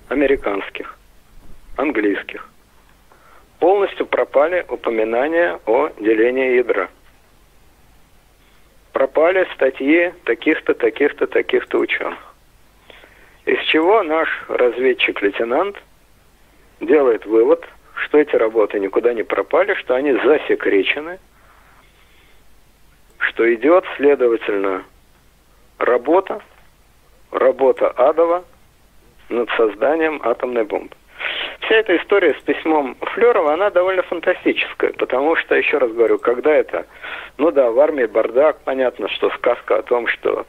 американских, 0.09 0.95
английских, 1.75 2.47
полностью 3.65 4.05
пропали 4.05 4.63
упоминания 4.69 5.59
о 5.65 5.89
делении 5.99 6.57
ядра. 6.57 6.87
Пропали 8.93 9.47
статьи 9.55 10.13
таких-то, 10.23 10.75
таких-то, 10.75 11.25
таких-то 11.25 11.79
ученых. 11.79 12.19
Из 13.47 13.59
чего 13.69 14.03
наш 14.03 14.29
разведчик-лейтенант 14.49 15.81
делает 16.79 17.25
вывод, 17.25 17.67
что 17.95 18.19
эти 18.19 18.35
работы 18.35 18.79
никуда 18.79 19.15
не 19.15 19.23
пропали, 19.23 19.73
что 19.73 19.95
они 19.95 20.13
засекречены, 20.13 21.17
что 23.17 23.51
идет, 23.51 23.83
следовательно, 23.97 24.83
работа, 25.79 26.39
работа 27.31 27.89
адова 27.89 28.45
над 29.29 29.49
созданием 29.57 30.21
атомной 30.23 30.65
бомбы. 30.65 30.95
Вся 31.65 31.77
эта 31.77 31.97
история 31.97 32.35
с 32.35 32.43
письмом 32.43 32.95
Флерова, 33.01 33.53
она 33.53 33.71
довольно 33.71 34.03
фантастическая, 34.03 34.91
потому 34.93 35.35
что, 35.35 35.55
еще 35.55 35.79
раз 35.79 35.91
говорю, 35.91 36.19
когда 36.19 36.53
это, 36.53 36.85
ну 37.39 37.49
да, 37.49 37.71
в 37.71 37.79
армии 37.79 38.05
бардак, 38.05 38.59
понятно, 38.63 39.09
что 39.09 39.31
сказка 39.31 39.77
о 39.77 39.81
том, 39.81 40.07
что 40.07 40.45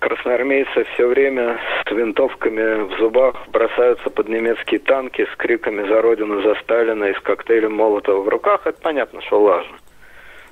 Красноармейцы 0.00 0.84
все 0.94 1.06
время 1.06 1.60
с 1.86 1.90
винтовками 1.92 2.82
в 2.82 2.98
зубах 2.98 3.46
бросаются 3.48 4.10
под 4.10 4.28
немецкие 4.28 4.80
танки 4.80 5.24
с 5.32 5.36
криками 5.36 5.86
«За 5.86 6.02
Родину, 6.02 6.42
за 6.42 6.56
Сталина» 6.56 7.04
и 7.04 7.14
с 7.14 7.20
коктейлем 7.20 7.74
Молотова 7.74 8.22
в 8.22 8.28
руках. 8.28 8.62
Это 8.64 8.80
понятно, 8.80 9.20
что 9.22 9.40
лажно. 9.40 9.76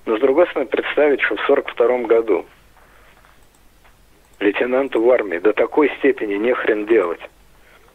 Но 0.07 0.17
с 0.17 0.21
другой 0.21 0.47
стороны, 0.47 0.71
представить, 0.71 1.21
что 1.23 1.35
в 1.35 1.41
42 1.47 1.99
году 2.03 2.47
лейтенанту 4.39 5.03
в 5.03 5.11
армии 5.11 5.39
до 5.39 5.53
такой 5.53 5.91
степени 5.99 6.35
не 6.35 6.55
хрен 6.55 6.87
делать. 6.87 7.21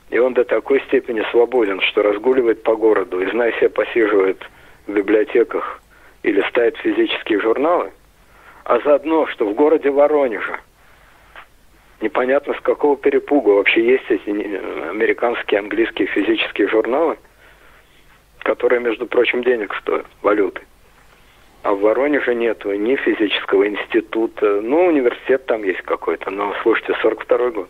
И 0.10 0.20
он 0.20 0.34
до 0.34 0.44
такой 0.44 0.82
степени 0.82 1.24
свободен, 1.32 1.82
что 1.82 2.04
разгуливает 2.04 2.64
по 2.64 2.76
городу 2.76 3.22
и, 3.22 3.30
зная 3.32 3.52
себя, 3.54 3.70
посиживает 3.70 4.44
в 4.88 4.94
библиотеках 4.94 5.82
или 6.24 6.42
ставит 6.50 6.78
физические 6.78 7.40
журналы, 7.40 7.92
а 8.64 8.80
заодно, 8.80 9.28
что 9.28 9.46
в 9.46 9.54
городе 9.54 9.90
Воронеже– 9.90 10.60
непонятно 12.02 12.54
с 12.54 12.62
какого 12.62 12.98
перепуга 12.98 13.50
вообще 13.50 13.84
есть 13.84 14.06
эти 14.10 14.30
американские, 14.90 15.60
английские 15.60 16.08
физические 16.08 16.68
журналы, 16.68 17.18
которые, 18.40 18.80
между 18.80 19.08
прочим, 19.08 19.44
денег 19.44 19.74
стоят, 19.82 20.06
валюты. 20.22 20.62
А 21.64 21.74
в 21.74 21.82
Воронеже 21.82 22.36
нет 22.36 22.64
ни 22.66 22.96
физического 22.96 23.68
института, 23.68 24.62
ну, 24.62 24.86
университет 24.86 25.46
там 25.48 25.64
есть 25.64 25.82
какой-то, 25.82 26.30
но, 26.30 26.54
слушайте, 26.62 26.94
42 27.02 27.50
год. 27.50 27.70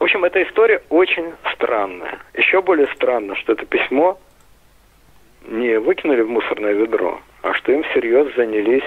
В 0.00 0.04
общем, 0.04 0.24
эта 0.24 0.42
история 0.42 0.82
очень 0.88 1.34
странная. 1.52 2.18
Еще 2.32 2.62
более 2.62 2.86
странно, 2.94 3.36
что 3.36 3.52
это 3.52 3.66
письмо 3.66 4.18
не 5.42 5.78
выкинули 5.78 6.22
в 6.22 6.30
мусорное 6.30 6.72
ведро, 6.72 7.20
а 7.42 7.52
что 7.52 7.72
им 7.72 7.82
всерьез 7.82 8.34
занялись 8.34 8.84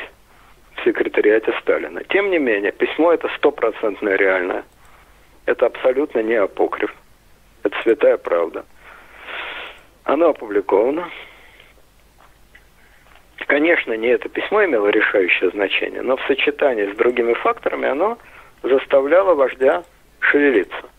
в 0.75 0.83
секретариате 0.83 1.53
Сталина. 1.61 2.03
Тем 2.05 2.31
не 2.31 2.39
менее, 2.39 2.71
письмо 2.71 3.13
это 3.13 3.29
стопроцентно 3.37 4.09
реальное. 4.09 4.63
Это 5.45 5.67
абсолютно 5.67 6.23
не 6.23 6.33
апокриф. 6.33 6.91
Это 7.61 7.79
святая 7.83 8.17
правда. 8.17 8.65
Оно 10.05 10.29
опубликовано. 10.29 11.09
Конечно, 13.45 13.93
не 13.93 14.07
это 14.07 14.29
письмо 14.29 14.65
имело 14.65 14.87
решающее 14.87 15.51
значение, 15.51 16.01
но 16.01 16.17
в 16.17 16.25
сочетании 16.25 16.91
с 16.91 16.95
другими 16.95 17.33
факторами 17.33 17.87
оно 17.87 18.17
заставляло 18.63 19.35
вождя 19.35 19.83
шевелиться. 20.21 20.89